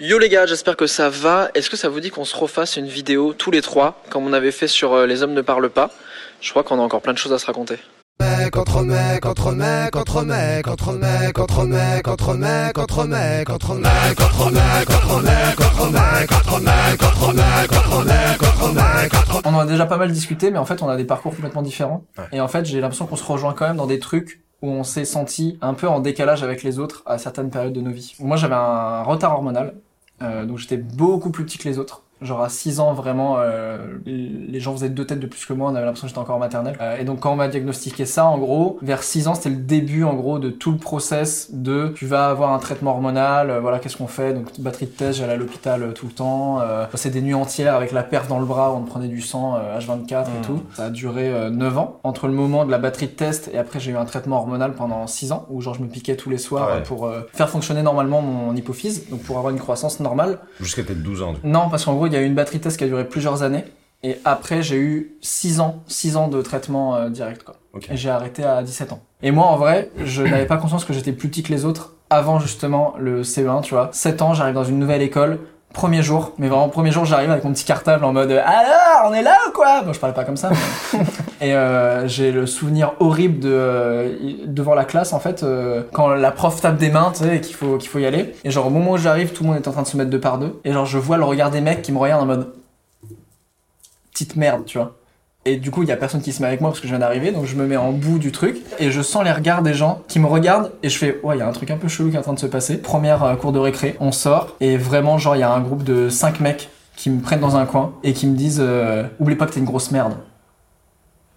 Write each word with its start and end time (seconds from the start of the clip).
Yo 0.00 0.20
les 0.20 0.28
gars, 0.28 0.46
j'espère 0.46 0.76
que 0.76 0.86
ça 0.86 1.08
va. 1.08 1.48
Est-ce 1.56 1.68
que 1.68 1.76
ça 1.76 1.88
vous 1.88 1.98
dit 1.98 2.10
qu'on 2.10 2.24
se 2.24 2.36
refasse 2.36 2.76
une 2.76 2.86
vidéo 2.86 3.32
tous 3.32 3.50
les 3.50 3.60
trois, 3.60 4.00
comme 4.10 4.28
on 4.28 4.32
avait 4.32 4.52
fait 4.52 4.68
sur 4.68 4.92
euh, 4.92 5.06
Les 5.06 5.24
Hommes 5.24 5.32
ne 5.32 5.40
parlent 5.40 5.70
pas 5.70 5.90
Je 6.40 6.50
crois 6.50 6.62
qu'on 6.62 6.78
a 6.78 6.82
encore 6.82 7.02
plein 7.02 7.14
de 7.14 7.18
choses 7.18 7.32
à 7.32 7.38
se 7.40 7.46
raconter. 7.46 7.78
mec, 8.20 8.56
entre 8.56 8.82
mec, 8.82 9.26
entre 9.26 9.50
mec, 9.50 9.96
entre 9.96 10.22
mec, 10.22 10.68
entre 10.68 10.92
mec, 10.92 11.36
entre 11.36 11.64
mec, 11.64 12.06
entre 12.06 12.34
mec, 12.36 12.78
entre 12.78 13.04
mec, 13.06 13.50
entre 13.50 13.74
mec, 13.74 14.20
entre 14.20 14.50
mec, 14.50 14.88
entre 14.88 15.20
mec, 15.20 15.60
entre 15.60 15.90
mec, 15.90 16.30
entre 16.30 16.60
mec, 16.60 17.02
entre 17.02 17.32
mec, 17.32 17.72
entre 17.72 18.04
mec, 18.04 18.42
entre 18.42 18.72
mec, 18.74 19.14
entre 19.14 19.42
On 19.46 19.54
en 19.54 19.58
a 19.58 19.66
déjà 19.66 19.86
pas 19.86 19.96
mal 19.96 20.12
discuté, 20.12 20.52
mais 20.52 20.58
en 20.58 20.64
fait, 20.64 20.80
on 20.80 20.88
a 20.88 20.96
des 20.96 21.06
parcours 21.06 21.34
complètement 21.34 21.62
différents. 21.62 22.04
Et 22.30 22.40
en 22.40 22.46
fait, 22.46 22.64
j'ai 22.66 22.80
l'impression 22.80 23.06
qu'on 23.06 23.16
se 23.16 23.24
rejoint 23.24 23.52
quand 23.52 23.66
même 23.66 23.78
dans 23.78 23.88
des 23.88 23.98
trucs 23.98 24.44
où 24.62 24.70
on 24.70 24.84
s'est 24.84 25.04
senti 25.04 25.58
un 25.60 25.74
peu 25.74 25.88
en 25.88 25.98
décalage 25.98 26.44
avec 26.44 26.62
les 26.62 26.78
autres 26.78 27.02
à 27.06 27.18
certaines 27.18 27.50
périodes 27.50 27.72
de 27.72 27.80
nos 27.80 27.90
vies. 27.90 28.14
Moi, 28.20 28.36
j'avais 28.36 28.54
un 28.54 29.02
retard 29.02 29.32
hormonal, 29.32 29.68
euh, 29.68 29.87
donc 30.20 30.58
j'étais 30.58 30.76
beaucoup 30.76 31.30
plus 31.30 31.44
petit 31.44 31.58
que 31.58 31.68
les 31.68 31.78
autres. 31.78 32.02
Genre 32.20 32.42
à 32.42 32.48
6 32.48 32.80
ans, 32.80 32.92
vraiment, 32.94 33.36
euh, 33.38 33.78
les 34.06 34.60
gens 34.60 34.72
faisaient 34.72 34.88
deux 34.88 35.04
têtes 35.06 35.20
de 35.20 35.26
plus 35.26 35.44
que 35.46 35.52
moi, 35.52 35.70
on 35.70 35.74
avait 35.74 35.84
l'impression 35.84 36.06
que 36.06 36.10
j'étais 36.10 36.18
encore 36.20 36.36
en 36.36 36.40
maternelle. 36.40 36.76
Euh, 36.80 36.96
et 36.98 37.04
donc 37.04 37.20
quand 37.20 37.32
on 37.32 37.36
m'a 37.36 37.48
diagnostiqué 37.48 38.04
ça, 38.06 38.26
en 38.26 38.38
gros, 38.38 38.78
vers 38.82 39.02
6 39.02 39.28
ans, 39.28 39.34
c'était 39.34 39.50
le 39.50 39.56
début, 39.56 40.04
en 40.04 40.14
gros, 40.14 40.38
de 40.38 40.50
tout 40.50 40.72
le 40.72 40.78
process 40.78 41.48
de 41.52 41.92
tu 41.94 42.06
vas 42.06 42.28
avoir 42.28 42.52
un 42.52 42.58
traitement 42.58 42.90
hormonal, 42.92 43.50
euh, 43.50 43.60
voilà, 43.60 43.78
qu'est-ce 43.78 43.96
qu'on 43.96 44.06
fait? 44.08 44.32
Donc 44.34 44.46
batterie 44.60 44.86
de 44.86 44.90
test, 44.90 45.18
j'allais 45.18 45.34
à 45.34 45.36
l'hôpital 45.36 45.82
euh, 45.82 45.92
tout 45.92 46.06
le 46.06 46.12
temps, 46.12 46.60
euh, 46.60 46.86
passer 46.86 47.10
des 47.10 47.22
nuits 47.22 47.34
entières 47.34 47.74
avec 47.74 47.92
la 47.92 48.02
perf 48.02 48.26
dans 48.28 48.38
le 48.40 48.46
bras, 48.46 48.72
où 48.72 48.76
on 48.76 48.82
prenait 48.82 49.08
du 49.08 49.20
sang 49.20 49.56
euh, 49.56 49.78
H24 49.78 50.24
et 50.26 50.38
Mhm. 50.38 50.44
tout. 50.44 50.62
Ça 50.74 50.86
a 50.86 50.90
duré 50.90 51.28
euh, 51.30 51.50
9 51.50 51.78
ans. 51.78 52.00
Entre 52.04 52.26
le 52.26 52.32
moment 52.32 52.64
de 52.64 52.70
la 52.70 52.78
batterie 52.78 53.06
de 53.06 53.12
test 53.12 53.50
et 53.52 53.58
après 53.58 53.80
j'ai 53.80 53.92
eu 53.92 53.96
un 53.96 54.04
traitement 54.04 54.36
hormonal 54.38 54.72
pendant 54.74 55.06
6 55.06 55.32
ans, 55.32 55.46
où 55.50 55.60
genre 55.60 55.74
je 55.74 55.82
me 55.82 55.88
piquais 55.88 56.16
tous 56.16 56.30
les 56.30 56.38
soirs 56.38 56.68
ouais. 56.68 56.74
euh, 56.78 56.80
pour 56.82 57.06
euh, 57.06 57.20
faire 57.32 57.48
fonctionner 57.48 57.82
normalement 57.82 58.22
mon 58.22 58.54
hypophyse, 58.56 59.08
donc 59.08 59.20
pour 59.22 59.38
avoir 59.38 59.52
une 59.52 59.60
croissance 59.60 60.00
normale. 60.00 60.38
Jusqu'à 60.60 60.82
peut-être 60.82 61.02
12 61.02 61.22
ans. 61.22 61.32
du 61.34 61.40
coup. 61.40 61.46
Non, 61.46 61.68
parce 61.70 61.84
qu'en 61.84 61.94
gros, 61.94 62.07
il 62.08 62.14
y 62.14 62.16
a 62.16 62.22
eu 62.22 62.26
une 62.26 62.34
batterie 62.34 62.60
test 62.60 62.76
qui 62.76 62.84
a 62.84 62.88
duré 62.88 63.04
plusieurs 63.08 63.42
années. 63.42 63.64
Et 64.02 64.16
après, 64.24 64.62
j'ai 64.62 64.76
eu 64.76 65.16
6 65.20 65.60
ans, 65.60 65.82
6 65.88 66.16
ans 66.16 66.28
de 66.28 66.40
traitement 66.42 66.96
euh, 66.96 67.08
direct, 67.08 67.42
quoi. 67.42 67.56
Et 67.90 67.96
j'ai 67.96 68.10
arrêté 68.10 68.44
à 68.44 68.62
17 68.62 68.92
ans. 68.92 69.00
Et 69.22 69.30
moi, 69.30 69.46
en 69.46 69.56
vrai, 69.56 69.90
je 70.04 70.22
n'avais 70.22 70.46
pas 70.46 70.56
conscience 70.56 70.84
que 70.84 70.92
j'étais 70.92 71.12
plus 71.12 71.28
petit 71.28 71.42
que 71.42 71.52
les 71.52 71.64
autres 71.64 71.94
avant 72.10 72.40
justement 72.40 72.94
le 72.98 73.22
CE1, 73.22 73.62
tu 73.62 73.74
vois. 73.74 73.90
7 73.92 74.22
ans, 74.22 74.34
j'arrive 74.34 74.54
dans 74.54 74.64
une 74.64 74.78
nouvelle 74.78 75.02
école. 75.02 75.38
Premier 75.74 76.02
jour, 76.02 76.32
mais 76.38 76.48
vraiment 76.48 76.68
premier 76.70 76.90
jour, 76.90 77.04
j'arrive 77.04 77.30
avec 77.30 77.44
mon 77.44 77.52
petit 77.52 77.64
cartable 77.64 78.04
en 78.04 78.12
mode 78.12 78.32
alors, 78.32 79.10
on 79.10 79.12
est 79.12 79.22
là 79.22 79.36
ou 79.48 79.52
quoi? 79.52 79.82
Bon, 79.82 79.92
je 79.92 80.00
parlais 80.00 80.14
pas 80.14 80.24
comme 80.24 80.36
ça. 80.36 80.50
mais- 80.50 80.98
et 81.48 81.54
euh, 81.54 82.08
j'ai 82.08 82.32
le 82.32 82.46
souvenir 82.46 82.94
horrible 83.00 83.38
de 83.38 83.50
euh, 83.52 84.14
devant 84.46 84.74
la 84.74 84.84
classe 84.84 85.12
en 85.12 85.20
fait 85.20 85.42
euh, 85.42 85.82
quand 85.92 86.08
la 86.08 86.32
prof 86.32 86.60
tape 86.60 86.78
des 86.78 86.90
mains, 86.90 87.12
tu 87.14 87.22
sais, 87.24 87.36
et 87.36 87.40
qu'il 87.40 87.54
faut 87.54 87.76
qu'il 87.76 87.88
faut 87.90 87.98
y 87.98 88.06
aller. 88.06 88.34
Et 88.44 88.50
genre 88.50 88.66
au 88.66 88.70
moment 88.70 88.92
où 88.92 88.96
j'arrive, 88.96 89.32
tout 89.32 89.44
le 89.44 89.50
monde 89.50 89.58
est 89.58 89.68
en 89.68 89.72
train 89.72 89.82
de 89.82 89.86
se 89.86 89.96
mettre 89.96 90.10
deux 90.10 90.18
par 90.20 90.38
deux. 90.38 90.58
Et 90.64 90.72
genre 90.72 90.86
je 90.86 90.98
vois 90.98 91.16
le 91.18 91.24
regard 91.24 91.50
des 91.50 91.60
mecs 91.60 91.82
qui 91.82 91.92
me 91.92 91.98
regardent 91.98 92.22
en 92.22 92.26
mode 92.26 92.52
petite 94.12 94.34
merde, 94.36 94.64
tu 94.64 94.78
vois. 94.78 94.94
Et 95.44 95.56
du 95.56 95.70
coup, 95.70 95.82
il 95.82 95.88
y 95.88 95.92
a 95.92 95.96
personne 95.96 96.20
qui 96.20 96.32
se 96.32 96.42
met 96.42 96.48
avec 96.48 96.60
moi 96.60 96.70
parce 96.70 96.80
que 96.80 96.86
je 96.86 96.92
viens 96.92 96.98
d'arriver, 96.98 97.30
donc 97.30 97.46
je 97.46 97.56
me 97.56 97.66
mets 97.66 97.76
en 97.76 97.92
bout 97.92 98.18
du 98.18 98.32
truc 98.32 98.58
et 98.78 98.90
je 98.90 99.00
sens 99.00 99.24
les 99.24 99.32
regards 99.32 99.62
des 99.62 99.72
gens 99.72 100.02
qui 100.08 100.18
me 100.18 100.26
regardent 100.26 100.72
et 100.82 100.88
je 100.90 100.98
fais 100.98 101.20
ouais, 101.22 101.36
il 101.36 101.38
y 101.38 101.42
a 101.42 101.48
un 101.48 101.52
truc 101.52 101.70
un 101.70 101.76
peu 101.76 101.88
chelou 101.88 102.10
qui 102.10 102.16
est 102.16 102.18
en 102.18 102.22
train 102.22 102.34
de 102.34 102.38
se 102.38 102.46
passer. 102.46 102.76
Première 102.76 103.22
euh, 103.24 103.34
cour 103.36 103.52
de 103.52 103.58
récré, 103.58 103.96
on 104.00 104.12
sort 104.12 104.56
et 104.60 104.76
vraiment 104.76 105.16
genre 105.16 105.36
il 105.36 105.40
y 105.40 105.44
a 105.44 105.50
un 105.50 105.60
groupe 105.60 105.84
de 105.84 106.10
5 106.10 106.40
mecs 106.40 106.68
qui 106.96 107.08
me 107.08 107.22
prennent 107.22 107.40
dans 107.40 107.56
un 107.56 107.64
coin 107.64 107.94
et 108.02 108.12
qui 108.12 108.26
me 108.26 108.36
disent 108.36 108.60
euh, 108.60 109.04
oublie 109.20 109.36
pas 109.36 109.46
que 109.46 109.52
t'es 109.52 109.60
une 109.60 109.66
grosse 109.66 109.90
merde. 109.90 110.14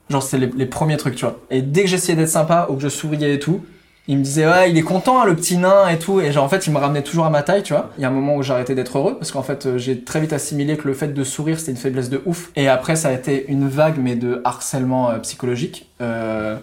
Genre 0.10 0.24
c'est 0.24 0.40
les, 0.40 0.48
les 0.48 0.66
premiers 0.66 0.98
trucs, 0.98 1.16
tu 1.16 1.24
vois. 1.24 1.40
Et 1.50 1.62
dès 1.62 1.84
que 1.84 1.88
j'essayais 1.88 2.18
d'être 2.18 2.28
sympa 2.28 2.68
ou 2.70 2.76
que 2.76 2.82
je 2.82 2.90
souriais 2.90 3.36
et 3.36 3.40
tout, 3.40 3.64
il 4.08 4.18
me 4.18 4.24
disait 4.24 4.48
ouais 4.48 4.72
il 4.72 4.78
est 4.78 4.84
content 4.84 5.22
hein, 5.22 5.26
le 5.26 5.36
petit 5.36 5.58
nain 5.58 5.88
et 5.88 6.00
tout. 6.00 6.20
Et 6.22 6.32
genre 6.32 6.44
en 6.44 6.50
fait 6.50 6.68
il 6.68 6.74
me 6.74 6.78
ramenait 6.78 7.04
toujours 7.04 7.26
à 7.26 7.30
ma 7.30 7.44
taille 7.44 7.64
tu 7.64 7.74
vois. 7.74 7.92
Il 7.98 8.02
y 8.02 8.06
a 8.06 8.08
un 8.08 8.12
moment 8.12 8.36
où 8.36 8.52
arrêté 8.52 8.76
d'être 8.76 8.98
heureux 8.98 9.18
parce 9.18 9.32
qu'en 9.32 9.44
fait 9.44 9.66
euh, 9.66 9.78
j'ai 9.78 10.02
très 10.02 10.20
vite 10.20 10.34
assimilé 10.34 10.78
que 10.78 10.88
le 10.88 10.94
fait 10.94 11.10
de 11.10 11.24
sourire 11.24 11.60
c'était 11.60 11.72
une 11.72 11.78
faiblesse 11.78 12.10
de 12.10 12.22
ouf. 12.26 12.52
Et 12.56 12.68
après 12.68 12.96
ça 12.96 13.10
a 13.10 13.12
été 13.12 13.46
une 13.48 13.68
vague 13.68 13.98
mais 13.98 14.16
de 14.16 14.42
harcèlement 14.44 15.12
euh, 15.12 15.20
psychologique. 15.20 15.90
Euh, 16.02 16.58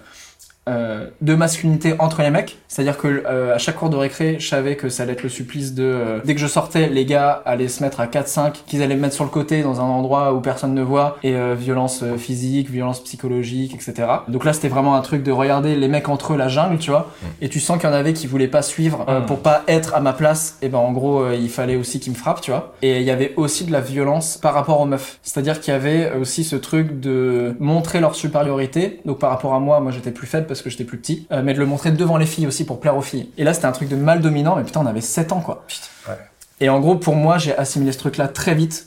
euh, 0.68 1.06
de 1.20 1.34
masculinité 1.34 1.94
entre 1.98 2.22
les 2.22 2.30
mecs. 2.30 2.58
C'est 2.68 2.82
à 2.82 2.84
dire 2.84 2.98
que 2.98 3.24
euh, 3.26 3.54
à 3.54 3.58
chaque 3.58 3.76
cours 3.76 3.90
de 3.90 3.96
récré 3.96 4.36
je 4.38 4.48
savais 4.48 4.76
que 4.76 4.88
ça 4.88 5.02
allait 5.02 5.12
être 5.12 5.22
le 5.22 5.28
supplice 5.28 5.74
de 5.74 5.82
euh, 5.84 6.20
dès 6.24 6.34
que 6.34 6.40
je 6.40 6.46
sortais 6.46 6.88
les 6.88 7.06
gars 7.06 7.42
allaient 7.46 7.68
se 7.68 7.82
mettre 7.82 8.00
à 8.00 8.06
4-5 8.06 8.52
qu'ils 8.66 8.82
allaient 8.82 8.96
me 8.96 9.00
mettre 9.00 9.14
sur 9.14 9.24
le 9.24 9.30
côté 9.30 9.62
dans 9.62 9.80
un 9.80 9.84
endroit 9.84 10.34
où 10.34 10.40
personne 10.40 10.74
ne 10.74 10.82
voit 10.82 11.18
et 11.22 11.34
violence 11.54 12.04
physique 12.18 12.70
violence 12.70 13.02
psychologique 13.02 13.74
etc 13.74 14.08
donc 14.28 14.44
là 14.44 14.52
c'était 14.52 14.68
vraiment 14.68 14.94
un 14.94 15.00
truc 15.00 15.22
de 15.22 15.32
regarder 15.32 15.76
les 15.76 15.88
mecs 15.88 16.08
entre 16.08 16.34
eux 16.34 16.36
la 16.36 16.48
jungle 16.48 16.78
tu 16.78 16.90
vois. 16.90 17.10
Et 17.40 17.48
tu 17.48 17.60
sens 17.60 17.78
qu'il 17.78 17.88
y 17.88 17.92
en 17.92 17.94
avait 17.94 18.12
qui 18.12 18.26
voulaient 18.26 18.48
pas 18.48 18.62
suivre 18.62 19.04
pour 19.26 19.40
pas 19.40 19.62
être 19.68 19.94
à 19.94 20.00
ma 20.00 20.12
place. 20.12 20.58
Et 20.62 20.68
ben 20.68 20.78
en 20.78 20.92
gros 20.92 21.30
il 21.32 21.48
fallait 21.48 21.76
aussi 21.76 22.00
qu'ils 22.00 22.12
me 22.12 22.16
frappent 22.16 22.40
tu 22.40 22.50
vois. 22.50 22.74
Et 22.82 22.98
il 22.98 23.02
y 23.02 23.10
avait 23.10 23.32
aussi 23.36 23.64
de 23.64 23.72
la 23.72 23.80
violence 23.80 24.36
par 24.36 24.54
rapport 24.54 24.80
aux 24.80 24.86
meufs. 24.86 25.18
C'est-à-dire 25.22 25.60
qu'il 25.60 25.72
y 25.72 25.76
avait 25.76 26.12
aussi 26.12 26.44
ce 26.44 26.56
truc 26.56 27.00
de 27.00 27.54
montrer 27.58 28.00
leur 28.00 28.14
supériorité. 28.14 29.00
Donc 29.04 29.18
par 29.18 29.30
rapport 29.30 29.54
à 29.54 29.60
moi 29.60 29.80
moi 29.80 29.92
j'étais 29.92 30.10
plus 30.10 30.26
faible 30.26 30.46
parce 30.46 30.57
que 30.62 30.70
j'étais 30.70 30.84
plus 30.84 30.98
petit 30.98 31.26
euh, 31.32 31.42
mais 31.44 31.54
de 31.54 31.58
le 31.58 31.66
montrer 31.66 31.90
devant 31.90 32.16
les 32.16 32.26
filles 32.26 32.46
aussi 32.46 32.64
pour 32.64 32.80
plaire 32.80 32.96
aux 32.96 33.02
filles 33.02 33.30
et 33.38 33.44
là 33.44 33.52
c'était 33.54 33.66
un 33.66 33.72
truc 33.72 33.88
de 33.88 33.96
mal 33.96 34.20
dominant 34.20 34.56
mais 34.56 34.64
putain 34.64 34.80
on 34.80 34.86
avait 34.86 35.00
7 35.00 35.32
ans 35.32 35.40
quoi 35.40 35.64
Ouais. 36.08 36.14
et 36.60 36.68
en 36.68 36.80
gros 36.80 36.96
pour 36.96 37.14
moi 37.16 37.38
j'ai 37.38 37.56
assimilé 37.56 37.92
ce 37.92 37.98
truc 37.98 38.16
là 38.16 38.28
très 38.28 38.54
vite 38.54 38.86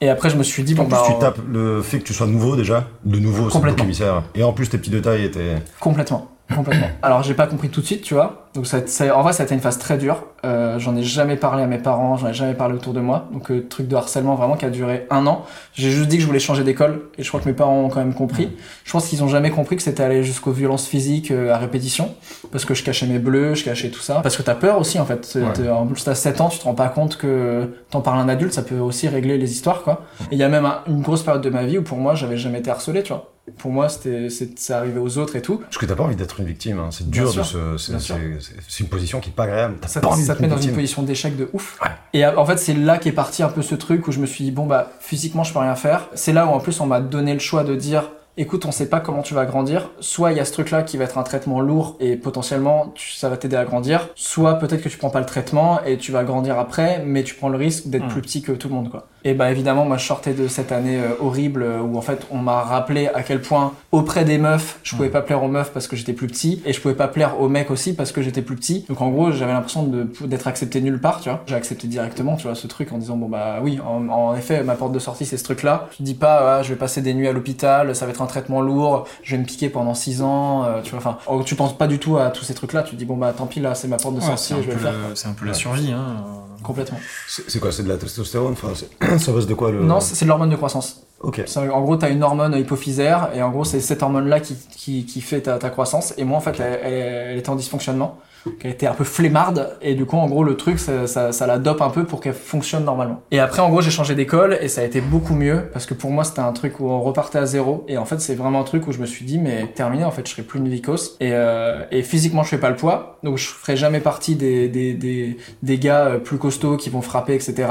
et 0.00 0.08
après 0.10 0.28
je 0.30 0.36
me 0.36 0.42
suis 0.42 0.64
dit 0.64 0.74
bon 0.74 0.82
En 0.82 0.86
plus, 0.86 0.92
bah 0.96 1.02
tu 1.06 1.12
on- 1.12 1.18
tapes 1.18 1.38
le 1.50 1.80
fait 1.82 1.98
que 2.00 2.04
tu 2.04 2.12
sois 2.12 2.26
nouveau 2.26 2.56
déjà, 2.56 2.88
de 3.04 3.18
nouveau, 3.20 3.48
c'est 3.48 3.76
commissaire. 3.76 4.22
Et 4.34 4.42
en 4.42 4.52
plus, 4.52 4.68
tes 4.68 4.76
petits 4.76 4.90
de 4.90 4.98
taille 5.00 5.24
étaient. 5.24 5.54
Complètement. 5.80 6.30
Complètement. 6.54 6.86
Alors 7.02 7.22
j'ai 7.22 7.34
pas 7.34 7.46
compris 7.46 7.68
tout 7.70 7.80
de 7.80 7.86
suite, 7.86 8.02
tu 8.02 8.14
vois. 8.14 8.40
Donc 8.54 8.66
ça, 8.66 8.86
ça- 8.86 9.16
en 9.16 9.22
vrai, 9.22 9.32
ça 9.32 9.42
a 9.42 9.46
été 9.46 9.54
une 9.54 9.60
phase 9.60 9.78
très 9.78 9.96
dure. 9.98 10.24
Euh, 10.44 10.78
j'en 10.78 10.94
ai 10.94 11.02
jamais 11.02 11.36
parlé 11.36 11.62
à 11.62 11.66
mes 11.66 11.78
parents, 11.78 12.16
j'en 12.18 12.28
ai 12.28 12.34
jamais 12.34 12.54
parlé 12.54 12.74
autour 12.74 12.92
de 12.92 13.00
moi. 13.00 13.26
Donc 13.32 13.50
euh, 13.50 13.66
truc 13.68 13.88
de 13.88 13.96
harcèlement 13.96 14.34
vraiment 14.36 14.56
qui 14.56 14.64
a 14.64 14.70
duré 14.70 15.06
un 15.10 15.26
an. 15.26 15.44
J'ai 15.72 15.90
juste 15.90 16.08
dit 16.08 16.16
que 16.16 16.22
je 16.22 16.26
voulais 16.26 16.38
changer 16.38 16.62
d'école 16.62 17.02
et 17.18 17.22
je 17.24 17.28
crois 17.28 17.40
que 17.40 17.48
mes 17.48 17.54
parents 17.54 17.80
ont 17.80 17.88
quand 17.88 17.98
même 18.00 18.14
compris. 18.14 18.50
Je 18.84 18.92
pense 18.92 19.08
qu'ils 19.08 19.24
ont 19.24 19.28
jamais 19.28 19.50
compris 19.50 19.74
que 19.76 19.82
c'était 19.82 20.02
aller 20.04 20.22
jusqu'aux 20.22 20.52
violences 20.52 20.86
physiques 20.86 21.30
euh, 21.30 21.52
à 21.52 21.56
répétition 21.58 22.14
parce 22.52 22.64
que 22.64 22.74
je 22.74 22.84
cachais 22.84 23.06
mes 23.06 23.18
bleus, 23.18 23.54
je 23.54 23.64
cachais 23.64 23.88
tout 23.88 24.00
ça. 24.00 24.20
Parce 24.22 24.36
que 24.36 24.42
t'as 24.42 24.54
peur 24.54 24.78
aussi 24.78 25.00
en 25.00 25.06
fait. 25.06 25.26
Ouais. 25.62 25.68
En 25.70 25.86
plus 25.86 26.04
t'as 26.04 26.14
7 26.14 26.40
ans, 26.42 26.48
tu 26.50 26.58
te 26.58 26.64
rends 26.64 26.74
pas 26.74 26.88
compte 26.88 27.16
que 27.16 27.70
t'en 27.90 28.02
parles 28.02 28.18
à 28.18 28.22
un 28.22 28.28
adulte, 28.28 28.52
ça 28.52 28.62
peut 28.62 28.78
aussi 28.78 29.08
régler 29.08 29.38
les 29.38 29.50
histoires 29.50 29.82
quoi. 29.82 30.02
Et 30.30 30.34
il 30.34 30.38
y 30.38 30.44
a 30.44 30.48
même 30.48 30.66
un- 30.66 30.80
une 30.86 31.00
grosse 31.00 31.22
période 31.22 31.42
de 31.42 31.50
ma 31.50 31.64
vie 31.64 31.78
où 31.78 31.82
pour 31.82 31.98
moi 31.98 32.14
j'avais 32.14 32.36
jamais 32.36 32.58
été 32.60 32.70
harcelé, 32.70 33.02
tu 33.02 33.12
vois. 33.12 33.30
Pour 33.58 33.70
moi 33.70 33.90
c'était 33.90 34.30
c'est 34.30 34.58
c'est 34.58 34.72
arrivé 34.72 34.98
aux 34.98 35.18
autres 35.18 35.36
et 35.36 35.42
tout. 35.42 35.58
Parce 35.58 35.76
que 35.76 35.84
t'as 35.84 35.94
pas 35.94 36.04
envie 36.04 36.16
d'être 36.16 36.40
une 36.40 36.46
victime. 36.46 36.78
hein. 36.78 36.88
C'est 36.90 37.08
dur 37.10 37.30
sûr. 37.30 37.42
de 37.42 37.76
se. 37.76 37.98
c'est- 37.98 38.80
une 38.80 38.88
position 38.88 39.20
qui 39.20 39.28
est 39.30 39.32
pas 39.34 39.44
agréable. 39.44 39.76
Ça, 39.86 40.00
pas 40.00 40.08
envie 40.08 40.24
ça 40.24 40.34
te 40.34 40.40
met 40.42 40.48
dans 40.48 40.56
une 40.58 40.72
position 40.72 41.02
d'échec 41.02 41.36
de 41.36 41.50
ouf. 41.52 41.78
Ouais. 41.82 41.90
Et 42.14 42.24
euh, 42.24 42.36
en 42.38 42.46
fait, 42.46 42.56
c'est 42.56 42.72
là 42.74 42.96
qu'est 42.96 43.12
parti 43.12 43.42
un 43.42 43.48
peu 43.48 43.60
ce 43.60 43.74
truc 43.74 44.08
où 44.08 44.12
je 44.12 44.18
me 44.18 44.26
suis 44.26 44.44
dit, 44.44 44.50
bon, 44.50 44.66
bah, 44.66 44.92
physiquement, 45.00 45.44
je 45.44 45.52
peux 45.52 45.58
rien 45.58 45.74
faire. 45.74 46.08
C'est 46.14 46.32
là 46.32 46.46
où, 46.46 46.50
en 46.50 46.60
plus, 46.60 46.80
on 46.80 46.86
m'a 46.86 47.00
donné 47.00 47.34
le 47.34 47.38
choix 47.40 47.64
de 47.64 47.74
dire, 47.74 48.10
écoute, 48.36 48.64
on 48.66 48.72
sait 48.72 48.88
pas 48.88 49.00
comment 49.00 49.22
tu 49.22 49.34
vas 49.34 49.44
grandir. 49.46 49.90
Soit 50.00 50.32
il 50.32 50.36
y 50.38 50.40
a 50.40 50.44
ce 50.44 50.52
truc-là 50.52 50.82
qui 50.82 50.96
va 50.96 51.04
être 51.04 51.18
un 51.18 51.22
traitement 51.22 51.60
lourd 51.60 51.96
et 52.00 52.16
potentiellement, 52.16 52.92
tu- 52.94 53.12
ça 53.12 53.28
va 53.28 53.36
t'aider 53.36 53.56
à 53.56 53.64
grandir. 53.64 54.08
Soit 54.14 54.54
peut-être 54.54 54.82
que 54.82 54.88
tu 54.88 54.98
prends 54.98 55.10
pas 55.10 55.20
le 55.20 55.26
traitement 55.26 55.80
et 55.84 55.96
tu 55.98 56.12
vas 56.12 56.24
grandir 56.24 56.58
après, 56.58 57.02
mais 57.04 57.22
tu 57.22 57.34
prends 57.34 57.48
le 57.48 57.56
risque 57.58 57.86
d'être 57.88 58.06
Mm. 58.06 58.08
plus 58.08 58.22
petit 58.22 58.42
que 58.42 58.52
tout 58.52 58.68
le 58.68 58.74
monde, 58.74 58.90
quoi. 58.90 59.06
Et 59.26 59.32
bah, 59.32 59.50
évidemment, 59.50 59.86
moi, 59.86 59.96
je 59.96 60.04
sortais 60.04 60.34
de 60.34 60.48
cette 60.48 60.70
année 60.70 60.98
euh, 60.98 61.14
horrible 61.18 61.62
euh, 61.62 61.80
où, 61.80 61.96
en 61.96 62.02
fait, 62.02 62.26
on 62.30 62.36
m'a 62.36 62.60
rappelé 62.60 63.08
à 63.08 63.22
quel 63.22 63.40
point, 63.40 63.72
auprès 63.90 64.24
des 64.26 64.36
meufs, 64.36 64.78
je 64.82 64.94
pouvais 64.96 65.08
pas 65.08 65.22
plaire 65.22 65.42
aux 65.42 65.48
meufs 65.48 65.72
parce 65.72 65.86
que 65.86 65.96
j'étais 65.96 66.12
plus 66.12 66.26
petit 66.26 66.62
et 66.66 66.74
je 66.74 66.80
pouvais 66.80 66.94
pas 66.94 67.08
plaire 67.08 67.40
aux 67.40 67.48
mecs 67.48 67.70
aussi 67.70 67.94
parce 67.94 68.12
que 68.12 68.20
j'étais 68.20 68.42
plus 68.42 68.56
petit. 68.56 68.84
Donc, 68.88 69.00
en 69.00 69.08
gros, 69.08 69.32
j'avais 69.32 69.52
l'impression 69.52 69.90
d'être 70.26 70.46
accepté 70.46 70.82
nulle 70.82 71.00
part, 71.00 71.20
tu 71.22 71.30
vois. 71.30 71.42
J'ai 71.46 71.54
accepté 71.54 71.86
directement, 71.88 72.36
tu 72.36 72.46
vois, 72.48 72.54
ce 72.54 72.66
truc 72.66 72.92
en 72.92 72.98
disant, 72.98 73.16
bon, 73.16 73.28
bah, 73.28 73.60
oui, 73.62 73.78
en, 73.86 74.08
en 74.10 74.36
effet, 74.36 74.62
ma 74.62 74.74
porte 74.74 74.92
de 74.92 74.98
sortie, 74.98 75.24
c'est 75.24 75.38
ce 75.38 75.44
truc-là. 75.44 75.88
Tu 75.96 76.02
dis 76.02 76.14
pas, 76.14 76.58
ah, 76.58 76.62
je 76.62 76.68
vais 76.68 76.78
passer 76.78 77.00
des 77.00 77.14
nuits 77.14 77.28
à 77.28 77.32
l'hôpital, 77.32 77.96
ça 77.96 78.04
va 78.04 78.10
être 78.12 78.20
un 78.24 78.26
traitement 78.26 78.60
lourd, 78.60 79.06
je 79.22 79.36
vais 79.36 79.42
me 79.42 79.46
piquer 79.46 79.68
pendant 79.68 79.94
6 79.94 80.22
ans, 80.22 80.64
euh, 80.64 80.82
tu 80.82 80.90
vois. 80.90 80.98
Enfin, 80.98 81.18
oh, 81.26 81.42
tu 81.44 81.54
penses 81.54 81.76
pas 81.78 81.86
du 81.86 81.98
tout 81.98 82.16
à 82.18 82.30
tous 82.30 82.44
ces 82.44 82.54
trucs-là. 82.54 82.82
Tu 82.82 82.92
te 82.92 82.96
dis, 82.96 83.04
bon, 83.04 83.16
bah, 83.16 83.32
tant 83.36 83.46
pis, 83.46 83.60
là, 83.60 83.74
c'est 83.74 83.88
ma 83.88 83.96
porte 83.96 84.14
de 84.16 84.20
Ouais, 84.20 84.26
sortie 84.26 84.44
c'est 84.48 84.54
et 84.54 84.58
un, 84.58 84.62
je 84.62 84.66
vais 84.66 84.72
peu 84.74 84.78
le 84.80 84.84
faire. 84.86 84.94
c'est 85.14 85.28
un 85.28 85.32
peu 85.32 85.46
la 85.46 85.54
survie. 85.54 85.92
Hein. 85.92 86.16
Complètement. 86.62 86.98
C'est 87.28 87.60
quoi 87.60 87.70
C'est 87.70 87.82
de 87.82 87.88
la 87.88 87.96
testostérone 87.98 88.54
enfin, 88.54 88.72
Ça 89.18 89.32
base 89.32 89.46
de 89.46 89.54
quoi 89.54 89.70
le. 89.70 89.82
Non, 89.84 90.00
c'est 90.00 90.14
c'est 90.14 90.24
de 90.24 90.30
l'hormone 90.30 90.50
de 90.50 90.56
croissance. 90.56 91.03
Ok. 91.24 91.42
En 91.56 91.80
gros, 91.82 91.96
tu 91.96 92.04
as 92.04 92.10
une 92.10 92.22
hormone 92.22 92.54
hypophysaire 92.54 93.30
et 93.34 93.42
en 93.42 93.50
gros, 93.50 93.64
c'est 93.64 93.80
cette 93.80 94.02
hormone-là 94.02 94.40
qui, 94.40 94.56
qui, 94.76 95.06
qui 95.06 95.20
fait 95.20 95.40
ta, 95.42 95.58
ta 95.58 95.70
croissance. 95.70 96.14
Et 96.18 96.24
moi, 96.24 96.36
en 96.38 96.40
fait, 96.40 96.60
elle, 96.60 96.80
elle, 96.82 96.92
elle 97.32 97.38
était 97.38 97.50
en 97.50 97.56
dysfonctionnement. 97.56 98.18
qu'elle 98.60 98.72
était 98.72 98.86
un 98.86 98.92
peu 98.92 99.04
flemmarde 99.04 99.74
et 99.80 99.94
du 99.94 100.04
coup 100.04 100.18
en 100.18 100.26
gros 100.26 100.44
le 100.44 100.54
truc 100.56 100.78
ça, 100.78 101.06
ça, 101.06 101.32
ça 101.32 101.46
la 101.46 101.58
dope 101.58 101.80
un 101.80 101.88
peu 101.88 102.04
pour 102.04 102.20
qu'elle 102.20 102.34
fonctionne 102.34 102.84
normalement. 102.84 103.22
Et 103.30 103.40
après 103.40 103.62
en 103.62 103.70
gros 103.70 103.80
j'ai 103.80 103.90
changé 103.90 104.14
d'école 104.14 104.58
et 104.60 104.68
ça 104.68 104.82
a 104.82 104.84
été 104.84 105.00
beaucoup 105.00 105.34
mieux 105.34 105.70
parce 105.72 105.86
que 105.86 105.94
pour 105.94 106.10
moi 106.10 106.24
c'était 106.24 106.40
un 106.40 106.52
truc 106.52 106.78
où 106.78 106.90
on 106.90 107.00
repartait 107.00 107.38
à 107.38 107.46
zéro 107.46 107.86
et 107.88 107.96
en 107.96 108.04
fait 108.04 108.20
c'est 108.20 108.34
vraiment 108.34 108.60
un 108.60 108.64
truc 108.64 108.86
où 108.86 108.92
je 108.92 108.98
me 108.98 109.06
suis 109.06 109.24
dit 109.24 109.38
mais 109.38 109.68
terminé 109.68 110.04
en 110.04 110.10
fait 110.10 110.26
je 110.26 110.32
serai 110.32 110.42
plus 110.42 110.58
une 110.58 110.68
vicose 110.68 111.16
et, 111.20 111.30
euh, 111.32 111.84
et 111.90 112.02
physiquement 112.02 112.42
je 112.42 112.50
fais 112.50 112.58
pas 112.58 112.68
le 112.68 112.76
poids 112.76 113.18
donc 113.22 113.38
je 113.38 113.46
ferai 113.48 113.76
jamais 113.78 114.00
partie 114.00 114.36
des, 114.36 114.68
des, 114.68 114.92
des, 114.92 115.38
des 115.62 115.78
gars 115.78 116.04
euh, 116.04 116.18
plus 116.18 116.36
costauds 116.36 116.76
qui 116.76 116.90
vont 116.90 117.00
frapper 117.00 117.32
etc. 117.32 117.66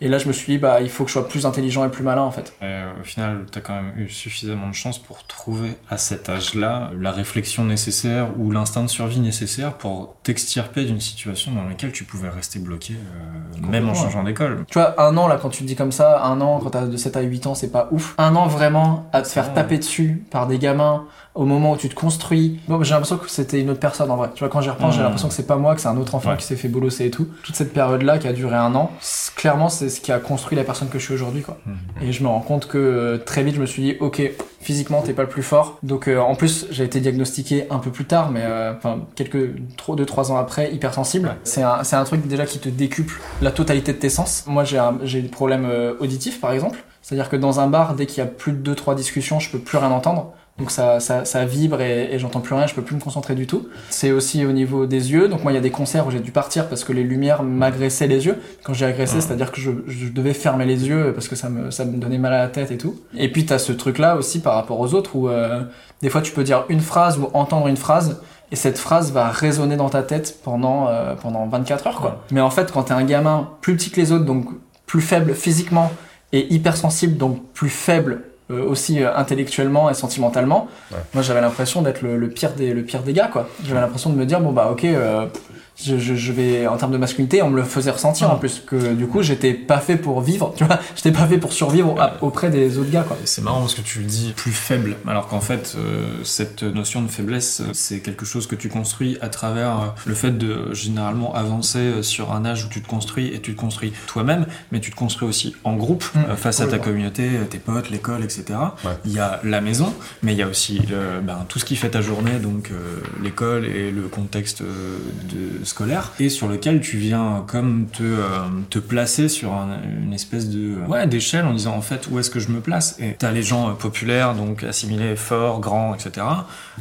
Et 0.00 0.08
là 0.08 0.18
je 0.18 0.26
me 0.26 0.32
suis 0.32 0.54
dit 0.54 0.58
bah 0.58 0.80
il 0.80 0.90
faut 0.90 1.04
que 1.04 1.08
je 1.10 1.12
sois 1.12 1.28
plus 1.28 1.46
intelligent 1.46 1.84
et 1.84 1.88
plus 1.88 2.02
malin 2.02 2.22
en 2.22 2.32
fait. 2.32 2.52
Euh, 2.64 2.90
au 3.00 3.04
final, 3.04 3.46
tu 3.50 3.58
as 3.58 3.60
quand 3.62 3.74
même 3.74 3.92
eu 3.96 4.08
suffisamment 4.08 4.68
de 4.68 4.74
chance 4.74 4.98
pour 4.98 5.26
trouver 5.26 5.76
à 5.88 5.98
cet 5.98 6.28
âge-là 6.28 6.90
la 6.98 7.12
réflexion 7.12 7.64
nécessaire 7.64 8.28
ou 8.38 8.50
l'instinct 8.50 8.82
de 8.82 8.88
survie 8.88 9.20
nécessaire 9.20 9.74
pour 9.74 10.16
t'extirper 10.22 10.84
d'une 10.84 11.00
situation 11.00 11.52
dans 11.52 11.64
laquelle 11.64 11.92
tu 11.92 12.04
pouvais 12.04 12.28
rester 12.28 12.58
bloqué, 12.58 12.94
euh, 12.94 13.66
même 13.66 13.88
en 13.88 13.94
changeant 13.94 14.24
d'école. 14.24 14.64
Tu 14.68 14.78
vois, 14.78 15.00
un 15.00 15.16
an 15.16 15.28
là, 15.28 15.38
quand 15.40 15.50
tu 15.50 15.62
te 15.62 15.68
dis 15.68 15.76
comme 15.76 15.92
ça, 15.92 16.24
un 16.24 16.40
an 16.40 16.60
quand 16.60 16.70
t'as 16.70 16.86
de 16.86 16.96
7 16.96 17.16
à 17.16 17.20
8 17.20 17.46
ans, 17.46 17.54
c'est 17.54 17.70
pas 17.70 17.88
ouf. 17.90 18.14
Un 18.18 18.34
an 18.36 18.46
vraiment 18.46 19.08
à 19.12 19.22
te 19.22 19.28
faire 19.28 19.54
taper 19.54 19.78
dessus 19.78 20.24
par 20.30 20.46
des 20.46 20.58
gamins 20.58 21.04
au 21.36 21.44
moment 21.44 21.72
où 21.72 21.76
tu 21.76 21.88
te 21.88 21.94
construis. 21.94 22.58
Bon, 22.66 22.82
j'ai 22.82 22.90
l'impression 22.94 23.18
que 23.18 23.30
c'était 23.30 23.60
une 23.60 23.70
autre 23.70 23.78
personne 23.80 24.10
en 24.10 24.16
vrai. 24.16 24.30
Tu 24.34 24.40
vois, 24.40 24.48
quand 24.48 24.60
j'y 24.62 24.70
repense, 24.70 24.94
j'ai 24.94 25.00
Mm. 25.00 25.04
l'impression 25.04 25.28
que 25.28 25.34
c'est 25.34 25.46
pas 25.46 25.56
moi, 25.56 25.74
que 25.74 25.80
c'est 25.82 25.88
un 25.88 25.96
autre 25.98 26.14
enfant 26.14 26.30
Ouais. 26.30 26.36
qui 26.38 26.44
s'est 26.44 26.56
fait 26.56 26.68
bolosser 26.68 27.04
et 27.06 27.10
tout. 27.10 27.28
Toute 27.44 27.54
cette 27.54 27.72
période-là 27.72 28.18
qui 28.18 28.26
a 28.26 28.32
duré 28.32 28.56
un 28.56 28.74
an, 28.74 28.90
clairement, 29.36 29.68
c'est 29.68 29.88
ce 29.90 30.00
qui 30.00 30.10
a 30.12 30.18
construit 30.18 30.56
la 30.56 30.64
personne 30.64 30.88
que 30.88 30.98
je 30.98 31.04
suis 31.04 31.14
aujourd'hui, 31.14 31.42
quoi. 31.42 31.58
Mhm. 31.66 31.76
Et 32.08 32.12
je 32.12 32.22
me 32.22 32.28
rends 32.28 32.40
compte 32.40 32.66
que 32.66 32.78
euh, 32.78 33.18
très 33.18 33.42
vite, 33.42 33.54
je 33.56 33.60
me 33.60 33.66
suis 33.66 33.82
dit, 33.82 33.96
ok, 34.00 34.22
physiquement, 34.60 35.02
t'es 35.02 35.12
pas 35.12 35.22
le 35.22 35.28
plus 35.28 35.42
fort. 35.42 35.78
Donc, 35.82 36.08
euh, 36.08 36.18
en 36.18 36.34
plus, 36.34 36.66
j'ai 36.70 36.84
été 36.84 37.00
diagnostiqué 37.00 37.66
un 37.70 37.78
peu 37.78 37.90
plus 37.90 38.06
tard, 38.06 38.30
mais 38.30 38.40
euh, 38.42 38.72
enfin, 38.76 39.00
quelques, 39.14 39.50
trop, 39.76 39.94
deux, 39.94 40.06
trois 40.06 40.32
ans 40.32 40.36
après, 40.38 40.72
hypersensible. 40.72 41.36
C'est 41.44 41.62
un, 41.62 41.84
c'est 41.84 41.96
un 41.96 42.04
truc 42.04 42.26
déjà 42.26 42.46
qui 42.46 42.58
te 42.58 42.68
décuple 42.70 43.20
la 43.42 43.50
totalité 43.50 43.92
de 43.92 43.98
tes 43.98 44.08
sens. 44.10 44.44
Moi, 44.46 44.64
j'ai 44.64 44.80
j'ai 45.04 45.20
des 45.20 45.28
problèmes 45.28 45.66
euh, 45.66 45.94
auditifs, 46.00 46.40
par 46.40 46.52
exemple. 46.52 46.78
C'est-à-dire 47.02 47.28
que 47.28 47.36
dans 47.36 47.60
un 47.60 47.68
bar, 47.68 47.94
dès 47.94 48.06
qu'il 48.06 48.18
y 48.18 48.26
a 48.26 48.28
plus 48.28 48.52
de 48.52 48.56
deux, 48.58 48.74
trois 48.74 48.94
discussions, 48.96 49.38
je 49.38 49.50
peux 49.50 49.58
plus 49.60 49.78
rien 49.78 49.90
entendre. 49.92 50.32
Donc 50.58 50.70
ça, 50.70 51.00
ça, 51.00 51.26
ça 51.26 51.44
vibre 51.44 51.82
et, 51.82 52.14
et 52.14 52.18
j'entends 52.18 52.40
plus 52.40 52.54
rien, 52.54 52.66
je 52.66 52.74
peux 52.74 52.80
plus 52.80 52.94
me 52.96 53.00
concentrer 53.00 53.34
du 53.34 53.46
tout. 53.46 53.68
C'est 53.90 54.10
aussi 54.10 54.46
au 54.46 54.52
niveau 54.52 54.86
des 54.86 55.12
yeux. 55.12 55.28
Donc 55.28 55.42
moi, 55.42 55.52
il 55.52 55.54
y 55.54 55.58
a 55.58 55.60
des 55.60 55.70
concerts 55.70 56.06
où 56.06 56.10
j'ai 56.10 56.20
dû 56.20 56.30
partir 56.30 56.68
parce 56.70 56.82
que 56.82 56.94
les 56.94 57.02
lumières 57.02 57.42
m'agressaient 57.42 58.06
les 58.06 58.24
yeux. 58.24 58.38
Quand 58.64 58.72
j'ai 58.72 58.86
agressé, 58.86 59.16
Ah. 59.18 59.20
c'est-à-dire 59.20 59.52
que 59.52 59.60
je, 59.60 59.70
je 59.86 60.08
devais 60.08 60.32
fermer 60.32 60.64
les 60.64 60.88
yeux 60.88 61.12
parce 61.14 61.28
que 61.28 61.36
ça 61.36 61.50
me, 61.50 61.70
ça 61.70 61.84
me 61.84 61.98
donnait 61.98 62.16
mal 62.16 62.32
à 62.32 62.38
la 62.38 62.48
tête 62.48 62.70
et 62.70 62.78
tout. 62.78 62.96
Et 63.16 63.30
puis 63.30 63.44
t'as 63.44 63.58
ce 63.58 63.72
truc-là 63.72 64.16
aussi 64.16 64.40
par 64.40 64.54
rapport 64.54 64.80
aux 64.80 64.94
autres 64.94 65.14
où 65.14 65.28
euh, 65.28 65.62
des 66.00 66.08
fois 66.08 66.22
tu 66.22 66.32
peux 66.32 66.42
dire 66.44 66.64
une 66.70 66.80
phrase 66.80 67.18
ou 67.18 67.28
entendre 67.34 67.66
une 67.66 67.76
phrase 67.76 68.22
et 68.50 68.56
cette 68.56 68.78
phrase 68.78 69.12
va 69.12 69.28
résonner 69.28 69.76
dans 69.76 69.90
ta 69.90 70.02
tête 70.02 70.38
pendant, 70.42 70.88
euh, 70.88 71.14
pendant 71.20 71.46
24 71.48 71.86
heures 71.88 72.00
quoi. 72.00 72.24
Mais 72.30 72.40
en 72.40 72.50
fait, 72.50 72.72
quand 72.72 72.84
t'es 72.84 72.94
un 72.94 73.04
gamin 73.04 73.50
plus 73.60 73.76
petit 73.76 73.90
que 73.90 74.00
les 74.00 74.10
autres, 74.12 74.24
donc 74.24 74.46
plus 74.86 75.02
faible 75.02 75.34
physiquement 75.34 75.90
et 76.32 76.54
hypersensible, 76.54 77.18
donc 77.18 77.42
plus 77.52 77.68
faible 77.68 78.22
euh, 78.50 78.62
aussi 78.64 79.02
euh, 79.02 79.14
intellectuellement 79.16 79.90
et 79.90 79.94
sentimentalement, 79.94 80.68
Ouais. 80.92 80.98
moi 81.14 81.22
j'avais 81.22 81.40
l'impression 81.40 81.82
d'être 81.82 82.02
le, 82.02 82.16
le 82.16 82.28
pire 82.28 82.52
des 82.52 82.72
le 82.72 82.82
pire 82.82 83.02
des 83.02 83.12
gars 83.12 83.26
quoi. 83.28 83.48
J'avais 83.64 83.80
l'impression 83.80 84.10
de 84.10 84.16
me 84.16 84.24
dire 84.26 84.40
bon 84.40 84.52
bah 84.52 84.68
ok 84.70 84.84
euh, 84.84 85.26
je, 85.76 85.98
je, 85.98 86.14
je 86.14 86.32
vais 86.32 86.66
en 86.66 86.76
termes 86.76 86.92
de 86.92 86.96
masculinité 86.98 87.42
on 87.42 87.50
me 87.50 87.56
le 87.56 87.64
faisait 87.64 87.90
ressentir 87.90 88.30
en 88.30 88.36
plus 88.36 88.62
que 88.66 88.94
du 88.94 89.06
coup 89.06 89.22
j'étais 89.22 89.52
pas 89.52 89.78
fait 89.78 89.96
pour 89.96 90.20
vivre 90.20 90.54
tu 90.56 90.64
vois 90.64 90.78
j'étais 90.96 91.12
pas 91.12 91.26
fait 91.26 91.38
pour 91.38 91.52
survivre 91.52 91.94
auprès 92.22 92.50
des 92.50 92.78
autres 92.78 92.90
gars 92.90 93.02
quoi. 93.02 93.16
C'est 93.24 93.42
marrant 93.42 93.60
parce 93.60 93.74
que 93.74 93.82
tu 93.82 93.98
le 94.00 94.04
dis 94.06 94.32
plus 94.36 94.52
faible, 94.52 94.96
alors 95.06 95.28
qu'en 95.28 95.40
fait, 95.40 95.74
euh, 95.76 96.06
cette 96.24 96.62
notion 96.62 97.02
de 97.02 97.08
faiblesse, 97.08 97.60
euh, 97.60 97.70
c'est 97.72 98.00
quelque 98.00 98.24
chose 98.24 98.46
que 98.46 98.54
tu 98.54 98.68
construis 98.68 99.18
à 99.20 99.28
travers 99.28 99.70
euh, 99.80 99.86
le 100.06 100.14
fait 100.14 100.30
de 100.36 100.72
généralement 100.72 101.34
avancer 101.34 102.02
sur 102.02 102.32
un 102.32 102.44
âge 102.44 102.64
où 102.64 102.68
tu 102.68 102.80
te 102.82 102.88
construis 102.88 103.28
et 103.28 103.40
tu 103.40 103.54
te 103.54 103.60
construis 103.60 103.92
toi-même, 104.06 104.46
mais 104.72 104.80
tu 104.80 104.90
te 104.90 104.96
construis 104.96 105.28
aussi 105.28 105.54
en 105.64 105.74
groupe 105.74 106.04
Mm. 106.14 106.18
euh, 106.30 106.36
face 106.36 106.60
à 106.60 106.66
ta 106.66 106.78
communauté, 106.78 107.28
tes 107.50 107.58
potes, 107.58 107.90
l'école, 107.90 108.22
etc. 108.24 108.44
Ouais. 108.84 108.92
Il 109.04 109.12
y 109.12 109.18
a 109.18 109.40
la 109.44 109.60
maison, 109.60 109.92
mais 110.22 110.32
il 110.32 110.38
y 110.38 110.42
a 110.42 110.48
aussi 110.48 110.80
ben, 111.22 111.44
tout 111.48 111.58
ce 111.58 111.64
qui 111.64 111.76
fait 111.76 111.90
ta 111.90 112.00
journée, 112.00 112.38
donc 112.38 112.70
euh, 112.70 113.00
l'école 113.22 113.66
et 113.66 113.90
le 113.90 114.02
contexte 114.02 114.62
de, 114.62 115.64
scolaire, 115.66 116.12
et 116.20 116.28
sur 116.28 116.48
lequel 116.48 116.80
tu 116.80 116.96
viens 116.96 117.44
comme 117.46 117.86
te, 117.92 118.02
euh, 118.02 118.22
te 118.70 118.78
placer 118.78 119.28
sur 119.28 119.52
un- 119.52 119.78
une 120.04 120.12
espèce 120.12 120.48
de 120.48 120.74
ouais, 120.88 121.06
d'échelle 121.06 121.44
en 121.44 121.52
disant 121.52 121.74
en 121.76 121.80
fait 121.82 122.08
où 122.10 122.18
est-ce 122.18 122.30
que 122.30 122.40
je 122.40 122.48
me 122.48 122.60
place? 122.60 122.96
Et 123.00 123.14
t'as 123.18 123.32
les 123.32 123.42
gens 123.42 123.68
euh, 123.68 123.72
populaires, 123.72 124.34
donc 124.34 124.62
assimilés, 124.64 125.16
forts, 125.16 125.60
grands, 125.60 125.94
etc. 125.94 126.26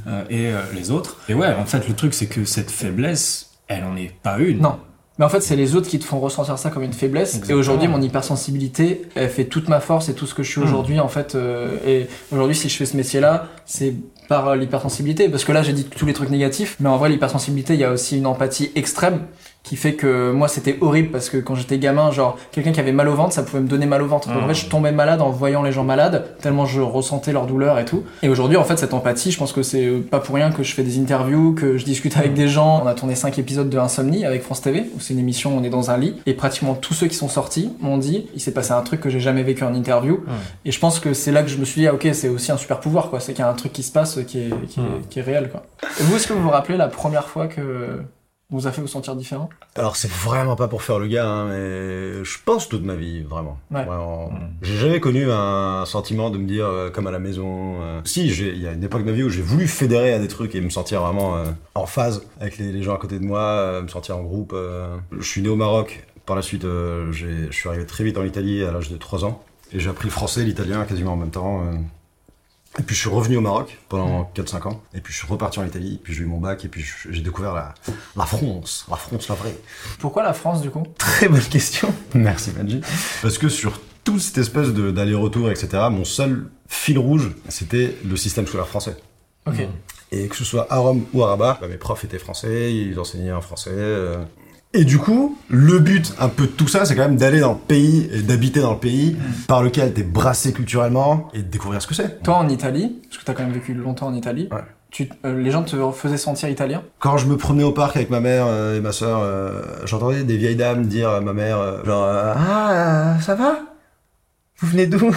euh, 0.08 0.24
et 0.30 0.48
euh, 0.48 0.62
les 0.74 0.92
autres. 0.92 1.18
Et 1.30 1.34
ouais, 1.34 1.54
en 1.54 1.66
fait, 1.66 1.88
le 1.88 1.94
truc 1.96 2.14
c'est 2.14 2.28
que 2.28 2.46
cette 2.46 2.72
faiblesse, 2.72 3.52
elle 3.68 3.84
en 3.84 3.96
est 3.96 4.12
pas 4.24 4.38
une. 4.40 4.60
Non. 4.60 4.78
Mais 5.18 5.24
en 5.24 5.30
fait, 5.30 5.40
c'est 5.40 5.56
les 5.56 5.76
autres 5.78 5.88
qui 5.88 5.98
te 5.98 6.04
font 6.04 6.20
ressentir 6.20 6.60
ça 6.60 6.70
comme 6.70 6.84
une 6.84 6.92
faiblesse. 6.92 7.40
Et 7.48 7.54
aujourd'hui, 7.54 7.88
mon 7.88 8.02
hypersensibilité, 8.02 9.04
elle 9.16 9.30
fait 9.30 9.46
toute 9.46 9.70
ma 9.70 9.80
force 9.80 10.10
et 10.10 10.14
tout 10.14 10.26
ce 10.28 10.34
que 10.34 10.44
je 10.44 10.52
suis 10.52 10.60
Mm. 10.60 10.66
aujourd'hui, 10.66 11.00
en 11.00 11.08
fait. 11.08 11.36
euh, 11.36 11.78
et 11.88 12.08
aujourd'hui, 12.34 12.54
si 12.56 12.68
je 12.68 12.76
fais 12.76 12.86
ce 12.86 12.98
métier-là, 12.98 13.48
c'est 13.66 13.96
par 14.28 14.50
euh, 14.50 14.56
l'hypersensibilité. 14.56 15.30
Parce 15.30 15.44
que 15.44 15.52
là, 15.52 15.64
j'ai 15.64 15.74
dit 15.74 15.86
tous 15.86 16.06
les 16.06 16.14
trucs 16.14 16.30
négatifs. 16.30 16.76
Mais 16.80 16.90
en 16.90 16.98
vrai, 16.98 17.10
l'hypersensibilité, 17.10 17.74
il 17.74 17.80
y 17.80 17.84
a 17.84 17.92
aussi 17.92 18.18
une 18.18 18.26
empathie 18.26 18.72
extrême 18.76 19.22
qui 19.66 19.76
fait 19.76 19.96
que 19.96 20.32
moi, 20.32 20.48
c'était 20.48 20.78
horrible 20.80 21.10
parce 21.10 21.30
que 21.30 21.38
quand 21.38 21.56
j'étais 21.56 21.78
gamin, 21.80 22.12
genre, 22.12 22.38
quelqu'un 22.52 22.72
qui 22.72 22.80
avait 22.80 22.92
mal 22.92 23.10
au 23.10 23.16
ventre, 23.16 23.34
ça 23.34 23.44
pouvait 23.44 23.62
me 23.62 23.68
donner 23.68 23.86
mal 23.88 24.02
au 24.02 24.06
ventre. 24.08 24.30
En 24.30 24.40
vrai, 24.40 24.54
je 24.54 24.68
tombais 24.68 24.92
malade 24.92 25.22
en 25.22 25.32
voyant 25.32 25.64
les 25.64 25.72
gens 25.72 25.84
malades, 25.84 26.38
tellement 26.40 26.66
je 26.66 26.80
ressentais 26.82 27.34
leur 27.34 27.48
douleur 27.48 27.80
et 27.80 27.86
tout. 27.86 28.04
Et 28.22 28.30
aujourd'hui, 28.30 28.58
en 28.58 28.64
fait, 28.64 28.78
cette 28.78 28.94
empathie, 28.94 29.32
je 29.32 29.38
pense 29.38 29.52
que 29.54 29.64
c'est 29.64 29.86
euh, 29.86 30.00
pas 30.02 30.20
pour 30.20 30.36
rien 30.36 30.52
que 30.52 30.64
je 30.64 30.74
fais 30.74 30.84
des 30.84 31.00
interviews, 31.00 31.54
que 31.54 31.78
je 31.78 31.84
discute 31.84 32.16
avec 32.16 32.34
des 32.36 32.48
gens. 32.48 32.82
On 32.84 32.88
a 32.88 32.94
tourné 32.94 33.16
cinq 33.16 33.40
épisodes 33.40 33.70
de 33.70 33.78
Insomnie 33.78 34.24
avec 34.24 34.44
France 34.44 34.62
TV, 34.62 34.86
où 34.96 35.00
c'est 35.00 35.14
une 35.14 35.20
émission 35.20 35.56
où 35.56 35.60
on 35.60 35.64
est 35.64 35.70
dans 35.70 35.90
un 35.92 35.98
lit. 35.98 36.16
Et 36.28 36.34
pratiquement 36.36 36.76
tous 36.76 36.94
ceux 36.94 37.08
qui 37.08 37.16
sont 37.16 37.30
sortis 37.30 37.72
m'ont 37.82 37.98
dit, 37.98 38.28
il 38.36 38.40
s'est 38.42 38.52
passé 38.54 38.72
un 38.72 38.82
truc 38.82 39.02
que 39.02 39.10
j'ai 39.10 39.20
jamais 39.20 39.44
vécu 39.44 39.64
en 39.64 39.74
interview. 39.74 40.24
Et 40.64 40.72
je 40.72 40.80
pense 40.80 41.00
que 41.00 41.14
c'est 41.14 41.32
là 41.32 41.42
que 41.42 41.50
je 41.50 41.58
me 41.58 41.66
suis 41.66 41.82
dit, 41.82 41.88
ah 41.88 41.94
ok, 41.94 42.08
c'est 42.14 42.30
aussi 42.30 42.52
un 42.52 42.58
super 42.58 42.80
pouvoir, 42.80 43.10
quoi. 43.10 43.20
C'est 43.20 43.34
qu'il 43.34 43.44
y 43.44 43.48
a 43.48 43.50
un 43.50 43.54
truc 43.56 43.74
qui 43.74 43.82
se 43.84 43.92
passe 43.92 44.20
qui 44.28 44.40
est, 44.40 44.50
qui 44.68 44.80
est, 44.80 44.84
Mm. 44.84 45.02
qui 45.10 45.20
est 45.20 45.24
réel, 45.24 45.50
quoi. 45.50 45.64
Et 46.00 46.04
vous, 46.04 46.16
est-ce 46.16 46.28
que 46.28 46.34
vous 46.34 46.42
vous 46.44 46.50
rappelez 46.50 46.78
la 46.78 46.88
première 46.88 47.28
fois 47.28 47.48
que 47.48 47.62
vous 48.52 48.68
a 48.68 48.72
fait 48.72 48.82
vous 48.82 48.88
sentir 48.88 49.16
différent 49.16 49.50
Alors 49.76 49.96
c'est 49.96 50.10
vraiment 50.12 50.56
pas 50.56 50.68
pour 50.68 50.84
faire 50.84 51.00
le 51.00 51.08
gars, 51.08 51.28
hein, 51.28 51.48
mais 51.50 52.24
je 52.24 52.38
pense 52.46 52.70
toute 52.70 52.84
ma 52.84 52.96
vie, 52.96 53.24
vraiment. 53.24 53.58
Ouais. 53.72 53.84
Vraiment. 53.84 54.30
Mm. 54.30 54.38
J'ai 54.62 54.78
jamais 54.78 55.00
connu 55.00 55.26
un 55.32 55.84
sentiment 55.86 56.30
de 56.30 56.38
me 56.38 56.46
dire 56.46 56.66
euh, 56.68 56.90
comme 56.90 57.08
à 57.08 57.12
la 57.12 57.20
maison. 57.20 57.82
euh. 57.82 58.02
Si, 58.06 58.32
j'ai- 58.32 58.54
il 58.54 58.62
y 58.62 58.68
a 58.68 58.74
une 58.74 58.84
époque 58.84 59.02
de 59.02 59.06
ma 59.08 59.12
vie 59.14 59.24
où 59.24 59.30
j'ai 59.30 59.42
voulu 59.42 59.68
fédérer 59.68 60.14
à 60.14 60.20
des 60.20 60.28
trucs 60.28 60.54
et 60.56 60.62
me 60.62 60.70
sentir 60.70 61.02
vraiment 61.02 61.38
euh, 61.38 61.46
en 61.74 61.86
phase 61.86 62.24
avec 62.40 62.58
les, 62.58 62.72
les 62.72 62.84
gens 62.84 62.94
à 62.94 62.98
côté 62.98 63.18
de 63.20 63.26
moi, 63.26 63.40
euh, 63.42 63.82
me 63.82 63.88
sentir 63.88 64.18
en 64.18 64.22
groupe. 64.24 64.52
euh. 64.54 64.96
Je 65.20 65.28
suis 65.28 65.42
né 65.42 65.50
au 65.50 65.56
Maroc. 65.56 66.06
Par 66.26 66.36
la 66.36 66.42
suite, 66.42 66.66
euh, 66.66 67.12
j'ai- 67.12 67.48
je 67.52 67.56
suis 67.56 67.68
arrivé 67.70 67.86
très 67.86 68.04
vite 68.04 68.18
en 68.18 68.24
Italie 68.24 68.64
à 68.64 68.72
l'âge 68.72 68.90
de 68.90 68.98
3 68.98 69.26
ans. 69.26 69.44
Et 69.74 69.80
j'ai 69.80 69.90
appris 69.90 70.06
le 70.06 70.12
français 70.12 70.42
et 70.42 70.46
l'italien 70.46 70.86
quasiment 70.86 71.14
en 71.14 71.18
même 71.18 71.32
temps. 71.32 71.64
Et 72.78 72.84
puis 72.84 72.96
je 72.96 73.02
suis 73.02 73.10
revenu 73.10 73.38
au 73.38 73.42
Maroc 73.42 73.78
pendant 73.90 74.30
4-5 74.36 74.68
ans. 74.68 74.84
Et 74.94 75.00
puis 75.02 75.14
je 75.14 75.20
suis 75.20 75.28
reparti 75.28 75.60
en 75.60 75.66
Italie. 75.66 76.00
Puis 76.04 76.14
j'ai 76.14 76.24
eu 76.24 76.26
mon 76.26 76.40
bac. 76.40 76.66
Et 76.66 76.68
puis 76.68 76.86
j'ai 77.10 77.22
découvert 77.22 77.54
la, 77.54 77.74
la 78.18 78.26
France. 78.26 78.86
La 78.90 78.98
France, 78.98 79.30
la 79.30 79.36
vraie. 79.36 79.56
Pourquoi 80.00 80.24
la 80.24 80.34
France, 80.34 80.62
du 80.62 80.70
coup? 80.70 80.84
Très 80.98 81.28
bonne 81.30 81.40
question. 81.42 81.94
Merci 82.14 82.52
Manji. 82.58 82.82
Parce 83.22 83.38
que 83.38 83.48
sur 83.50 83.80
toute 84.04 84.20
cette 84.20 84.38
espèce 84.40 84.70
d'aller-retour, 84.70 85.50
etc., 85.50 85.84
mon 85.90 86.04
seul 86.04 86.50
fil 86.68 87.00
rouge, 87.00 87.32
c'était 87.50 87.96
le 88.06 88.18
système 88.18 88.46
scolaire 88.46 88.68
français. 88.68 88.98
Ok. 89.48 89.68
Et 90.12 90.28
que 90.28 90.36
ce 90.36 90.44
soit 90.44 90.68
à 90.72 90.78
Rome 90.78 91.06
ou 91.14 91.24
à 91.24 91.28
Rabat, 91.30 91.58
bah, 91.62 91.68
mes 91.68 91.78
profs 91.78 92.04
étaient 92.04 92.20
français, 92.20 92.74
ils 92.74 93.00
enseignaient 93.00 93.32
en 93.32 93.42
français. 93.42 93.72
euh. 93.74 94.24
Et 94.74 94.84
du 94.84 94.98
coup, 94.98 95.38
le 95.50 95.80
but 95.80 96.14
un 96.20 96.28
peu 96.28 96.44
de 96.44 96.52
tout 96.52 96.68
ça, 96.68 96.84
c'est 96.86 96.96
quand 96.96 97.04
même 97.08 97.16
d'aller 97.16 97.40
dans 97.40 97.54
le 97.54 97.58
pays, 97.58 98.10
et 98.12 98.22
d'habiter 98.22 98.60
dans 98.60 98.74
le 98.74 98.80
pays 98.80 99.16
par 99.48 99.64
lequel 99.64 99.94
t'es 99.94 100.04
brassé 100.04 100.52
culturellement 100.52 101.30
et 101.34 101.38
de 101.40 101.44
découvrir 101.48 101.82
ce 101.82 101.88
que 101.88 101.94
c'est. 101.96 102.22
Toi, 102.24 102.36
en 102.36 102.50
Italie, 102.50 103.00
parce 103.10 103.18
que 103.22 103.26
t'as 103.26 103.34
quand 103.34 103.44
même 103.44 103.54
vécu 103.54 103.74
longtemps 103.74 104.08
en 104.08 104.14
Italie, 104.14 104.50
Ouais. 104.52 104.64
tu, 104.92 105.08
euh, 105.26 105.42
les 105.42 105.50
gens 105.52 105.64
te 105.64 105.78
faisaient 105.94 106.18
sentir 106.18 106.50
italien? 106.50 106.82
Quand 107.00 107.18
je 107.18 107.26
me 107.28 107.38
promenais 107.38 107.64
au 107.64 107.72
parc 107.72 107.96
avec 107.96 108.10
ma 108.10 108.20
mère 108.20 108.48
euh, 108.48 108.78
et 108.78 108.82
ma 108.82 108.92
soeur, 108.92 109.22
j'entendais 109.86 110.24
des 110.26 110.36
vieilles 110.36 110.58
dames 110.58 110.86
dire 110.88 111.10
à 111.10 111.22
ma 111.22 111.32
mère, 111.32 111.58
euh, 111.58 111.84
genre, 111.86 112.04
euh, 112.04 112.34
ah, 112.36 112.72
euh, 112.72 113.20
ça 113.22 113.36
va? 113.36 113.60
Vous 114.62 114.68
venez 114.68 114.88
d'où 114.88 115.12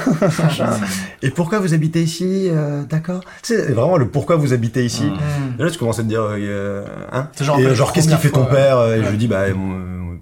Et 1.23 1.31
pourquoi 1.31 1.61
vous 1.61 1.73
habitez 1.75 2.03
ici 2.03 2.49
Euh, 2.51 2.83
D'accord. 2.85 3.21
C'est 3.43 3.71
vraiment 3.73 3.97
le 3.97 4.09
pourquoi 4.09 4.37
vous 4.37 4.53
habitez 4.53 4.85
ici. 4.85 5.05
Mm. 5.05 5.61
Et 5.61 5.63
là, 5.65 5.71
tu 5.71 5.79
commences 5.79 5.99
à 6.01 6.03
te 6.03 6.09
dire, 6.09 6.23
euh, 6.23 6.85
hein 7.13 7.29
C'est 7.37 7.45
genre 7.45 7.59
Et 7.61 7.65
euh, 7.67 7.75
genre, 7.75 7.93
qu'est-ce 7.93 8.09
qu'il 8.09 8.17
fait 8.17 8.31
ton 8.31 8.47
père 8.47 8.79
Euh, 8.79 8.97
Et 8.97 9.05
je 9.05 9.11
lui 9.11 9.17
dis, 9.19 9.29
bah, 9.29 9.49
mon- 9.55 9.77
mon- 9.77 10.15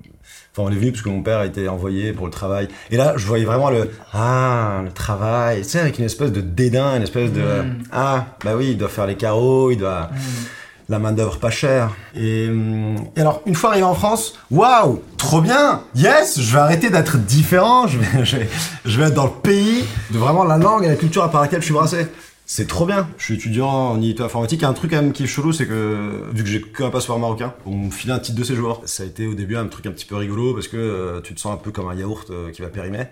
enfin, 0.52 0.68
on 0.68 0.70
est 0.70 0.74
venu 0.76 0.92
parce 0.92 1.02
que 1.02 1.08
mon 1.08 1.22
père 1.22 1.38
a 1.38 1.46
été 1.46 1.66
envoyé 1.68 2.12
pour 2.12 2.26
le 2.26 2.30
travail. 2.32 2.68
Et 2.90 2.96
là, 2.98 3.14
je 3.16 3.26
voyais 3.26 3.44
vraiment 3.46 3.70
le, 3.70 3.90
ah, 4.12 4.82
le 4.84 4.90
travail. 4.92 5.62
Tu 5.62 5.68
sais, 5.70 5.80
avec 5.80 5.98
une 5.98 6.04
espèce 6.04 6.32
de 6.32 6.40
dédain, 6.42 6.96
une 6.96 7.02
espèce 7.02 7.32
de, 7.32 7.40
Mm. 7.40 7.78
ah, 7.92 8.26
bah 8.44 8.52
oui, 8.56 8.72
il 8.72 8.76
doit 8.76 8.88
faire 8.88 9.06
les 9.06 9.16
carreaux, 9.16 9.70
il 9.70 9.78
doit. 9.78 10.10
La 10.88 10.98
main 10.98 11.12
d'œuvre 11.12 11.38
pas 11.38 11.50
chère. 11.50 11.90
Et, 12.14 12.48
hum, 12.48 12.96
et 13.16 13.20
alors, 13.20 13.42
une 13.46 13.54
fois 13.54 13.70
arrivé 13.70 13.84
en 13.84 13.94
France, 13.94 14.34
waouh, 14.50 15.02
trop 15.16 15.40
bien, 15.40 15.82
yes, 15.94 16.40
je 16.40 16.52
vais 16.52 16.58
arrêter 16.58 16.90
d'être 16.90 17.18
différent, 17.18 17.86
je 17.86 17.98
vais, 17.98 18.24
je, 18.24 18.36
vais, 18.36 18.48
je 18.84 19.00
vais 19.00 19.08
être 19.08 19.14
dans 19.14 19.24
le 19.24 19.42
pays 19.42 19.84
de 20.10 20.18
vraiment 20.18 20.44
la 20.44 20.58
langue 20.58 20.84
et 20.84 20.88
la 20.88 20.96
culture 20.96 21.28
par 21.30 21.42
laquelle 21.42 21.60
je 21.60 21.66
suis 21.66 21.74
brassé. 21.74 22.06
C'est 22.48 22.68
trop 22.68 22.86
bien. 22.86 23.08
Je 23.18 23.24
suis 23.24 23.34
étudiant 23.34 23.68
en 23.68 24.00
IT 24.00 24.20
informatique. 24.20 24.62
Un 24.62 24.72
truc 24.72 24.92
quand 24.92 25.02
même 25.02 25.12
qui 25.12 25.24
est 25.24 25.26
chelou, 25.26 25.52
c'est 25.52 25.66
que 25.66 26.22
vu 26.32 26.44
que 26.44 26.48
j'ai 26.48 26.62
qu'un 26.62 26.90
passeport 26.90 27.18
marocain, 27.18 27.52
on 27.66 27.72
me 27.72 27.90
filait 27.90 28.12
un 28.12 28.20
titre 28.20 28.38
de 28.38 28.44
séjour. 28.44 28.82
Ça 28.84 29.02
a 29.02 29.06
été 29.06 29.26
au 29.26 29.34
début 29.34 29.56
un 29.56 29.66
truc 29.66 29.84
un 29.86 29.90
petit 29.90 30.04
peu 30.04 30.14
rigolo 30.14 30.54
parce 30.54 30.68
que 30.68 30.76
euh, 30.76 31.20
tu 31.20 31.34
te 31.34 31.40
sens 31.40 31.52
un 31.52 31.56
peu 31.56 31.72
comme 31.72 31.88
un 31.88 31.94
yaourt 31.96 32.30
euh, 32.30 32.52
qui 32.52 32.62
va 32.62 32.68
périmer. 32.68 33.08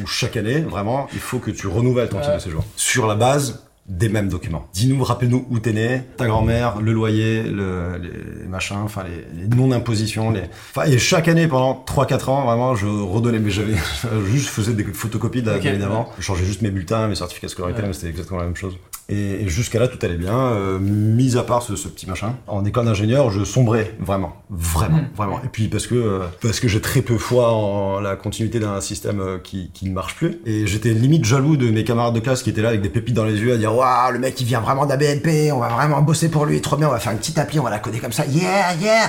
Où 0.00 0.06
chaque 0.06 0.36
année, 0.36 0.60
vraiment, 0.60 1.08
il 1.14 1.18
faut 1.18 1.40
que 1.40 1.50
tu 1.50 1.66
renouvelles 1.66 2.08
ton 2.08 2.20
titre 2.20 2.36
de 2.36 2.40
séjour 2.40 2.64
sur 2.76 3.08
la 3.08 3.16
base 3.16 3.65
des 3.88 4.08
mêmes 4.08 4.28
documents. 4.28 4.66
Dis-nous, 4.72 5.02
rappelle-nous 5.04 5.46
où 5.48 5.58
t'es 5.60 5.72
né, 5.72 6.02
ta 6.16 6.26
grand-mère, 6.26 6.80
le 6.80 6.92
loyer, 6.92 7.44
le, 7.44 7.98
les 7.98 8.48
machins, 8.48 8.78
enfin 8.84 9.04
les, 9.04 9.42
les 9.42 9.48
non-impositions, 9.48 10.30
les. 10.32 10.42
Enfin, 10.74 10.90
et 10.90 10.98
chaque 10.98 11.28
année 11.28 11.46
pendant 11.46 11.84
3-4 11.86 12.30
ans, 12.30 12.44
vraiment, 12.44 12.74
je 12.74 12.86
redonnais, 12.86 13.38
mais 13.38 13.50
j'avais 13.50 13.74
juste 14.26 14.48
faisais 14.48 14.72
des 14.72 14.82
photocopies 14.84 15.42
de 15.42 15.50
la 15.50 15.56
Ok, 15.58 15.64
l'année 15.64 15.78
d'avant. 15.78 16.08
Je 16.18 16.24
changeais 16.24 16.44
juste 16.44 16.62
mes 16.62 16.70
bulletins, 16.70 17.06
mes 17.06 17.14
certificats 17.14 17.46
de 17.46 17.52
scolarité, 17.52 17.82
Ouais. 17.82 17.88
mais 17.88 17.94
c'était 17.94 18.08
exactement 18.08 18.40
la 18.40 18.46
même 18.46 18.56
chose. 18.56 18.76
Et, 19.08 19.42
et 19.44 19.48
jusqu'à 19.48 19.78
là, 19.78 19.86
tout 19.86 19.98
allait 20.04 20.16
bien, 20.16 20.36
euh, 20.36 20.78
mis 20.80 21.36
à 21.36 21.42
part 21.44 21.62
ce, 21.62 21.76
ce 21.76 21.86
petit 21.86 22.08
machin. 22.08 22.34
En 22.48 22.64
école 22.64 22.86
d'ingénieur, 22.86 23.30
je 23.30 23.44
sombrais 23.44 23.94
vraiment, 24.00 24.32
vraiment, 24.50 24.96
Mm. 24.96 25.08
vraiment. 25.16 25.40
Et 25.44 25.48
puis 25.48 25.68
parce 25.68 25.86
que 25.86 25.94
euh, 25.94 26.20
parce 26.42 26.58
que 26.60 26.66
j'ai 26.68 26.80
très 26.80 27.02
peu 27.02 27.18
foi 27.18 27.52
en 27.52 28.00
la 28.00 28.16
continuité 28.16 28.58
d'un 28.58 28.80
système 28.80 29.20
euh, 29.20 29.38
qui, 29.38 29.70
qui 29.72 29.88
ne 29.88 29.94
marche 29.94 30.16
plus. 30.16 30.38
Et 30.44 30.66
j'étais 30.66 30.90
limite 30.90 31.24
jaloux 31.24 31.56
de 31.56 31.70
mes 31.70 31.84
camarades 31.84 32.14
de 32.14 32.20
classe 32.20 32.42
qui 32.42 32.50
étaient 32.50 32.62
là 32.62 32.68
avec 32.70 32.82
des 32.82 32.88
pépites 32.88 33.14
dans 33.14 33.24
les 33.24 33.38
yeux 33.40 33.52
à 33.52 33.56
dire 33.56 33.74
waouh, 33.74 34.12
le 34.12 34.18
mec 34.18 34.40
il 34.40 34.44
vient 34.46 34.60
vraiment 34.60 34.84
de 34.84 34.90
la 34.90 34.96
BNP, 34.96 35.52
on 35.52 35.58
va 35.60 35.68
vraiment 35.68 36.02
bosser 36.02 36.28
pour 36.28 36.44
lui, 36.46 36.60
trop 36.60 36.76
bien, 36.76 36.88
on 36.88 36.92
va 36.92 36.98
faire 36.98 37.12
une 37.12 37.18
petite 37.18 37.38
appli, 37.38 37.60
on 37.60 37.64
va 37.64 37.70
la 37.70 37.78
coder 37.78 37.98
comme 37.98 38.12
ça, 38.12 38.24
yeah, 38.26 38.74
yeah. 38.80 39.04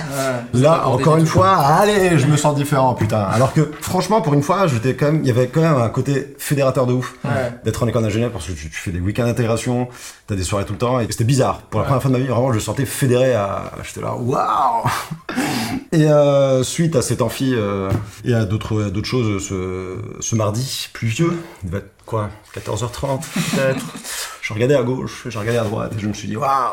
Ouais. 0.54 0.60
Là, 0.60 0.86
encore 0.88 1.16
une 1.16 1.26
fois, 1.26 1.56
allez, 1.56 2.18
je 2.18 2.26
me 2.26 2.36
sens 2.36 2.54
différent, 2.56 2.94
putain. 2.94 3.20
Alors 3.22 3.52
que, 3.52 3.70
franchement, 3.80 4.20
pour 4.20 4.34
une 4.34 4.42
fois, 4.42 4.66
j'étais 4.66 4.94
quand 4.94 5.06
même, 5.06 5.20
il 5.22 5.26
y 5.28 5.30
avait 5.30 5.48
quand 5.48 5.60
même 5.60 5.76
un 5.76 5.88
côté 5.88 6.34
fédérateur 6.38 6.86
de 6.86 6.92
ouf. 6.92 7.14
Ouais. 7.24 7.30
D'être 7.64 7.82
en 7.82 7.88
école 7.88 8.02
d'ingénieur 8.02 8.30
parce 8.30 8.46
que 8.46 8.52
tu, 8.52 8.68
tu 8.70 8.76
fais 8.76 8.90
des 8.90 9.00
week-ends 9.00 9.24
d'intégration, 9.24 9.87
t'as 10.26 10.34
des 10.34 10.44
soirées 10.44 10.64
tout 10.64 10.72
le 10.72 10.78
temps, 10.78 11.00
et 11.00 11.06
c'était 11.10 11.24
bizarre. 11.24 11.62
Pour 11.62 11.80
la 11.80 11.86
première 11.86 12.02
fois 12.02 12.10
de 12.10 12.16
ma 12.16 12.22
vie, 12.22 12.28
vraiment, 12.28 12.52
je 12.52 12.58
sentais 12.58 12.86
fédéré 12.86 13.34
à, 13.34 13.72
j'étais 13.84 14.00
là, 14.00 14.14
waouh! 14.14 14.88
Et 15.92 16.04
euh, 16.04 16.62
suite 16.62 16.96
à 16.96 17.02
cet 17.02 17.22
amphi 17.22 17.54
euh, 17.54 17.90
et 18.24 18.34
à 18.34 18.44
d'autres 18.44 18.90
choses, 19.04 19.42
ce, 19.48 19.96
ce 20.20 20.36
mardi 20.36 20.88
pluvieux, 20.92 21.32
il 21.64 21.70
va 21.70 21.78
quoi 22.08 22.30
14h30 22.54 23.20
peut-être. 23.20 23.84
Je 24.40 24.54
regardais 24.54 24.76
à 24.76 24.82
gauche, 24.82 25.26
je 25.28 25.38
regardais 25.38 25.58
à 25.58 25.64
droite 25.64 25.92
et 25.94 26.00
je 26.00 26.08
me 26.08 26.14
suis 26.14 26.26
dit 26.26 26.34
waouh, 26.34 26.72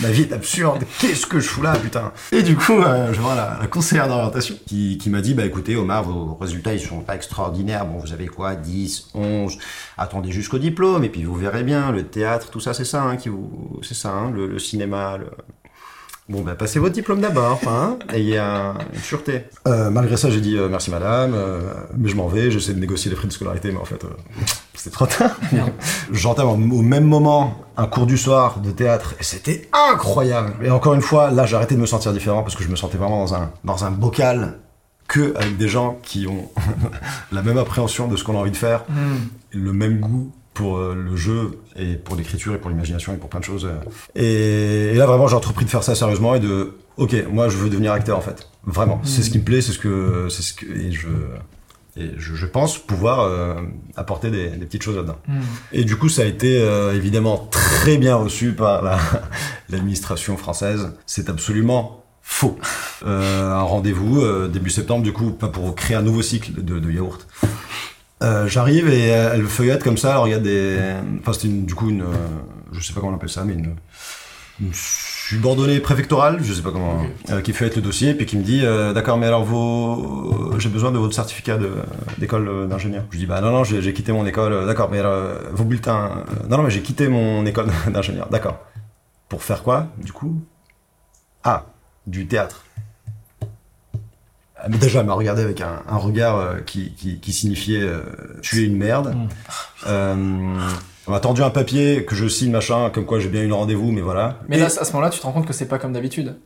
ma 0.00 0.10
vie 0.10 0.22
est 0.22 0.32
absurde. 0.32 0.82
Qu'est-ce 0.98 1.24
que 1.24 1.38
je 1.38 1.48
fous 1.48 1.62
là, 1.62 1.76
putain 1.76 2.12
Et 2.32 2.42
du 2.42 2.56
coup, 2.56 2.80
euh, 2.80 3.12
je 3.12 3.20
vois 3.20 3.36
la, 3.36 3.58
la 3.60 3.68
conseillère 3.68 4.08
d'orientation 4.08 4.56
qui, 4.66 4.98
qui 4.98 5.08
m'a 5.08 5.20
dit 5.20 5.34
bah 5.34 5.44
écoutez 5.44 5.76
Omar, 5.76 6.02
vos 6.02 6.34
résultats 6.34 6.74
ils 6.74 6.80
sont 6.80 6.98
pas 7.02 7.14
extraordinaires. 7.14 7.86
Bon, 7.86 7.98
vous 8.00 8.12
avez 8.12 8.26
quoi? 8.26 8.56
10, 8.56 9.10
11. 9.14 9.56
Attendez 9.98 10.32
jusqu'au 10.32 10.58
diplôme 10.58 11.04
et 11.04 11.10
puis 11.10 11.22
vous 11.22 11.36
verrez 11.36 11.62
bien 11.62 11.92
le 11.92 12.08
théâtre, 12.08 12.50
tout 12.50 12.58
ça, 12.58 12.74
c'est 12.74 12.84
ça 12.84 13.04
hein, 13.04 13.16
qui 13.16 13.28
vous, 13.28 13.78
c'est 13.82 13.94
ça, 13.94 14.10
hein, 14.10 14.32
le, 14.32 14.48
le 14.48 14.58
cinéma, 14.58 15.16
le, 15.16 15.30
Bon, 16.30 16.42
bah, 16.42 16.54
passez 16.54 16.78
votre 16.78 16.94
diplôme 16.94 17.20
d'abord, 17.20 17.60
hein, 17.66 17.98
ayez 18.12 18.38
un, 18.38 18.74
une 18.94 19.00
sûreté. 19.00 19.46
Euh, 19.66 19.90
malgré 19.90 20.16
ça, 20.16 20.30
j'ai 20.30 20.40
dit 20.40 20.56
euh, 20.56 20.68
merci 20.68 20.88
madame, 20.92 21.32
euh, 21.34 21.58
mais 21.98 22.08
je 22.08 22.14
m'en 22.14 22.28
vais, 22.28 22.52
j'essaie 22.52 22.72
de 22.72 22.78
négocier 22.78 23.10
les 23.10 23.16
frais 23.16 23.26
de 23.26 23.32
scolarité, 23.32 23.72
mais 23.72 23.78
en 23.80 23.84
fait, 23.84 24.04
euh, 24.04 24.08
c'était 24.74 24.94
trop 24.94 25.06
tard. 25.06 25.36
J'entame 26.12 26.46
au 26.46 26.52
au 26.78 26.82
même 26.82 27.04
moment 27.04 27.64
un 27.76 27.86
cours 27.86 28.06
du 28.06 28.16
soir 28.16 28.60
de 28.60 28.70
théâtre, 28.70 29.14
et 29.18 29.24
c'était 29.24 29.68
incroyable. 29.72 30.54
Et 30.64 30.70
encore 30.70 30.94
une 30.94 31.00
fois, 31.00 31.32
là, 31.32 31.46
j'ai 31.46 31.56
arrêté 31.56 31.74
de 31.74 31.80
me 31.80 31.86
sentir 31.86 32.12
différent, 32.12 32.42
parce 32.42 32.54
que 32.54 32.62
je 32.62 32.68
me 32.68 32.76
sentais 32.76 32.96
vraiment 32.96 33.24
dans 33.24 33.34
un, 33.34 33.50
dans 33.64 33.84
un 33.84 33.90
bocal 33.90 34.60
que 35.08 35.34
avec 35.36 35.56
des 35.56 35.66
gens 35.66 35.98
qui 36.04 36.28
ont 36.28 36.48
la 37.32 37.42
même 37.42 37.58
appréhension 37.58 38.06
de 38.06 38.14
ce 38.14 38.22
qu'on 38.22 38.36
a 38.36 38.38
envie 38.38 38.52
de 38.52 38.56
faire, 38.56 38.84
Hmm. 38.88 39.16
le 39.50 39.72
même 39.72 39.98
goût 39.98 40.30
pour 40.54 40.78
euh, 40.78 40.94
le 40.94 41.16
jeu 41.16 41.58
et 41.76 41.94
pour 41.94 42.16
l'écriture 42.16 42.54
et 42.54 42.58
pour 42.58 42.70
l'imagination 42.70 43.12
et 43.14 43.16
pour 43.16 43.28
plein 43.30 43.40
de 43.40 43.44
choses. 43.44 43.66
euh. 43.66 44.90
Et, 44.92 44.94
là 44.96 45.06
vraiment 45.06 45.28
j'ai 45.28 45.36
entrepris 45.36 45.64
de 45.64 45.70
faire 45.70 45.82
ça 45.84 45.94
sérieusement 45.94 46.34
et 46.34 46.40
de 46.40 46.74
ok 46.96 47.14
moi 47.30 47.48
je 47.48 47.56
veux 47.56 47.70
devenir 47.70 47.92
acteur 47.92 48.18
en 48.18 48.20
fait 48.20 48.48
vraiment 48.64 49.00
c'est 49.04 49.22
ce 49.22 49.30
qui 49.30 49.38
me 49.38 49.44
plaît 49.44 49.60
c'est 49.62 49.72
ce 49.72 49.78
que 49.78 50.26
c'est 50.28 50.42
ce 50.42 50.52
que 50.54 50.66
et 50.66 50.92
je 50.92 51.08
et 51.96 52.12
je, 52.18 52.34
je 52.34 52.46
pense 52.46 52.78
pouvoir 52.78 53.20
euh, 53.20 53.54
apporter 53.96 54.30
des, 54.30 54.48
des 54.50 54.64
petites 54.64 54.82
choses 54.84 54.94
là-dedans. 54.94 55.16
Hmm. 55.26 55.40
Et 55.72 55.82
du 55.84 55.96
coup, 55.96 56.08
ça 56.08 56.22
a 56.22 56.24
été 56.24 56.56
euh, 56.62 56.94
évidemment 56.94 57.48
très 57.50 57.98
bien 57.98 58.14
reçu 58.14 58.52
par 58.52 58.82
la- 58.82 59.00
l'administration 59.70 60.36
française. 60.36 60.92
C'est 61.04 61.28
absolument 61.28 62.04
faux. 62.22 62.56
Euh, 63.04 63.50
un 63.52 63.62
rendez-vous 63.62 64.24
début 64.46 64.70
septembre, 64.70 65.02
du 65.02 65.12
coup, 65.12 65.32
pas 65.32 65.48
pour 65.48 65.74
créer 65.74 65.96
un 65.96 66.02
nouveau 66.02 66.22
cycle 66.22 66.62
de, 66.62 66.78
de 66.78 66.90
yaourt. 66.92 67.26
Euh, 68.22 68.46
J'arrive 68.46 68.88
et 68.88 69.06
elle 69.08 69.46
feuillette 69.46 69.82
comme 69.82 69.96
ça, 69.96 70.12
elle 70.12 70.18
regarde 70.18 70.42
des... 70.42 70.78
Enfin, 71.20 71.32
c'était 71.32 71.48
une- 71.48 71.64
du 71.64 71.74
coup 71.74 71.88
une... 71.88 72.02
euh, 72.02 72.06
je 72.72 72.80
sais 72.80 72.92
pas 72.92 73.00
comment 73.00 73.12
on 73.12 73.16
appelle 73.16 73.30
ça, 73.30 73.44
mais 73.44 73.54
une... 73.54 73.74
une 74.60 74.70
subordonnée 74.74 75.80
préfectorale, 75.80 76.38
je 76.42 76.52
sais 76.52 76.60
pas 76.60 76.70
comment, 76.70 77.02
euh, 77.30 77.40
qui 77.40 77.52
feuillette 77.54 77.76
le 77.76 77.82
dossier, 77.82 78.12
puis 78.14 78.26
qui 78.26 78.36
me 78.36 78.42
dit, 78.42 78.60
euh, 78.64 78.92
d'accord, 78.92 79.16
mais 79.16 79.26
alors 79.26 79.44
vos... 79.44 80.52
j'ai 80.58 80.68
besoin 80.68 80.90
de 80.92 80.98
votre 80.98 81.14
certificat 81.14 81.58
d'école 82.18 82.68
d'ingénieur. 82.68 83.04
Je 83.10 83.16
dis, 83.18 83.26
bah 83.26 83.40
non, 83.40 83.52
non, 83.52 83.64
j'ai 83.64 83.92
quitté 83.94 84.12
mon 84.12 84.26
école, 84.26 84.66
d'accord, 84.66 84.90
mais 84.90 84.98
alors, 84.98 85.36
vos 85.52 85.64
bulletins... 85.64 86.24
non, 86.48 86.58
non, 86.58 86.62
mais 86.64 86.70
j'ai 86.70 86.82
quitté 86.82 87.08
mon 87.08 87.46
école 87.46 87.68
d'ingénieur, 87.90 88.28
d'accord. 88.30 88.58
Pour 89.30 89.42
faire 89.42 89.62
quoi, 89.62 89.86
du 89.96 90.12
coup? 90.12 90.42
Ah, 91.42 91.64
du 92.06 92.26
théâtre. 92.26 92.64
Elle 94.64 94.70
m'a 94.72 94.76
déjà 94.78 95.00
elle 95.00 95.06
m'a 95.06 95.14
regardé 95.14 95.42
avec 95.42 95.60
un, 95.60 95.82
un 95.88 95.96
regard 95.96 96.36
euh, 96.36 96.58
qui, 96.64 96.92
qui, 96.94 97.18
qui 97.18 97.32
signifiait 97.32 97.82
euh, 97.82 98.00
tu 98.42 98.62
es 98.62 98.66
une 98.66 98.76
merde. 98.76 99.14
Mm. 99.14 99.28
Euh, 99.86 100.14
on 101.06 101.10
m'a 101.12 101.20
tendu 101.20 101.42
un 101.42 101.50
papier 101.50 102.04
que 102.04 102.14
je 102.14 102.28
signe 102.28 102.50
machin 102.52 102.90
comme 102.90 103.06
quoi 103.06 103.18
j'ai 103.20 103.28
bien 103.28 103.42
eu 103.42 103.48
le 103.48 103.54
rendez-vous 103.54 103.90
mais 103.90 104.00
voilà. 104.02 104.38
Mais 104.48 104.56
Et- 104.58 104.60
là, 104.60 104.66
à 104.66 104.84
ce 104.84 104.92
moment-là, 104.92 105.10
tu 105.10 105.18
te 105.18 105.24
rends 105.26 105.32
compte 105.32 105.46
que 105.46 105.52
c'est 105.52 105.66
pas 105.68 105.78
comme 105.78 105.92
d'habitude. 105.92 106.36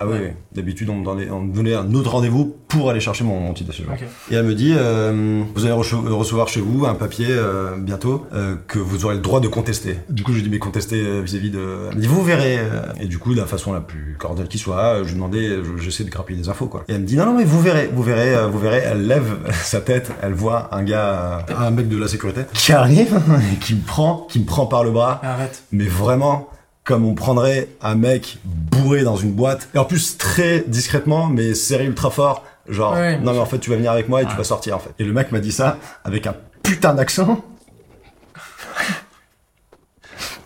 Ah 0.00 0.06
oui, 0.08 0.16
oui. 0.20 0.28
d'habitude 0.54 0.90
on 0.90 0.96
me, 0.96 1.04
donnait, 1.04 1.30
on 1.30 1.40
me 1.42 1.54
donnait 1.54 1.74
un 1.74 1.94
autre 1.94 2.10
rendez-vous 2.10 2.56
pour 2.68 2.90
aller 2.90 2.98
chercher 3.00 3.22
mon, 3.24 3.38
mon 3.40 3.54
titre 3.54 3.70
de 3.70 3.74
séjour. 3.76 3.92
Et 4.30 4.34
elle 4.34 4.44
me 4.44 4.54
dit, 4.54 4.74
euh, 4.76 5.42
vous 5.54 5.64
allez 5.64 5.72
recevoir 5.72 6.48
chez 6.48 6.60
vous 6.60 6.84
un 6.84 6.94
papier 6.94 7.26
euh, 7.30 7.76
bientôt 7.78 8.26
euh, 8.34 8.56
que 8.66 8.80
vous 8.80 9.04
aurez 9.04 9.14
le 9.14 9.20
droit 9.20 9.38
de 9.40 9.46
contester. 9.48 9.98
Du 10.10 10.24
coup, 10.24 10.32
je 10.32 10.38
lui 10.38 10.42
dis, 10.44 10.50
mais 10.50 10.58
contester 10.58 10.96
euh, 11.00 11.20
vis-à-vis 11.20 11.50
de... 11.50 11.88
Elle 11.90 11.96
me 11.96 12.00
dit, 12.00 12.08
vous 12.08 12.22
verrez. 12.24 12.58
euh. 12.58 12.82
Et 13.00 13.06
du 13.06 13.18
coup, 13.18 13.34
de 13.34 13.40
la 13.40 13.46
façon 13.46 13.72
la 13.72 13.80
plus 13.80 14.16
cordiale 14.18 14.48
qui 14.48 14.58
soit, 14.58 14.98
je 15.04 15.08
lui 15.08 15.14
demandais, 15.14 15.48
je- 15.62 15.80
j'essaie 15.82 16.02
de 16.04 16.10
grappiller 16.10 16.40
des 16.40 16.48
infos, 16.48 16.66
quoi. 16.66 16.84
Et 16.88 16.94
elle 16.94 17.02
me 17.02 17.06
dit, 17.06 17.16
non, 17.16 17.26
non, 17.26 17.36
mais 17.38 17.44
vous 17.44 17.60
verrez, 17.60 17.88
vous 17.94 18.02
verrez, 18.02 18.34
euh, 18.34 18.48
vous 18.48 18.58
verrez. 18.58 18.82
Elle 18.84 19.06
lève 19.06 19.36
sa 19.52 19.80
tête, 19.80 20.10
elle 20.22 20.34
voit 20.34 20.74
un 20.74 20.82
gars, 20.82 21.46
un 21.56 21.70
mec 21.70 21.88
de 21.88 21.96
la 21.96 22.08
sécurité, 22.08 22.42
qui 22.52 22.72
arrive 22.72 23.20
qui 23.60 23.76
me 23.76 23.82
prend, 23.86 24.26
qui 24.28 24.40
me 24.40 24.44
prend 24.44 24.66
par 24.66 24.82
le 24.82 24.90
bras 24.90 25.20
Arrête. 25.22 25.62
mais 25.70 25.84
vraiment 25.86 26.48
comme 26.84 27.04
on 27.06 27.14
prendrait 27.14 27.68
un 27.80 27.94
mec 27.94 28.38
bourré 28.44 29.02
dans 29.02 29.16
une 29.16 29.32
boîte. 29.32 29.68
Et 29.74 29.78
en 29.78 29.84
plus 29.84 30.18
très 30.18 30.64
discrètement 30.66 31.26
mais 31.26 31.54
serré 31.54 31.86
ultra 31.86 32.10
fort 32.10 32.44
genre 32.68 32.92
Ouais, 32.94 33.18
non 33.18 33.32
mais 33.32 33.38
en 33.38 33.46
fait 33.46 33.58
tu 33.58 33.70
vas 33.70 33.76
venir 33.76 33.90
avec 33.90 34.08
moi 34.08 34.22
et 34.22 34.26
tu 34.26 34.36
vas 34.36 34.44
sortir 34.44 34.76
en 34.76 34.78
fait. 34.78 34.90
Et 34.98 35.04
le 35.04 35.12
mec 35.12 35.32
m'a 35.32 35.40
dit 35.40 35.52
ça 35.52 35.78
avec 36.04 36.26
un 36.26 36.34
putain 36.62 36.94
d'accent. 36.94 37.42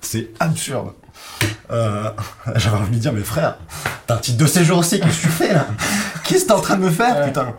C'est 0.00 0.30
absurde. 0.40 0.92
Euh, 1.71 2.11
j'avais 2.57 2.76
envie 2.78 2.97
de 2.97 3.00
dire 3.00 3.12
mais 3.12 3.21
frère 3.23 3.59
t'as 4.07 4.14
un 4.14 4.18
titre 4.18 4.38
de 4.38 4.47
séjour 4.47 4.78
aussi 4.78 4.99
qu'est-ce 4.99 5.18
que 5.18 5.23
tu 5.23 5.28
fais 5.28 5.52
là? 5.52 5.66
Qu'est-ce 6.25 6.45
que 6.45 6.49
t'es 6.49 6.54
en 6.54 6.61
train 6.61 6.76
de 6.76 6.83
me 6.83 6.90
faire 6.90 7.26
putain? 7.26 7.54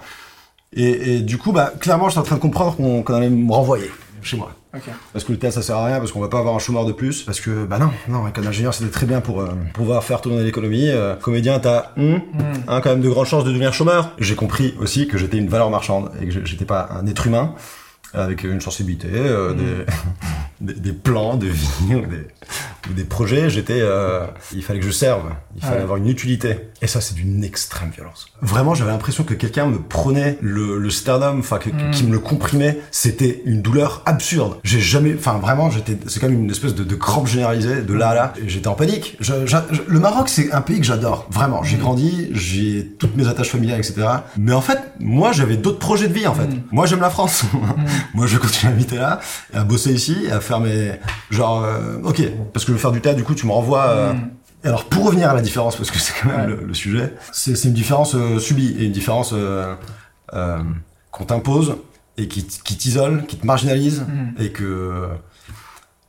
Et, 0.73 1.15
et 1.15 1.19
du 1.21 1.37
coup 1.37 1.51
bah 1.51 1.73
clairement 1.79 2.09
j'étais 2.09 2.19
en 2.19 2.23
train 2.23 2.35
de 2.35 2.41
comprendre 2.41 2.75
qu'on 2.75 3.03
qu'on 3.03 3.13
allait 3.13 3.29
me 3.29 3.51
renvoyer 3.53 3.91
chez 4.21 4.35
moi 4.37 4.51
Ok. 4.75 4.83
parce 5.13 5.25
que 5.25 5.31
le 5.31 5.39
théâtre 5.39 5.55
ça 5.55 5.61
sert 5.63 5.75
à 5.77 5.85
rien, 5.85 5.97
parce 5.97 6.11
qu'on 6.11 6.19
va 6.19 6.27
pas 6.27 6.37
avoir 6.39 6.53
un 6.55 6.59
chômeur 6.59 6.85
de 6.85 6.91
plus, 6.91 7.23
parce 7.23 7.39
que 7.41 7.65
bah 7.65 7.79
non, 7.79 7.89
non, 8.07 8.27
école 8.27 8.43
d'ingénieur 8.43 8.71
c'était 8.73 8.91
très 8.91 9.07
bien 9.07 9.19
pour 9.19 9.41
euh, 9.41 9.49
pouvoir 9.73 10.03
faire 10.03 10.21
tourner 10.21 10.43
l'économie. 10.43 10.89
Euh, 10.89 11.15
comédien, 11.15 11.57
t'as 11.59 11.91
Hmm. 11.97 12.17
hein, 12.67 12.79
quand 12.81 12.91
même 12.91 13.01
de 13.01 13.09
grandes 13.09 13.25
chances 13.25 13.43
de 13.45 13.49
devenir 13.49 13.73
chômeur. 13.73 14.11
J'ai 14.19 14.35
compris 14.35 14.75
aussi 14.79 15.07
que 15.07 15.17
j'étais 15.17 15.37
une 15.37 15.49
valeur 15.49 15.71
marchande 15.71 16.11
et 16.21 16.27
que 16.27 16.45
j'étais 16.45 16.65
pas 16.65 16.87
un 16.91 17.07
être 17.07 17.25
humain 17.25 17.55
avec 18.13 18.43
une 18.43 18.61
sensibilité, 18.61 19.07
euh, 19.11 19.53
des, 19.53 19.85
des, 20.61 20.73
des 20.73 20.93
plans 20.93 21.35
de 21.37 21.47
vie 21.47 21.95
ou 21.95 22.05
des, 22.05 22.27
ou 22.89 22.93
des 22.93 23.03
projets. 23.03 23.49
J'étais, 23.49 23.79
euh, 23.81 24.25
il 24.53 24.63
fallait 24.63 24.79
que 24.79 24.85
je 24.85 24.91
serve, 24.91 25.31
il 25.55 25.61
fallait 25.61 25.77
Ouais. 25.77 25.81
avoir 25.83 25.97
une 25.97 26.07
utilité. 26.07 26.69
Et 26.81 26.87
ça 26.87 27.01
c'est 27.01 27.15
d'une 27.15 27.43
extrême 27.43 27.89
violence. 27.93 28.27
Vraiment, 28.41 28.73
j'avais 28.73 28.91
l'impression 28.91 29.23
que 29.23 29.33
quelqu'un 29.33 29.65
me 29.67 29.79
prenait 29.79 30.37
le, 30.41 30.77
le 30.77 30.89
sternum, 30.89 31.39
enfin 31.39 31.59
Mm. 31.59 31.91
qui 31.91 32.03
me 32.05 32.11
le 32.13 32.19
comprimait. 32.19 32.79
C'était 32.91 33.41
une 33.45 33.61
douleur 33.61 34.01
absurde. 34.05 34.57
J'ai 34.63 34.79
jamais, 34.79 35.13
enfin 35.17 35.37
vraiment, 35.39 35.69
j'étais, 35.69 35.97
c'est 36.07 36.19
comme 36.19 36.33
une 36.33 36.49
espèce 36.49 36.73
de, 36.73 36.83
de 36.83 36.95
crampe 36.95 37.27
généralisée 37.27 37.81
de 37.81 37.93
là 37.93 38.09
à 38.09 38.15
là. 38.15 38.33
J'étais 38.47 38.67
en 38.67 38.73
panique. 38.75 39.17
Je- 39.19 39.45
j'a- 39.45 39.65
je- 39.71 39.81
le 39.87 39.99
Maroc, 39.99 40.29
c'est 40.29 40.51
un 40.53 40.61
pays 40.61 40.77
que 40.79 40.85
j'adore. 40.85 41.27
Vraiment, 41.29 41.63
j'ai 41.63 41.77
grandi, 41.77 42.29
j'ai 42.31 42.85
toutes 42.97 43.15
mes 43.17 43.27
attaches 43.27 43.49
familiales, 43.49 43.79
etc. 43.79 44.07
Mais 44.37 44.53
en 44.53 44.61
fait, 44.61 44.79
moi, 44.99 45.31
j'avais 45.33 45.57
d'autres 45.57 45.79
projets 45.79 46.07
de 46.07 46.13
vie, 46.13 46.27
en 46.27 46.33
fait. 46.33 46.47
Mm. 46.47 46.63
Moi, 46.71 46.85
j'aime 46.85 47.01
la 47.01 47.09
France. 47.09 47.43
moi, 48.13 48.25
je 48.25 48.37
continue 48.37 48.71
à 48.71 48.75
habiter 48.75 48.95
là, 48.95 49.19
à 49.53 49.63
bosser 49.63 49.93
ici, 49.93 50.15
à 50.31 50.39
faire 50.39 50.48
mes, 50.59 50.93
genre, 51.29 51.63
euh, 51.63 51.99
ok, 52.03 52.23
parce 52.53 52.65
que 52.65 52.71
je 52.71 52.77
veux 52.77 52.81
faire 52.81 52.91
du 52.91 53.01
théâtre, 53.01 53.17
du 53.17 53.23
coup, 53.23 53.35
tu 53.35 53.45
me 53.45 53.51
renvoies. 53.51 53.85
euh, 53.85 54.13
Hmm. 54.13 54.29
Alors, 54.63 54.85
pour 54.85 55.05
revenir 55.05 55.29
à 55.29 55.33
la 55.35 55.41
différence, 55.41 55.75
parce 55.77 55.89
que 55.91 55.99
c'est 55.99 56.13
quand 56.21 56.27
même 56.29 56.41
Ouais. 56.49 56.57
le, 56.57 56.65
le 56.65 56.73
sujet, 56.73 57.13
c'est 57.31 57.53
une 57.63 57.73
différence 57.73 58.15
euh, 58.15 58.39
subie 58.39 58.75
et 58.79 58.85
une 58.85 58.91
différence 58.91 59.33
qu'on 61.11 61.25
t'impose 61.25 61.77
et 62.17 62.27
qui, 62.27 62.43
t'isole, 62.43 63.25
qui 63.25 63.37
te 63.37 63.45
marginalise 63.45 64.01
Mhm. 64.07 64.33
et 64.39 64.51
que 64.51 65.07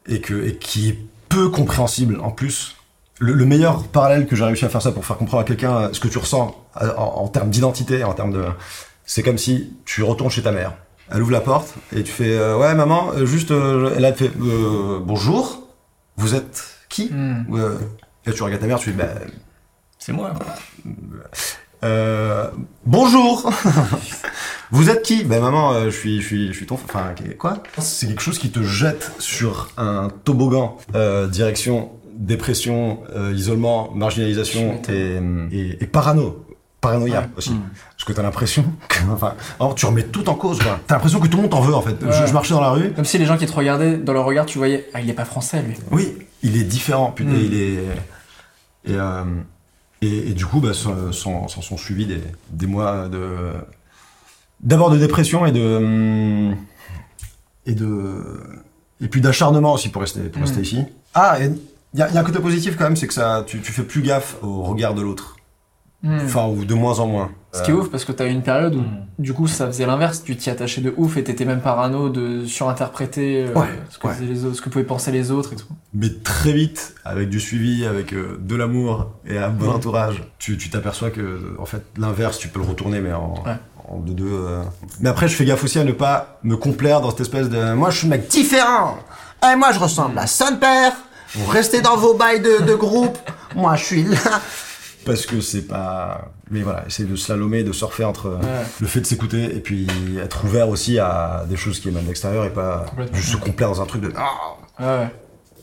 et 0.09 0.21
que 0.21 0.35
et 0.47 0.57
qui 0.57 0.89
est 0.89 0.99
peu 1.29 1.49
compréhensible 1.51 2.19
en 2.21 2.31
plus. 2.31 2.77
Le, 3.21 3.35
le 3.35 3.45
meilleur 3.45 3.85
parallèle 3.85 4.27
que 4.27 4.35
j'ai 4.35 4.45
réussi 4.45 4.65
à 4.65 4.69
faire 4.69 4.83
ça 4.83 4.93
pour 4.93 5.05
faire 5.05 5.17
comprendre 5.19 5.43
à 5.43 5.45
quelqu'un 5.45 5.91
ce 5.93 6.01
que 6.01 6.09
tu 6.09 6.19
ressens 6.19 6.57
en, 6.75 6.87
en 7.03 7.29
termes 7.29 7.51
d'identité, 7.51 8.03
en 8.03 8.15
termes 8.15 8.33
de, 8.33 8.45
c'est 9.05 9.23
comme 9.23 9.39
si 9.39 9.75
tu 9.85 10.03
retournes 10.03 10.31
chez 10.31 10.43
ta 10.43 10.51
mère. 10.53 10.73
Elle 11.13 11.23
ouvre 11.23 11.33
la 11.33 11.41
porte 11.41 11.75
et 11.95 12.03
tu 12.03 12.13
fais 12.13 12.37
euh, 12.37 12.57
ouais 12.57 12.75
maman, 12.75 13.13
euh, 13.15 13.27
juste 13.27 13.51
euh, 13.51 13.93
elle 13.97 14.05
a 14.05 14.13
fait 14.13 14.31
bonjour. 14.37 15.67
Vous 16.17 16.35
êtes 16.35 16.65
qui 16.89 17.11
Hmm. 17.11 17.45
Et 18.27 18.33
tu 18.33 18.43
regardes 18.43 18.61
ta 18.61 18.67
mère, 18.67 18.79
tu 18.79 18.91
dis 18.91 18.97
bah, 18.97 19.09
C'est 19.99 20.13
moi. 20.13 20.33
bonjour. 22.85 23.51
Vous 24.71 24.91
êtes 24.91 25.03
qui 25.03 25.25
Ben 25.25 25.41
maman, 25.41 25.85
je 25.87 25.91
suis, 25.91 26.21
je 26.21 26.27
suis, 26.27 26.47
je 26.49 26.53
suis 26.53 26.67
ton. 26.67 26.75
Enfin, 26.75 27.15
quoi 27.39 27.63
C'est 27.79 28.07
quelque 28.07 28.23
chose 28.23 28.39
qui 28.39 28.51
te 28.51 28.63
jette 28.63 29.11
sur 29.19 29.71
un 29.79 30.09
toboggan 30.25 30.77
direction 31.31 31.93
dépression, 32.15 33.01
isolement, 33.35 33.91
marginalisation 33.95 34.81
et, 34.91 35.19
et, 35.51 35.83
et 35.83 35.87
parano. 35.87 36.45
Paranoïa 36.81 37.21
Ouais. 37.21 37.27
aussi. 37.37 37.53
Mm. 37.53 37.63
Parce 37.97 38.05
que 38.05 38.13
t'as 38.13 38.23
l'impression 38.23 38.65
que, 38.89 38.99
enfin, 39.13 39.35
alors, 39.59 39.75
tu 39.75 39.85
remets 39.87 40.05
tout 40.05 40.29
en 40.31 40.35
cause, 40.35 40.59
quoi. 40.61 40.81
T'as 40.87 40.95
l'impression 40.95 41.21
que 41.21 41.27
tout 41.29 41.37
le 41.37 41.43
monde 41.43 41.51
t'en 41.51 41.61
veut, 41.61 41.75
en 41.75 41.83
fait. 41.83 41.97
Je, 42.01 42.07
Ouais. 42.07 42.27
je 42.27 42.33
marchais 42.33 42.55
dans 42.55 42.61
la 42.61 42.71
rue, 42.71 42.93
Comme 42.93 43.05
si 43.05 43.19
les 43.19 43.27
gens 43.27 43.37
qui 43.37 43.47
te 43.47 43.53
regardaient, 43.53 43.97
dans 43.99 44.13
leur 44.15 44.25
regard, 44.25 44.47
tu 44.47 44.59
voyais, 44.59 44.89
ah, 44.95 45.01
il 45.01 45.11
est 45.11 45.15
pas 45.15 45.25
français, 45.27 45.63
lui. 45.63 45.75
Oui, 45.91 46.17
il 46.43 46.57
est 46.57 46.65
différent, 46.65 47.11
putain, 47.13 47.33
Mm. 47.33 47.41
il 47.45 47.55
est. 47.55 47.75
Et, 48.87 48.95
euh, 48.95 49.25
et, 50.01 50.31
et 50.31 50.33
du 50.33 50.47
coup, 50.47 50.61
bah, 50.61 50.73
s'en 50.73 51.13
sont 51.13 51.77
suivis 51.77 52.07
des, 52.07 52.23
des 52.51 52.67
mois 52.67 53.09
de. 53.09 53.29
D'abord 54.61 54.91
de 54.91 54.97
dépression 54.99 55.45
et 55.47 55.53
de. 55.53 56.53
Et 57.67 57.75
de. 57.75 58.41
Et 59.03 59.09
puis 59.09 59.21
d'acharnement 59.21 59.75
aussi 59.75 59.89
pour 59.91 60.03
rester, 60.03 60.21
pour 60.23 60.41
Mm. 60.41 60.45
rester 60.45 60.61
ici. 60.63 60.85
Ah, 61.15 61.39
et 61.41 61.51
il 61.95 61.99
y, 61.99 62.03
a- 62.03 62.09
il 62.09 62.15
y 62.15 62.19
a 62.19 62.21
un 62.21 62.25
côté 62.25 62.39
positif 62.39 62.77
quand 62.77 62.85
même, 62.85 62.97
c'est 62.97 63.07
que 63.07 63.15
ça, 63.15 63.45
tu, 63.47 63.61
tu 63.61 63.73
fais 63.73 63.83
plus 63.83 64.01
gaffe 64.03 64.37
au 64.43 64.63
regard 64.63 64.95
de 64.95 65.03
l'autre. 65.03 65.37
Hmm. 66.03 66.19
Enfin, 66.25 66.47
ou 66.47 66.65
de 66.65 66.73
moins 66.75 66.99
en 66.99 67.07
moins. 67.07 67.31
Ce 67.53 67.63
qui 67.63 67.71
est 67.71 67.75
Euh, 67.75 67.79
ouf 67.79 67.91
parce 67.91 68.07
que 68.07 68.13
t'as 68.13 68.27
eu 68.27 68.31
une 68.31 68.43
période 68.43 68.75
où, 68.75 68.79
Mm. 68.81 69.07
du 69.19 69.35
coup, 69.35 69.47
ça 69.47 69.67
faisait 69.67 69.85
l'inverse. 69.85 70.23
Tu 70.25 70.35
t'y 70.37 70.49
attachais 70.49 70.81
de 70.81 70.95
ouf 70.97 71.17
et 71.19 71.25
t'étais 71.25 71.45
même 71.45 71.61
parano 71.61 72.09
de 72.09 72.47
surinterpréter 72.47 73.45
euh, 73.49 73.53
Ouais, 73.55 73.67
ce, 73.91 73.99
que 73.99 74.07
ouais. 74.07 74.15
les 74.23 74.45
autres, 74.47 74.57
ce 74.57 74.63
que 74.63 74.71
pouvaient 74.71 74.85
penser 74.85 75.11
les 75.13 75.31
autres 75.31 75.53
et 75.53 75.57
tout. 75.57 75.67
Mais 75.93 76.09
très 76.23 76.53
vite, 76.53 76.95
avec 77.05 77.29
du 77.29 77.39
suivi, 77.39 77.85
avec 77.85 78.15
euh, 78.15 78.39
de 78.41 78.57
l'amour 78.57 79.11
et 79.27 79.37
un 79.37 79.51
bon 79.51 79.67
Ouais. 79.69 79.75
entourage, 79.75 80.23
tu 80.39 80.57
tu 80.57 80.71
t'aperçois 80.71 81.11
que, 81.11 81.55
en 81.59 81.67
fait, 81.67 81.83
l'inverse, 81.99 82.39
tu 82.39 82.49
peux 82.49 82.61
le 82.61 82.67
retourner, 82.67 83.01
mais 83.01 83.13
en, 83.13 83.35
Ouais. 83.45 83.57
en 83.89 83.99
deux 83.99 84.15
deux. 84.15 84.31
euh. 84.33 84.63
Mais 85.01 85.11
après, 85.11 85.29
je 85.29 85.35
fais 85.35 85.45
gaffe 85.45 85.65
aussi 85.65 85.79
à 85.79 85.85
ne 85.85 85.93
pas 85.93 86.39
me 86.45 86.57
complaire 86.57 87.03
dans 87.03 87.11
cette 87.11 87.21
espèce 87.21 87.51
de. 87.51 87.75
Moi, 87.75 87.91
je 87.91 87.99
suis 87.99 88.07
un 88.07 88.11
mec 88.11 88.27
différent. 88.29 88.97
Et 89.53 89.55
moi, 89.57 89.73
je 89.73 89.79
ressemble 89.81 90.19
à 90.19 90.27
son 90.27 90.57
père. 90.57 90.93
Vous 91.35 91.51
restez 91.51 91.83
dans 91.83 91.97
vos 91.99 92.15
bails 92.15 92.41
de, 92.41 92.65
de 92.65 92.75
groupe. 92.75 93.19
moi, 93.55 93.77
je 93.77 93.85
suis 93.85 94.03
là. 94.05 94.17
Parce 95.07 95.25
que 95.27 95.41
c'est 95.41 95.63
pas. 95.67 96.31
Mais 96.51 96.61
voilà, 96.63 96.85
essayer 96.87 97.09
de 97.09 97.17
slalomer, 97.17 97.63
de 97.65 97.73
surfer 97.73 98.05
entre 98.05 98.27
euh, 98.27 98.37
Ouais. 98.39 98.67
le 98.81 98.87
fait 98.87 99.01
de 99.01 99.07
s'écouter 99.07 99.57
et 99.57 99.61
puis 99.61 99.87
être 100.23 100.45
ouvert 100.45 100.69
aussi 100.69 100.99
à 100.99 101.45
des 101.49 101.57
choses 101.57 101.81
qui 101.81 101.89
émanent 101.89 102.03
de 102.03 102.09
l'extérieur 102.09 102.45
et 102.45 102.51
pas 102.51 102.85
juste 103.13 103.31
se 103.33 103.37
complaire 103.37 103.69
dans 103.71 103.81
un 103.81 103.87
truc 103.87 104.03
de. 104.03 104.13
Ah, 104.17 104.29
Ouais, 104.79 104.87
ouais. 104.87 105.09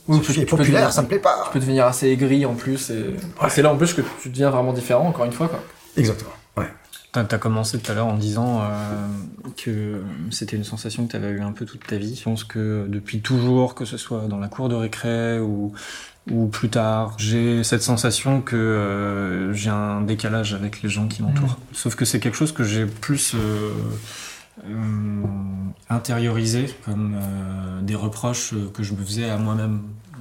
Oui, 0.07 0.21
tu 0.21 0.33
peux 0.33 0.45
populaire, 0.45 0.67
devenir- 0.83 0.93
ça 0.93 1.01
me 1.01 1.07
plaît 1.07 1.19
pas. 1.19 1.41
Tu 1.45 1.51
peux 1.51 1.59
devenir 1.59 1.85
assez 1.85 2.07
aigri 2.07 2.45
en 2.45 2.53
plus. 2.55 2.89
Et... 2.91 2.93
et 2.99 3.49
c'est 3.49 3.61
là 3.61 3.71
en 3.71 3.75
plus 3.77 3.93
que 3.93 4.01
tu 4.21 4.29
deviens 4.29 4.49
vraiment 4.49 4.71
différent, 4.73 5.07
encore 5.07 5.25
une 5.25 5.33
fois. 5.33 5.49
Quoi. 5.49 5.59
Exactement. 5.97 6.31
Ouais. 6.55 6.67
T'as 7.11 7.23
as 7.29 7.37
commencé 7.37 7.77
tout 7.77 7.91
à 7.91 7.95
l'heure 7.95 8.05
en 8.07 8.15
disant 8.15 8.61
euh, 8.61 8.65
que 9.61 10.01
c'était 10.31 10.55
une 10.55 10.63
sensation 10.63 11.05
que 11.05 11.11
tu 11.11 11.17
avais 11.17 11.29
eu 11.29 11.41
un 11.41 11.51
peu 11.51 11.65
toute 11.65 11.85
ta 11.85 11.97
vie. 11.97 12.15
Je 12.15 12.23
pense 12.23 12.43
que 12.45 12.85
depuis 12.87 13.21
toujours, 13.21 13.75
que 13.75 13.83
ce 13.85 13.97
soit 13.97 14.27
dans 14.29 14.37
la 14.39 14.47
cour 14.47 14.69
de 14.69 14.75
récré 14.75 15.39
ou, 15.39 15.73
ou 16.31 16.47
plus 16.47 16.69
tard, 16.69 17.15
j'ai 17.17 17.63
cette 17.63 17.81
sensation 17.81 18.41
que 18.41 18.55
euh, 18.55 19.53
j'ai 19.53 19.69
un 19.69 20.01
décalage 20.01 20.53
avec 20.53 20.81
les 20.81 20.89
gens 20.89 21.07
qui 21.07 21.21
m'entourent. 21.21 21.57
Sauf 21.73 21.95
que 21.95 22.05
c'est 22.05 22.19
quelque 22.19 22.35
chose 22.35 22.51
que 22.51 22.63
j'ai 22.63 22.85
plus 22.85 23.33
euh, 23.35 23.71
euh, 24.65 25.23
intériorisé 25.89 26.73
comme 26.85 27.15
euh, 27.15 27.81
des 27.81 27.95
reproches 27.95 28.53
euh, 28.53 28.69
que 28.73 28.83
je 28.83 28.93
me 28.93 29.03
faisais 29.03 29.29
à 29.29 29.37
moi-même. 29.37 29.81
Euh, 30.13 30.17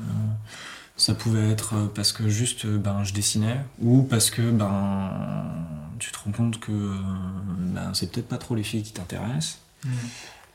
ça 0.96 1.14
pouvait 1.14 1.50
être 1.50 1.74
parce 1.94 2.12
que 2.12 2.28
juste 2.28 2.66
ben 2.66 3.04
je 3.04 3.12
dessinais 3.12 3.58
ou 3.82 4.02
parce 4.02 4.30
que 4.30 4.50
ben 4.50 5.10
tu 5.98 6.10
te 6.10 6.18
rends 6.24 6.32
compte 6.32 6.58
que 6.58 6.72
ben, 6.72 7.90
c'est 7.92 8.10
peut-être 8.10 8.28
pas 8.28 8.38
trop 8.38 8.54
les 8.54 8.62
filles 8.62 8.82
qui 8.82 8.92
t'intéressent. 8.92 9.58
Euh, 9.84 9.88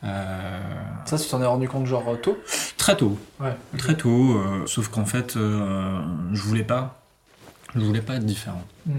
Ça, 0.03 1.17
tu 1.17 1.27
t'en 1.29 1.41
es 1.41 1.45
rendu 1.45 1.67
compte 1.67 1.85
genre 1.85 2.19
tôt? 2.21 2.37
Très 2.77 2.95
tôt, 2.97 3.17
Ouais. 3.39 3.55
très 3.77 3.95
tôt. 3.95 4.33
euh, 4.37 4.65
sauf 4.65 4.87
qu'en 4.89 5.05
fait, 5.05 5.35
euh, 5.37 6.01
je 6.33 6.41
voulais 6.41 6.63
pas, 6.63 7.01
je 7.75 7.81
voulais 7.81 8.01
pas 8.01 8.15
être 8.15 8.25
différent. 8.25 8.63
Hmm. 8.85 8.95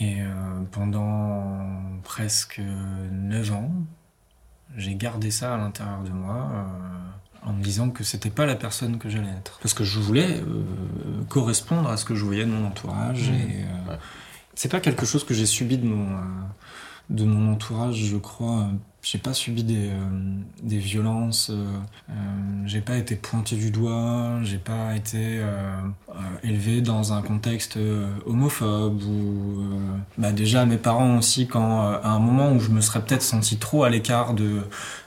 Et 0.00 0.20
euh, 0.20 0.26
pendant 0.72 1.58
presque 2.02 2.60
9 3.10 3.52
ans, 3.52 3.70
j'ai 4.76 4.94
gardé 4.94 5.30
ça 5.30 5.54
à 5.54 5.58
l'intérieur 5.58 6.02
de 6.02 6.10
moi 6.10 6.50
euh, 6.52 7.48
en 7.48 7.52
me 7.52 7.62
disant 7.62 7.90
que 7.90 8.04
c'était 8.04 8.30
pas 8.30 8.46
la 8.46 8.54
personne 8.56 8.98
que 8.98 9.08
j'allais 9.08 9.30
être. 9.38 9.58
Parce 9.62 9.74
que 9.74 9.84
je 9.84 10.00
voulais 10.00 10.40
euh, 10.40 10.64
correspondre 11.28 11.88
à 11.88 11.96
ce 11.96 12.04
que 12.04 12.14
je 12.14 12.24
voyais 12.24 12.44
de 12.44 12.50
mon 12.50 12.66
entourage. 12.66 13.30
Mmh. 13.30 13.34
Et 13.34 13.64
euh, 13.90 13.96
c'est 14.54 14.70
pas 14.70 14.80
quelque 14.80 15.06
chose 15.06 15.24
que 15.24 15.34
j'ai 15.34 15.46
subi 15.46 15.78
de 15.78 15.86
mon, 15.86 16.16
euh, 16.16 16.20
de 17.10 17.24
mon 17.24 17.52
entourage, 17.52 17.96
je 17.96 18.16
crois. 18.16 18.68
J'ai 19.04 19.18
pas 19.18 19.34
subi 19.34 19.64
des, 19.64 19.88
euh, 19.88 20.36
des 20.62 20.78
violences, 20.78 21.50
euh, 21.50 21.66
euh, 22.08 22.12
j'ai 22.66 22.80
pas 22.80 22.96
été 22.96 23.16
pointé 23.16 23.56
du 23.56 23.72
doigt, 23.72 24.38
j'ai 24.44 24.58
pas 24.58 24.94
été 24.94 25.18
euh, 25.40 25.74
euh, 26.10 26.14
élevé 26.44 26.82
dans 26.82 27.12
un 27.12 27.20
contexte 27.20 27.76
homophobe 28.26 29.02
ou 29.02 29.60
euh, 29.60 29.76
bah 30.18 30.30
déjà 30.30 30.64
mes 30.66 30.76
parents 30.76 31.18
aussi 31.18 31.48
quand 31.48 31.84
euh, 31.84 31.98
à 32.00 32.10
un 32.10 32.20
moment 32.20 32.52
où 32.52 32.60
je 32.60 32.70
me 32.70 32.80
serais 32.80 33.00
peut-être 33.02 33.22
senti 33.22 33.56
trop 33.56 33.82
à 33.82 33.90
l'écart 33.90 34.34
de 34.34 34.60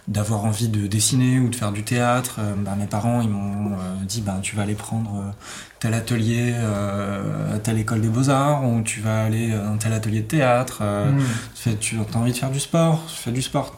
d'avoir 0.10 0.46
envie 0.46 0.68
de 0.68 0.86
dessiner 0.86 1.40
ou 1.40 1.50
de 1.50 1.56
faire 1.56 1.72
du 1.72 1.82
théâtre, 1.82 2.40
bah, 2.60 2.76
mes 2.78 2.86
parents 2.86 3.22
ils 3.22 3.30
m'ont 3.30 3.76
dit 4.04 4.22
bah 4.22 4.38
tu 4.44 4.56
vas 4.56 4.62
aller 4.62 4.76
prendre 4.76 5.34
tel 5.80 5.96
atelier 5.96 6.52
euh, 6.56 7.56
à 7.56 7.60
telle 7.60 7.80
école 7.80 8.02
des 8.02 8.10
beaux-arts 8.10 8.64
ou 8.70 8.82
tu 8.84 9.00
vas 9.00 9.24
aller 9.24 9.52
un 9.54 9.78
tel 9.78 9.94
atelier 9.94 10.22
de 10.22 10.28
théâtre. 10.28 10.84
Fais- 11.56 11.76
tu 11.78 11.98
as 11.98 12.18
envie 12.18 12.34
de 12.34 12.38
faire 12.38 12.52
du 12.52 12.60
sport, 12.60 13.02
fais 13.10 13.32
du 13.32 13.42
sport. 13.42 13.76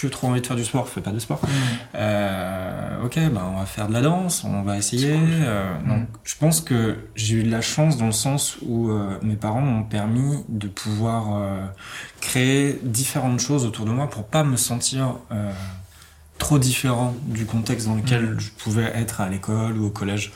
Plus 0.00 0.08
trop 0.08 0.28
envie 0.28 0.40
de 0.40 0.46
faire 0.46 0.56
du 0.56 0.64
sport, 0.64 0.88
fais 0.88 1.02
pas 1.02 1.10
de 1.10 1.18
sport. 1.18 1.42
Euh, 1.94 3.04
ok, 3.04 3.16
ben 3.16 3.42
on 3.52 3.58
va 3.58 3.66
faire 3.66 3.86
de 3.86 3.92
la 3.92 4.00
danse, 4.00 4.44
on 4.44 4.62
va 4.62 4.78
essayer. 4.78 5.14
Euh, 5.14 5.74
donc, 5.86 6.08
je 6.24 6.36
pense 6.36 6.62
que 6.62 6.96
j'ai 7.14 7.36
eu 7.36 7.42
de 7.42 7.50
la 7.50 7.60
chance 7.60 7.98
dans 7.98 8.06
le 8.06 8.12
sens 8.12 8.56
où 8.62 8.88
euh, 8.88 9.18
mes 9.20 9.36
parents 9.36 9.60
m'ont 9.60 9.82
permis 9.82 10.42
de 10.48 10.68
pouvoir 10.68 11.42
créer 12.22 12.80
différentes 12.82 13.40
choses 13.40 13.66
autour 13.66 13.84
de 13.84 13.90
moi 13.90 14.08
pour 14.08 14.24
pas 14.24 14.42
me 14.42 14.56
sentir 14.56 15.16
trop 16.38 16.58
différent 16.58 17.14
du 17.26 17.44
contexte 17.44 17.86
dans 17.86 17.96
lequel 17.96 18.36
je 18.40 18.48
pouvais 18.52 18.90
être 18.94 19.20
à 19.20 19.28
l'école 19.28 19.76
ou 19.76 19.88
au 19.88 19.90
collège. 19.90 20.32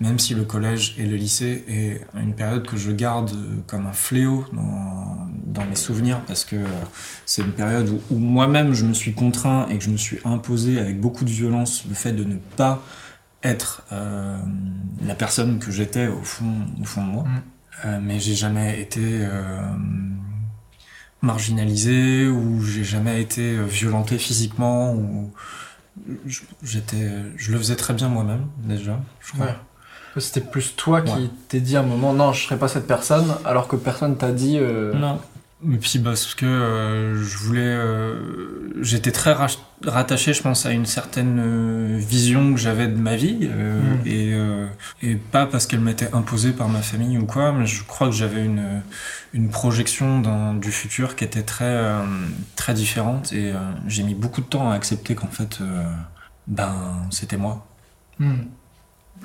Même 0.00 0.18
si 0.18 0.34
le 0.34 0.44
collège 0.44 0.96
et 0.98 1.06
le 1.06 1.16
lycée 1.16 1.64
est 1.66 2.06
une 2.14 2.34
période 2.34 2.66
que 2.66 2.76
je 2.76 2.90
garde 2.90 3.32
comme 3.66 3.86
un 3.86 3.94
fléau 3.94 4.44
dans, 4.52 5.27
dans 5.52 5.64
mes 5.64 5.76
souvenirs 5.76 6.20
parce 6.26 6.44
que 6.44 6.56
euh, 6.56 6.66
c'est 7.26 7.42
une 7.42 7.52
période 7.52 7.88
où, 7.88 8.00
où 8.14 8.18
moi-même 8.18 8.72
je 8.74 8.84
me 8.84 8.92
suis 8.94 9.14
contraint 9.14 9.66
et 9.68 9.78
que 9.78 9.84
je 9.84 9.90
me 9.90 9.96
suis 9.96 10.18
imposé 10.24 10.78
avec 10.78 11.00
beaucoup 11.00 11.24
de 11.24 11.30
violence 11.30 11.84
le 11.88 11.94
fait 11.94 12.12
de 12.12 12.24
ne 12.24 12.36
pas 12.56 12.82
être 13.42 13.82
euh, 13.92 14.36
la 15.04 15.14
personne 15.14 15.58
que 15.58 15.70
j'étais 15.70 16.06
au 16.08 16.22
fond, 16.22 16.52
au 16.80 16.84
fond 16.84 17.04
de 17.06 17.10
moi. 17.10 17.24
Mm. 17.24 17.42
Euh, 17.86 17.98
mais 18.02 18.18
j'ai 18.20 18.34
jamais 18.34 18.80
été 18.80 19.00
euh, 19.02 19.60
marginalisé 21.22 22.28
ou 22.28 22.62
j'ai 22.62 22.84
jamais 22.84 23.20
été 23.20 23.56
violenté 23.64 24.18
physiquement 24.18 24.94
ou 24.94 25.32
je- 26.26 26.40
j'étais 26.62 27.10
je 27.36 27.52
le 27.52 27.58
faisais 27.58 27.76
très 27.76 27.94
bien 27.94 28.08
moi-même 28.08 28.46
déjà 28.64 29.00
je 29.20 29.32
crois. 29.32 29.46
Ouais. 29.46 29.54
C'était 30.16 30.40
plus 30.40 30.74
toi 30.74 31.02
qui 31.02 31.12
Ouais. 31.12 31.30
t'es 31.48 31.60
dit 31.60 31.76
à 31.76 31.80
un 31.80 31.84
moment, 31.84 32.12
non, 32.12 32.32
je 32.32 32.42
serais 32.44 32.56
pas 32.58 32.66
cette 32.66 32.88
personne, 32.88 33.26
alors 33.44 33.68
que 33.68 33.76
personne 33.76 34.16
t'a 34.16 34.32
dit. 34.32 34.58
Non. 34.58 35.20
Et 35.64 35.76
puis 35.76 35.98
parce 35.98 36.36
que 36.36 36.46
euh, 36.46 37.20
je 37.20 37.36
voulais, 37.38 37.60
euh, 37.62 38.70
j'étais 38.80 39.10
très 39.10 39.34
rattaché, 39.84 40.32
je 40.32 40.40
pense, 40.40 40.66
à 40.66 40.70
une 40.70 40.86
certaine 40.86 41.40
euh, 41.40 41.98
vision 41.98 42.52
que 42.54 42.60
j'avais 42.60 42.86
de 42.86 42.96
ma 42.96 43.16
vie 43.16 43.40
euh, 43.42 43.80
Mm. 43.98 44.06
et 44.06 44.34
euh, 44.34 44.66
et 45.02 45.16
pas 45.16 45.46
parce 45.46 45.66
qu'elle 45.66 45.80
m'était 45.80 46.12
imposée 46.14 46.52
par 46.52 46.68
ma 46.68 46.82
famille 46.82 47.18
ou 47.18 47.26
quoi, 47.26 47.52
mais 47.52 47.66
je 47.66 47.82
crois 47.84 48.08
que 48.08 48.14
j'avais 48.14 48.44
une 48.44 48.82
une 49.34 49.50
projection 49.50 50.20
dans, 50.20 50.54
du 50.54 50.70
futur 50.70 51.16
qui 51.16 51.24
était 51.24 51.42
très 51.42 51.64
euh, 51.64 52.02
très 52.56 52.74
différente 52.74 53.32
et 53.32 53.52
euh, 53.52 53.58
j'ai 53.86 54.02
mis 54.02 54.14
beaucoup 54.14 54.40
de 54.40 54.46
temps 54.46 54.70
à 54.70 54.74
accepter 54.74 55.14
qu'en 55.14 55.28
fait, 55.28 55.58
ben 56.46 56.74
c'était 57.10 57.36
moi. 57.36 57.66
hmm. 58.18 58.34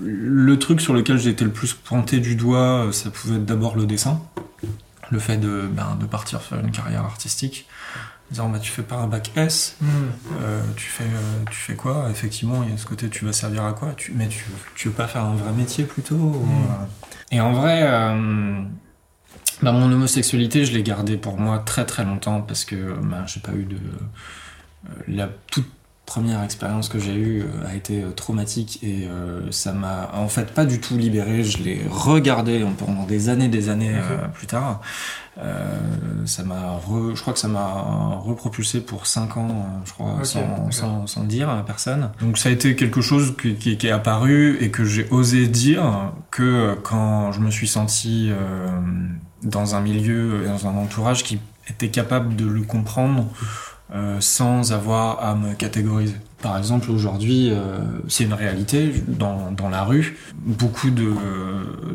le 0.01 0.59
truc 0.59 0.81
sur 0.81 0.93
lequel 0.93 1.17
j'ai 1.17 1.29
été 1.29 1.45
le 1.45 1.51
plus 1.51 1.73
pointé 1.73 2.19
du 2.19 2.35
doigt, 2.35 2.89
ça 2.91 3.09
pouvait 3.11 3.35
être 3.35 3.45
d'abord 3.45 3.75
le 3.75 3.85
dessin. 3.85 4.21
Le 5.11 5.19
fait 5.19 5.37
de, 5.37 5.67
ben, 5.71 5.97
de 5.99 6.05
partir 6.05 6.41
faire 6.41 6.59
une 6.59 6.71
carrière 6.71 7.03
artistique. 7.03 7.67
Disant, 8.31 8.49
bah, 8.49 8.59
tu 8.59 8.71
fais 8.71 8.81
pas 8.83 8.95
un 8.95 9.07
bac 9.07 9.31
S, 9.35 9.77
euh, 10.41 10.63
tu, 10.75 10.87
fais, 10.87 11.03
euh, 11.03 11.43
tu 11.51 11.57
fais 11.57 11.75
quoi? 11.75 12.07
Effectivement, 12.09 12.63
il 12.63 12.71
y 12.71 12.73
a 12.73 12.77
ce 12.77 12.85
côté, 12.85 13.09
tu 13.09 13.25
vas 13.25 13.33
servir 13.33 13.63
à 13.65 13.73
quoi? 13.73 13.93
Tu, 13.95 14.13
Mais 14.15 14.27
tu, 14.27 14.45
tu 14.75 14.87
veux 14.87 14.93
pas 14.93 15.07
faire 15.07 15.23
un 15.23 15.35
vrai 15.35 15.51
métier 15.51 15.83
plutôt 15.83 16.15
ou, 16.15 16.47
euh, 16.47 16.85
Et 17.31 17.41
en 17.41 17.51
vrai, 17.51 17.81
euh, 17.83 18.63
bah, 19.61 19.71
mon 19.71 19.91
homosexualité, 19.91 20.65
je 20.65 20.73
l'ai 20.73 20.83
gardée 20.83 21.17
pour 21.17 21.37
moi 21.37 21.59
très 21.59 21.85
très 21.85 22.05
longtemps 22.05 22.41
parce 22.41 22.65
que 22.65 22.93
bah, 23.03 23.23
j'ai 23.27 23.41
pas 23.41 23.51
eu 23.51 23.65
de. 23.65 23.77
la 25.07 25.29
toute 25.51 25.69
première 26.05 26.43
expérience 26.43 26.89
que 26.89 26.99
j'ai 26.99 27.15
eue 27.15 27.41
euh, 27.41 27.67
a 27.67 27.75
été 27.75 28.03
euh, 28.03 28.11
traumatique 28.11 28.79
et 28.83 29.07
euh, 29.07 29.49
ça 29.51 29.71
m'a 29.71 30.11
en 30.13 30.27
fait 30.27 30.53
pas 30.53 30.65
du 30.65 30.79
tout 30.79 30.97
libéré. 30.97 31.43
Je 31.43 31.63
l'ai 31.63 31.81
regardé 31.89 32.65
pendant 32.77 33.05
des 33.05 33.29
années, 33.29 33.47
des 33.47 33.69
années 33.69 33.95
euh, 33.95 34.27
plus 34.33 34.47
tard. 34.47 34.81
Euh, 35.39 35.79
ça 36.25 36.43
m'a, 36.43 36.79
je 37.15 37.19
crois 37.21 37.33
que 37.33 37.39
ça 37.39 37.47
m'a 37.47 38.19
repropulsé 38.23 38.81
pour 38.81 39.07
5 39.07 39.37
ans, 39.37 39.65
je 39.85 39.93
crois, 39.93 40.19
sans, 40.25 40.69
sans, 40.71 41.07
sans 41.07 41.23
dire 41.23 41.49
à 41.49 41.65
personne. 41.65 42.11
Donc 42.21 42.37
ça 42.37 42.49
a 42.49 42.51
été 42.51 42.75
quelque 42.75 43.01
chose 43.01 43.35
qui, 43.41 43.55
qui- 43.55 43.77
qui 43.77 43.87
est 43.87 43.91
apparu 43.91 44.57
et 44.61 44.69
que 44.69 44.85
j'ai 44.85 45.07
osé 45.09 45.47
dire 45.47 46.11
que 46.29 46.75
quand 46.83 47.31
je 47.31 47.39
me 47.39 47.49
suis 47.49 47.67
senti 47.67 48.29
euh, 48.29 48.67
dans 49.41 49.73
un 49.73 49.81
milieu, 49.81 50.43
et 50.43 50.47
dans 50.47 50.67
un 50.67 50.75
entourage 50.77 51.23
qui 51.23 51.39
était 51.67 51.89
capable 51.89 52.35
de 52.35 52.45
le 52.45 52.61
comprendre 52.61 53.25
euh, 53.93 54.17
sans 54.19 54.71
avoir 54.73 55.23
à 55.23 55.35
me 55.35 55.53
catégoriser. 55.53 56.15
Par 56.41 56.57
exemple, 56.57 56.91
aujourd'hui, 56.91 57.49
euh, 57.51 57.77
c'est 58.09 58.25
une 58.25 58.33
réalité 58.33 58.91
dans, 59.07 59.51
dans 59.51 59.69
la 59.69 59.83
rue. 59.83 60.17
Beaucoup 60.35 60.89
de, 60.89 61.13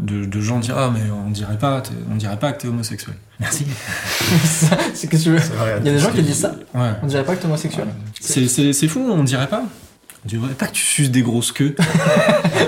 de, 0.01 0.25
de 0.25 0.41
gens 0.41 0.59
disent 0.59 0.73
ah 0.75 0.91
mais 0.93 1.11
on 1.11 1.31
dirait 1.31 1.59
pas, 1.59 1.83
on 2.11 2.17
dirait 2.17 2.39
pas 2.39 2.53
que 2.53 2.63
t'es 2.63 2.69
homosexuel. 2.69 3.17
Merci. 3.41 3.67
c'est 4.95 5.07
que 5.09 5.17
tu 5.17 5.31
veux. 5.31 5.39
Vrai. 5.39 5.77
Il 5.81 5.87
y 5.87 5.91
a 5.91 5.93
des 5.93 5.99
gens 5.99 6.11
qui 6.11 6.23
disent 6.23 6.41
ça. 6.41 6.55
Ouais. 6.75 6.93
On 7.03 7.07
dirait 7.07 7.25
pas 7.25 7.37
que 7.37 7.41
t'es 7.41 7.47
homosexuel. 7.47 7.89
C'est, 8.21 8.49
c'est, 8.49 8.73
c'est 8.73 8.89
fou, 8.89 9.01
on 9.01 9.23
dirait 9.23 9.49
pas. 9.49 9.65
On 10.25 10.29
dirait 10.29 10.49
pas 10.59 10.67
que 10.67 10.73
tu 10.73 10.85
suces 10.85 11.11
des 11.11 11.23
grosses 11.23 11.53
queues. 11.53 11.75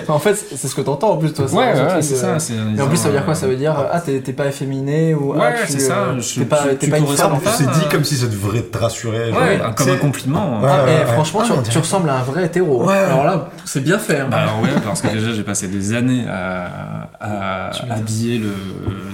En 0.09 0.19
fait, 0.19 0.35
c'est 0.35 0.67
ce 0.67 0.75
que 0.75 0.81
t'entends 0.81 1.13
en 1.13 1.17
plus, 1.19 1.33
toi. 1.33 1.45
Ouais, 1.53 1.73
c'est 2.01 2.17
ça. 2.17 2.37
Et 2.77 2.81
en 2.81 2.89
plus, 2.89 2.97
ça 2.97 3.09
veut 3.09 3.15
dire 3.15 3.25
quoi? 3.25 3.35
Ça 3.37 3.47
veut 3.47 3.55
dire 3.55 3.77
ah 3.93 4.01
t'es 4.01 4.21
t'es 4.21 4.33
pas 4.33 4.47
efféminé 4.47 5.15
ou 5.15 5.35
ah, 5.35 5.39
Ouais, 5.39 5.55
tu, 5.67 5.73
c'est 5.73 5.79
ça, 5.79 5.99
euh, 5.99 6.21
je- 6.21 6.41
t'es 6.41 6.45
pas 6.47 6.65
tu- 6.81 6.91
pas 6.91 6.99
une 6.99 7.07
femme. 7.07 7.39
C'est 7.57 7.65
dit 7.71 7.71
euh, 7.87 7.89
comme 7.93 8.03
si 8.03 8.17
ça 8.17 8.27
devrait 8.27 8.63
te 8.63 8.77
rassurer. 8.77 9.31
Ouais, 9.31 9.61
comme 9.77 9.87
C'est- 9.87 9.93
un 9.93 9.97
compliment. 9.99 10.61
Ouais. 10.63 10.69
Ah, 10.69 10.85
ouais. 10.85 11.07
franchement, 11.13 11.41
Ah, 11.45 11.47
tu, 11.55 11.63
dirait- 11.63 11.79
ressembles 11.81 12.09
à 12.11 12.17
un 12.19 12.23
vrai 12.23 12.47
hétéro. 12.47 12.85
Ouais. 12.87 12.97
Alors 12.97 13.23
là, 13.25 13.51
c'est 13.65 13.85
bien 13.85 13.99
fait. 14.01 14.19
hein. 14.21 14.29
Bah 14.31 14.39
alors 14.39 14.61
ouais, 14.63 14.71
parce 14.85 15.01
que 15.01 15.09
déjà 15.09 15.33
j'ai 15.33 15.45
passé 15.45 15.69
des 15.69 15.95
années 15.95 16.25
à, 16.29 17.71
habiller 17.89 18.39
le, 18.39 18.53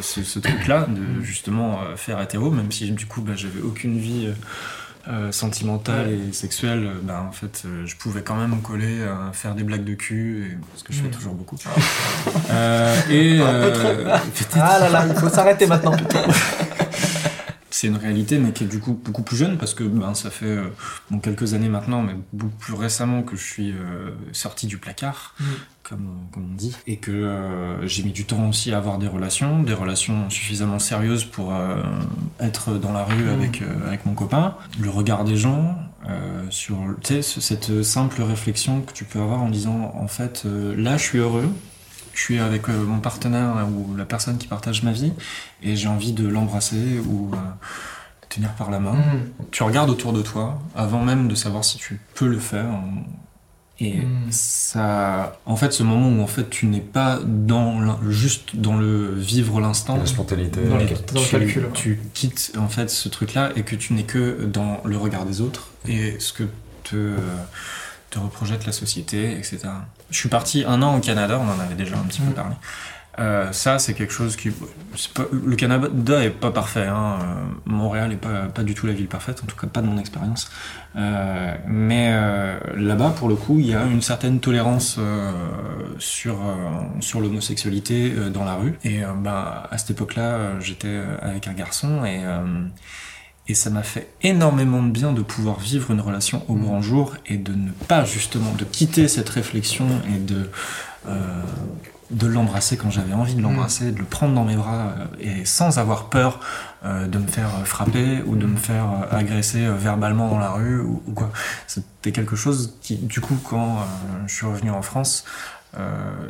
ce, 0.00 0.22
ce 0.22 0.38
truc-là, 0.38 0.86
de 0.88 1.22
justement 1.22 1.74
euh, 1.82 1.96
faire 1.96 2.20
hétéro, 2.22 2.50
même 2.50 2.72
si 2.72 2.90
du 2.90 3.04
coup 3.06 3.20
bah, 3.20 3.32
j'avais 3.36 3.60
aucune 3.62 3.98
vie 3.98 4.28
euh, 4.28 4.32
euh, 5.08 5.30
sentimentale 5.32 6.10
et 6.10 6.32
sexuelle, 6.32 6.84
euh, 6.86 7.00
bah, 7.02 7.24
en 7.28 7.32
fait 7.32 7.62
euh, 7.64 7.84
je 7.86 7.94
pouvais 7.96 8.22
quand 8.22 8.34
même 8.36 8.50
me 8.50 8.56
coller, 8.60 9.02
à 9.04 9.32
faire 9.32 9.54
des 9.54 9.62
blagues 9.62 9.84
de 9.84 9.94
cul, 9.94 10.48
et, 10.52 10.56
parce 10.72 10.82
que 10.82 10.92
je 10.92 11.00
fais 11.02 11.08
Mm. 11.08 11.10
toujours 11.12 11.34
beaucoup. 11.34 11.56
Euh, 12.50 12.94
et 13.10 13.38
euh, 13.40 14.16
Ah 14.54 14.78
là 14.78 14.88
là, 14.88 15.04
il 15.08 15.14
faut 15.14 15.28
s'arrêter 15.28 15.66
maintenant. 15.66 15.92
c'est 17.76 17.88
une 17.88 17.96
réalité, 17.96 18.38
mais 18.38 18.52
qui 18.52 18.64
est 18.64 18.68
du 18.68 18.80
coup 18.80 18.98
beaucoup 19.04 19.22
plus 19.22 19.36
jeune 19.36 19.58
parce 19.58 19.74
que 19.74 19.84
ben, 19.84 20.14
ça 20.14 20.30
fait 20.30 20.46
euh, 20.46 20.64
bon, 21.10 21.18
quelques 21.18 21.52
années 21.52 21.68
maintenant, 21.68 22.02
mais 22.02 22.14
beaucoup 22.32 22.56
plus 22.56 22.72
récemment 22.74 23.22
que 23.22 23.36
je 23.36 23.44
suis 23.44 23.72
euh, 23.72 24.10
sorti 24.32 24.66
du 24.66 24.78
placard, 24.78 25.34
Mm. 25.38 25.44
comme, 25.82 26.08
comme 26.32 26.50
on 26.52 26.54
dit, 26.54 26.74
et 26.86 26.96
que 26.96 27.10
euh, 27.10 27.86
j'ai 27.86 28.02
mis 28.02 28.12
du 28.12 28.24
temps 28.24 28.48
aussi 28.48 28.72
à 28.72 28.78
avoir 28.78 28.96
des 28.98 29.08
relations, 29.08 29.62
des 29.62 29.74
relations 29.74 30.30
suffisamment 30.30 30.78
sérieuses 30.78 31.24
pour 31.24 31.52
être 32.40 32.78
dans 32.78 32.92
la 32.92 33.04
rue 33.04 33.24
Mm. 33.24 33.28
avec, 33.28 33.62
avec 33.86 34.06
mon 34.06 34.14
copain. 34.14 34.54
Le 34.80 34.88
regard 34.88 35.24
des 35.24 35.36
gens, 35.36 35.76
euh, 36.08 36.44
sur 36.50 36.76
cette 37.02 37.82
simple 37.82 38.22
réflexion 38.22 38.80
que 38.80 38.92
tu 38.92 39.04
peux 39.04 39.20
avoir 39.20 39.42
en 39.42 39.50
disant 39.50 39.92
en 39.96 40.06
fait, 40.08 40.44
euh, 40.46 40.74
là 40.76 40.96
je 40.96 41.02
suis 41.02 41.18
heureux. 41.18 41.48
Je 42.16 42.22
suis 42.22 42.38
avec 42.38 42.68
euh, 42.70 42.84
mon 42.84 42.98
partenaire 43.00 43.54
là, 43.54 43.64
ou 43.66 43.94
la 43.94 44.06
personne 44.06 44.38
qui 44.38 44.48
partage 44.48 44.82
ma 44.82 44.92
vie 44.92 45.12
et 45.62 45.76
j'ai 45.76 45.86
envie 45.88 46.12
de 46.12 46.26
l'embrasser 46.26 46.98
ou 47.06 47.30
euh, 47.34 47.36
de 47.36 48.26
tenir 48.34 48.50
par 48.54 48.70
la 48.70 48.80
main. 48.80 48.94
Mm. 48.94 49.44
Tu 49.50 49.62
regardes 49.62 49.90
autour 49.90 50.12
de 50.14 50.22
toi 50.22 50.58
avant 50.74 51.04
même 51.04 51.28
de 51.28 51.34
savoir 51.34 51.62
si 51.64 51.76
tu 51.76 52.00
peux 52.14 52.26
le 52.26 52.38
faire. 52.38 52.66
Et 53.78 53.98
Mm. 53.98 54.30
ça, 54.30 55.38
en 55.44 55.54
fait, 55.56 55.70
ce 55.74 55.82
moment 55.82 56.08
où 56.08 56.22
en 56.22 56.26
fait 56.26 56.48
tu 56.48 56.64
n'es 56.66 56.80
pas 56.80 57.18
dans 57.22 58.00
juste 58.10 58.56
dans 58.56 58.78
le 58.78 59.12
vivre 59.14 59.60
l'instant, 59.60 59.98
La 59.98 60.06
spontanéité. 60.06 60.62
Dans 60.64 60.78
les- 60.78 60.86
dans 60.86 61.20
le 61.20 61.26
tu, 61.26 61.30
calcul, 61.30 61.64
ouais. 61.64 61.70
tu 61.74 62.00
quittes 62.14 62.52
en 62.58 62.68
fait 62.68 62.88
ce 62.88 63.10
truc-là 63.10 63.50
et 63.56 63.62
que 63.64 63.76
tu 63.76 63.92
n'es 63.92 64.04
que 64.04 64.46
dans 64.46 64.80
le 64.86 64.96
regard 64.96 65.26
des 65.26 65.42
autres 65.42 65.68
et 65.86 66.16
ce 66.18 66.32
que 66.32 66.44
te, 66.84 66.96
euh, 66.96 67.16
te 68.10 68.18
reprojette 68.18 68.66
la 68.66 68.72
société, 68.72 69.32
etc. 69.32 69.60
Je 70.10 70.18
suis 70.18 70.28
parti 70.28 70.64
un 70.66 70.82
an 70.82 70.96
au 70.96 71.00
Canada, 71.00 71.40
on 71.40 71.48
en 71.48 71.60
avait 71.60 71.74
déjà 71.74 71.96
un 71.96 72.04
petit 72.04 72.20
peu 72.20 72.30
Mm. 72.30 72.34
parlé. 72.34 72.54
Euh, 73.18 73.50
ça, 73.52 73.78
c'est 73.78 73.94
quelque 73.94 74.12
chose 74.12 74.36
qui. 74.36 74.50
Pas, 75.14 75.24
le 75.32 75.56
Canada 75.56 76.22
est 76.22 76.30
pas 76.30 76.50
parfait. 76.50 76.86
Hein. 76.86 77.18
euh, 77.22 77.34
Montréal 77.64 78.12
est 78.12 78.16
pas, 78.16 78.42
pas 78.42 78.62
du 78.62 78.74
tout 78.74 78.86
la 78.86 78.92
ville 78.92 79.06
parfaite, 79.08 79.40
en 79.42 79.46
tout 79.46 79.56
cas 79.56 79.66
pas 79.66 79.80
de 79.80 79.86
mon 79.86 79.96
expérience. 79.96 80.50
Euh, 80.96 81.54
mais 81.66 82.10
euh, 82.12 82.58
là-bas, 82.76 83.14
pour 83.16 83.28
le 83.28 83.34
coup, 83.34 83.58
il 83.58 83.68
y 83.68 83.74
a 83.74 83.84
une 83.84 84.02
certaine 84.02 84.40
tolérance 84.40 84.98
sur, 85.98 86.36
sur 87.00 87.20
l'homosexualité 87.20 88.12
dans 88.32 88.44
la 88.44 88.54
rue. 88.54 88.78
Et 88.84 89.00
bah, 89.18 89.66
à 89.70 89.78
cette 89.78 89.92
époque-là, 89.92 90.60
j'étais 90.60 91.00
avec 91.22 91.48
un 91.48 91.54
garçon 91.54 92.04
et, 92.04 92.20
et 93.48 93.54
ça 93.54 93.70
m'a 93.70 93.82
fait 93.82 94.08
énormément 94.22 94.82
de 94.82 94.90
bien 94.90 95.12
de 95.12 95.22
pouvoir 95.22 95.60
vivre 95.60 95.90
une 95.90 96.00
relation 96.00 96.44
au 96.48 96.54
grand 96.54 96.82
jour 96.82 97.16
et 97.26 97.36
de 97.36 97.52
ne 97.52 97.70
pas 97.70 98.04
justement 98.04 98.52
de 98.52 98.64
quitter 98.64 99.08
cette 99.08 99.28
réflexion 99.28 99.86
et 100.14 100.18
de 100.18 100.50
euh, 101.08 101.42
de 102.10 102.26
l'embrasser 102.26 102.76
quand 102.76 102.90
j'avais 102.90 103.14
envie 103.14 103.34
de 103.34 103.42
l'embrasser, 103.42 103.90
de 103.90 103.98
le 103.98 104.04
prendre 104.04 104.34
dans 104.34 104.44
mes 104.44 104.56
bras 104.56 104.94
euh, 104.98 105.40
et 105.40 105.44
sans 105.44 105.78
avoir 105.78 106.08
peur 106.08 106.40
euh, 106.84 107.06
de 107.06 107.18
me 107.18 107.26
faire 107.26 107.50
frapper 107.66 108.22
ou 108.26 108.36
de 108.36 108.46
me 108.46 108.56
faire 108.56 109.08
agresser 109.10 109.66
verbalement 109.68 110.28
dans 110.28 110.38
la 110.38 110.50
rue 110.50 110.80
ou, 110.80 111.02
ou 111.06 111.12
quoi. 111.12 111.32
C'était 111.66 112.12
quelque 112.12 112.36
chose 112.36 112.74
qui, 112.80 112.96
du 112.96 113.20
coup, 113.20 113.36
quand 113.42 113.78
euh, 113.78 113.82
je 114.26 114.34
suis 114.34 114.46
revenu 114.46 114.70
en 114.70 114.82
France, 114.82 115.24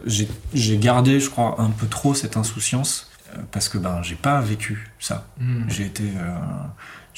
j'ai 0.04 0.78
gardé, 0.78 1.20
je 1.20 1.30
crois, 1.30 1.60
un 1.60 1.70
peu 1.70 1.86
trop 1.86 2.14
cette 2.14 2.36
insouciance 2.36 3.08
parce 3.52 3.68
que 3.68 3.78
ben 3.78 4.02
j'ai 4.02 4.14
pas 4.14 4.40
vécu 4.40 4.90
ça. 4.98 5.26
Mm. 5.38 5.64
J'ai 5.68 5.86
été, 5.86 6.04
euh, 6.16 6.36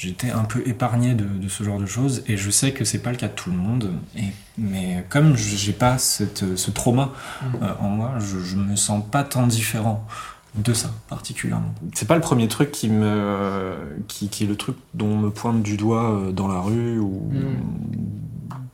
été 0.07 0.31
un 0.31 0.45
peu 0.45 0.63
épargné 0.65 1.13
de, 1.13 1.25
de 1.25 1.49
ce 1.49 1.63
genre 1.63 1.77
de 1.79 1.85
choses 1.85 2.23
et 2.27 2.37
je 2.37 2.49
sais 2.49 2.71
que 2.71 2.85
c'est 2.85 2.99
pas 2.99 3.11
le 3.11 3.17
cas 3.17 3.27
de 3.27 3.33
tout 3.33 3.49
le 3.51 3.57
monde. 3.57 3.91
Et, 4.15 4.21
mais 4.57 5.05
comme 5.09 5.35
je- 5.35 5.57
j'ai 5.57 5.73
pas 5.73 5.97
cette, 5.97 6.55
ce 6.55 6.71
trauma 6.71 7.11
Mm. 7.41 7.45
euh, 7.63 7.73
en 7.81 7.89
moi, 7.89 8.13
je, 8.19 8.39
je 8.39 8.55
me 8.55 8.77
sens 8.77 9.03
pas 9.11 9.23
tant 9.25 9.45
différent 9.45 10.07
de 10.55 10.73
ça 10.73 10.89
particulièrement. 11.09 11.73
C'est 11.93 12.07
pas 12.07 12.15
le 12.15 12.21
premier 12.21 12.47
truc 12.47 12.71
qui 12.71 12.87
me, 12.89 13.75
qui, 14.07 14.29
qui 14.29 14.45
est 14.45 14.47
le 14.47 14.55
truc 14.55 14.77
dont 14.93 15.07
on 15.07 15.17
me 15.17 15.29
pointe 15.29 15.61
du 15.61 15.75
doigt 15.75 16.11
euh, 16.11 16.31
dans 16.31 16.47
la 16.47 16.61
rue 16.61 16.97
ou 16.97 17.29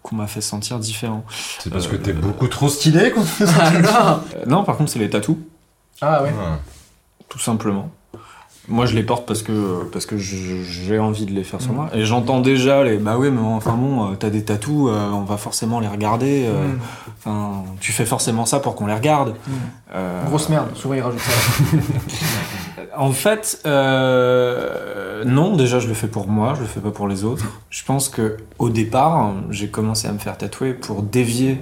qu'on 0.03 0.15
m'a 0.17 0.27
fait 0.27 0.41
sentir 0.41 0.77
différent. 0.79 1.25
C'est 1.59 1.71
parce 1.71 1.87
que 1.87 1.95
t'es 1.95 2.13
beaucoup 2.13 2.47
trop 2.47 2.69
stylé 2.69 3.09
qu'on 3.11 3.21
te 3.21 3.27
fait 3.27 3.47
ça. 3.47 3.63
Alors 3.65 4.23
Euh, 4.35 4.45
non, 4.45 4.63
par 4.63 4.77
contre, 4.77 4.91
c'est 4.91 4.99
les 4.99 5.09
tatous. 5.09 5.37
Ah 6.01 6.21
ouais. 6.23 6.29
Ouais. 6.29 6.35
tout 7.29 7.39
simplement. 7.39 7.89
Moi, 8.67 8.85
je 8.87 8.95
les 8.95 9.03
porte 9.03 9.27
parce 9.27 9.43
que 9.43 9.83
parce 9.91 10.05
que 10.07 10.17
j'ai 10.17 10.97
envie 10.97 11.25
de 11.25 11.31
les 11.31 11.43
faire 11.43 11.61
sur 11.61 11.73
moi. 11.73 11.89
Et 11.93 12.03
j'entends 12.03 12.39
déjà 12.39 12.83
les 12.83 12.97
bah 12.97 13.15
oui, 13.17 13.29
mais 13.29 13.39
enfin 13.39 13.73
bon, 13.73 14.11
euh, 14.11 14.15
t'as 14.15 14.29
des 14.31 14.43
tatous, 14.43 14.89
euh, 14.89 15.09
on 15.11 15.21
va 15.23 15.37
forcément 15.37 15.79
les 15.79 15.87
regarder. 15.87 16.45
euh, 16.47 16.65
Mm. 16.67 16.79
Enfin, 17.19 17.63
tu 17.79 17.91
fais 17.91 18.05
forcément 18.05 18.45
ça 18.45 18.59
pour 18.59 18.75
qu'on 18.75 18.87
les 18.87 18.93
regarde. 18.93 19.29
Mm. 19.47 19.51
Euh, 19.95 20.25
Grosse 20.25 20.49
merde, 20.49 20.69
souvent 20.75 20.95
ils 20.95 21.01
rajoutent 21.01 21.19
ça. 21.19 21.31
En 22.97 23.11
fait, 23.11 23.59
non. 23.65 25.55
Déjà, 25.55 25.79
je 25.79 25.87
le 25.87 25.93
fais 25.93 26.07
pour 26.07 26.27
moi, 26.27 26.53
je 26.55 26.61
le 26.61 26.67
fais 26.67 26.79
pas 26.79 26.91
pour 26.91 27.07
les 27.07 27.23
autres. 27.23 27.45
Je 27.69 27.83
pense 27.83 28.09
que 28.09 28.37
au 28.57 28.69
départ, 28.69 29.33
j'ai 29.49 29.67
commencé 29.69 30.07
à 30.07 30.11
me 30.11 30.17
faire 30.17 30.37
tatouer 30.37 30.73
pour 30.73 31.01
dévier 31.01 31.61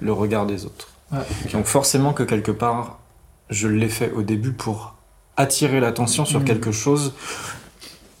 le 0.00 0.12
regard 0.12 0.46
des 0.46 0.66
autres. 0.66 0.88
Ouais. 1.12 1.18
Donc 1.52 1.66
forcément 1.66 2.12
que 2.12 2.22
quelque 2.22 2.50
part, 2.52 2.98
je 3.50 3.68
l'ai 3.68 3.88
fait 3.88 4.12
au 4.14 4.22
début 4.22 4.52
pour 4.52 4.93
attirer 5.36 5.80
l'attention 5.80 6.24
sur 6.24 6.40
Mm. 6.40 6.44
quelque 6.44 6.72
chose 6.72 7.14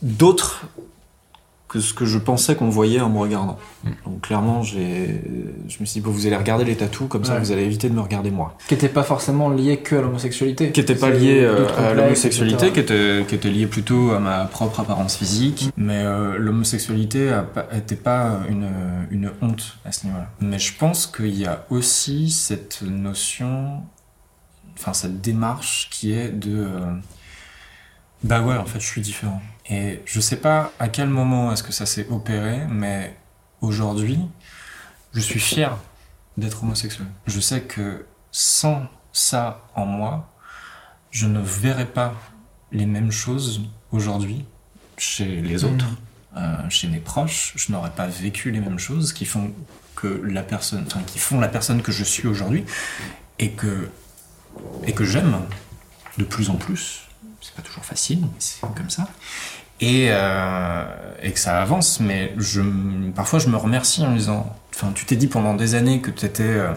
d'autre 0.02 0.66
que 1.68 1.80
ce 1.80 1.92
que 1.92 2.04
je 2.04 2.18
pensais 2.18 2.54
qu'on 2.54 2.68
voyait 2.68 3.00
en 3.00 3.10
me 3.10 3.18
regardant. 3.18 3.58
Donc 4.06 4.20
clairement, 4.20 4.62
j'ai, 4.62 5.20
je 5.66 5.76
me 5.80 5.86
suis 5.86 5.94
dit, 5.94 6.00
bon, 6.00 6.12
vous 6.12 6.24
allez 6.28 6.36
regarder 6.36 6.64
les 6.64 6.76
tatous, 6.76 7.08
comme 7.08 7.24
ça 7.24 7.36
vous 7.40 7.50
allez 7.50 7.64
éviter 7.64 7.88
de 7.88 7.94
me 7.94 8.00
regarder 8.00 8.30
moi. 8.30 8.56
Qui 8.68 8.74
était 8.74 8.88
pas 8.88 9.02
forcément 9.02 9.48
lié 9.48 9.78
que 9.78 9.96
à 9.96 10.00
l'homosexualité. 10.00 10.70
Qui 10.70 10.78
était 10.78 10.94
pas 10.94 11.10
lié 11.10 11.40
euh, 11.42 11.66
à 11.76 11.92
l'homosexualité, 11.94 12.70
qui 12.70 12.78
était, 12.78 13.24
qui 13.26 13.34
était 13.34 13.50
lié 13.50 13.66
plutôt 13.66 14.12
à 14.12 14.20
ma 14.20 14.44
propre 14.44 14.78
apparence 14.80 15.16
physique. 15.16 15.70
Mais 15.76 15.96
euh, 16.04 16.36
l'homosexualité 16.38 17.30
a 17.30 17.42
pas- 17.42 17.66
était 17.76 17.96
pas 17.96 18.38
une, 18.48 18.68
une 19.10 19.32
honte 19.42 19.76
à 19.84 19.90
ce 19.90 20.06
niveau-là. 20.06 20.28
Mais 20.40 20.60
je 20.60 20.74
pense 20.78 21.08
qu'il 21.08 21.36
y 21.36 21.44
a 21.44 21.64
aussi 21.70 22.30
cette 22.30 22.82
notion, 22.82 23.80
enfin 24.78 24.92
cette 24.92 25.20
démarche 25.20 25.88
qui 25.90 26.12
est 26.12 26.30
de, 26.30 26.66
euh, 26.66 26.94
bah 28.24 28.40
ouais, 28.40 28.56
en 28.56 28.64
fait, 28.64 28.80
je 28.80 28.86
suis 28.86 29.02
différent. 29.02 29.42
Et 29.68 30.00
je 30.06 30.18
sais 30.18 30.36
pas 30.36 30.72
à 30.78 30.88
quel 30.88 31.08
moment 31.08 31.52
est-ce 31.52 31.62
que 31.62 31.72
ça 31.72 31.84
s'est 31.84 32.08
opéré, 32.08 32.66
mais 32.68 33.16
aujourd'hui, 33.60 34.18
je 35.12 35.20
suis 35.20 35.40
fier 35.40 35.76
d'être 36.38 36.62
homosexuel. 36.62 37.06
Je 37.26 37.38
sais 37.38 37.62
que 37.62 38.06
sans 38.32 38.86
ça 39.12 39.62
en 39.74 39.84
moi, 39.84 40.32
je 41.10 41.26
ne 41.26 41.40
verrais 41.40 41.86
pas 41.86 42.14
les 42.72 42.86
mêmes 42.86 43.12
choses 43.12 43.62
aujourd'hui 43.92 44.44
chez 44.96 45.42
les 45.42 45.64
autres, 45.64 45.86
euh, 46.36 46.56
chez 46.70 46.88
mes 46.88 46.98
proches. 46.98 47.52
Je 47.56 47.72
n'aurais 47.72 47.92
pas 47.92 48.06
vécu 48.06 48.50
les 48.50 48.60
mêmes 48.60 48.78
choses 48.78 49.12
qui 49.12 49.26
font 49.26 49.52
que 49.94 50.08
la 50.24 50.42
personne, 50.42 50.84
enfin, 50.86 51.02
qui 51.06 51.18
font 51.18 51.40
la 51.40 51.48
personne 51.48 51.82
que 51.82 51.92
je 51.92 52.04
suis 52.04 52.26
aujourd'hui 52.26 52.64
et 53.38 53.52
que 53.52 53.88
et 54.86 54.92
que 54.92 55.04
j'aime 55.04 55.36
de 56.18 56.24
plus 56.24 56.50
en 56.50 56.56
plus. 56.56 57.08
C'est 57.40 57.54
pas 57.54 57.62
toujours 57.62 57.84
facile, 57.84 58.20
mais 58.20 58.28
c'est 58.38 58.60
comme 58.60 58.90
ça. 58.90 59.08
Et, 59.80 60.08
euh, 60.10 60.84
que 61.22 61.38
ça 61.38 61.60
avance, 61.60 62.00
mais 62.00 62.32
je, 62.38 62.62
parfois 63.14 63.38
je 63.38 63.48
me 63.48 63.56
remercie 63.56 64.04
en 64.04 64.10
me 64.10 64.18
disant, 64.18 64.54
enfin, 64.74 64.92
tu 64.94 65.04
t'es 65.04 65.16
dit 65.16 65.26
pendant 65.26 65.54
des 65.54 65.74
années 65.74 66.00
que 66.00 66.10
t'étais, 66.10 66.42
euh, 66.44 66.72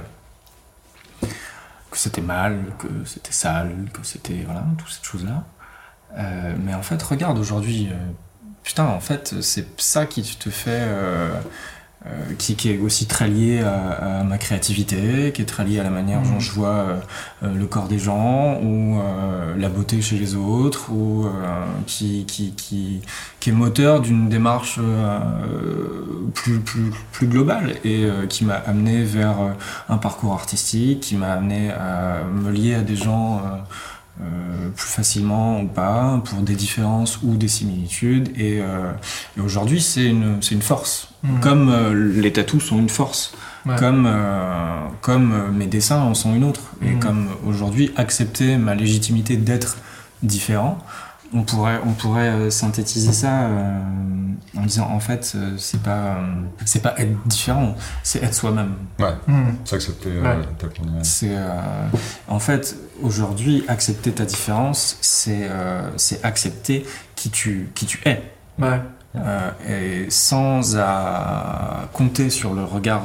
que 1.91 1.97
c'était 1.97 2.21
mal, 2.21 2.65
que 2.79 2.87
c'était 3.05 3.31
sale, 3.31 3.71
que 3.93 4.03
c'était, 4.03 4.43
voilà, 4.45 4.65
toutes 4.77 4.89
ces 4.89 5.03
choses-là. 5.03 5.43
Euh, 6.17 6.55
mais 6.63 6.73
en 6.73 6.81
fait, 6.81 7.01
regarde 7.03 7.37
aujourd'hui, 7.37 7.89
putain, 8.63 8.85
en 8.85 8.99
fait, 8.99 9.41
c'est 9.41 9.67
ça 9.79 10.05
qui 10.05 10.23
te 10.23 10.49
fait, 10.49 10.87
euh, 12.05 12.09
qui, 12.37 12.55
qui 12.55 12.69
est 12.71 12.77
aussi 12.77 13.07
très 13.07 13.27
lié 13.27 13.59
à, 13.61 14.19
à 14.19 14.23
ma 14.23 14.37
créativité, 14.37 15.31
qui 15.33 15.41
est 15.41 15.45
très 15.45 15.65
lié 15.65 15.79
à 15.79 15.83
la 15.83 15.89
manière 15.89 16.21
dont 16.21 16.39
je 16.39 16.51
vois 16.51 16.69
euh, 16.69 16.99
euh, 17.43 17.53
le 17.53 17.65
corps 17.65 17.87
des 17.87 17.97
gens, 17.97 18.59
ou 18.61 18.99
euh, 18.99 19.55
la 19.57 19.67
beauté 19.67 19.99
chez 20.01 20.17
les 20.17 20.35
autres, 20.35 20.91
ou 20.91 21.25
euh, 21.25 21.29
qui, 21.87 22.25
qui, 22.25 22.51
qui, 22.51 23.01
qui 23.39 23.49
est 23.49 23.53
moteur 23.53 23.99
d'une 24.01 24.29
démarche 24.29 24.79
euh, 24.79 25.19
plus, 26.35 26.59
plus, 26.59 26.91
plus 27.11 27.27
globale 27.27 27.75
et 27.83 28.05
euh, 28.05 28.27
qui 28.27 28.45
m'a 28.45 28.55
amené 28.55 29.03
vers 29.03 29.37
un 29.89 29.97
parcours 29.97 30.33
artistique, 30.33 30.99
qui 30.99 31.15
m'a 31.15 31.33
amené 31.33 31.71
à 31.71 32.23
me 32.31 32.51
lier 32.51 32.75
à 32.75 32.81
des 32.81 32.95
gens 32.95 33.41
euh, 34.21 34.69
plus 34.75 34.87
facilement 34.87 35.61
ou 35.61 35.67
pas, 35.67 36.21
pour 36.25 36.39
des 36.39 36.55
différences 36.55 37.19
ou 37.23 37.35
des 37.37 37.47
similitudes. 37.47 38.29
Et, 38.37 38.59
euh, 38.61 38.91
et 39.37 39.41
aujourd'hui, 39.41 39.81
c'est 39.81 40.05
une, 40.05 40.41
c'est 40.41 40.55
une 40.55 40.61
force. 40.61 41.09
Mhm. 41.23 41.39
Comme 41.39 41.69
euh, 41.69 42.21
les 42.21 42.31
tatous 42.33 42.63
sont 42.63 42.79
une 42.79 42.89
force. 42.89 43.33
Ouais. 43.65 43.75
Comme, 43.77 44.05
euh, 44.07 44.77
comme 45.01 45.51
mes 45.55 45.67
dessins 45.67 45.99
en 46.01 46.13
sont 46.13 46.33
une 46.35 46.43
autre. 46.45 46.61
Et 46.81 46.91
Mhm. 46.91 46.99
comme 46.99 47.27
aujourd'hui, 47.45 47.91
accepter 47.97 48.57
ma 48.57 48.75
légitimité 48.75 49.35
d'être 49.37 49.77
différent, 50.23 50.79
on 51.33 51.43
pourrait, 51.43 51.79
on 51.85 51.91
pourrait 51.93 52.29
euh, 52.29 52.49
synthétiser 52.49 53.11
ça 53.11 53.41
euh, 53.47 53.79
en 54.57 54.61
disant 54.63 54.89
en 54.89 54.99
fait, 54.99 55.33
euh, 55.35 55.55
c'est 55.57 55.81
pas, 55.81 55.91
euh, 56.17 56.21
c'est 56.65 56.81
pas 56.81 56.93
être 56.97 57.15
différent, 57.27 57.75
c'est 58.03 58.23
être 58.23 58.33
soi-même. 58.33 58.73
Ouais, 58.99 59.13
Hmm. 59.27 59.51
c'est 59.65 59.75
accepté 59.75 60.09
euh, 60.09 60.21
Ouais. 60.23 60.45
C'est 61.03 61.35
euh, 61.35 61.49
en 62.27 62.39
fait 62.39 62.75
aujourd'hui 63.01 63.63
accepter 63.67 64.11
ta 64.11 64.25
différence, 64.25 64.97
c'est 65.01 65.47
euh, 65.49 65.89
c'est 65.97 66.23
accepter 66.23 66.85
qui 67.15 67.29
tu 67.29 67.69
qui 67.75 67.85
tu 67.85 67.99
es 68.05 68.21
Ouais. 68.59 68.81
Euh, 69.15 69.51
et 69.67 70.09
sans 70.11 70.77
à 70.77 71.89
compter 71.93 72.29
sur 72.29 72.53
le 72.53 72.63
regard 72.63 73.03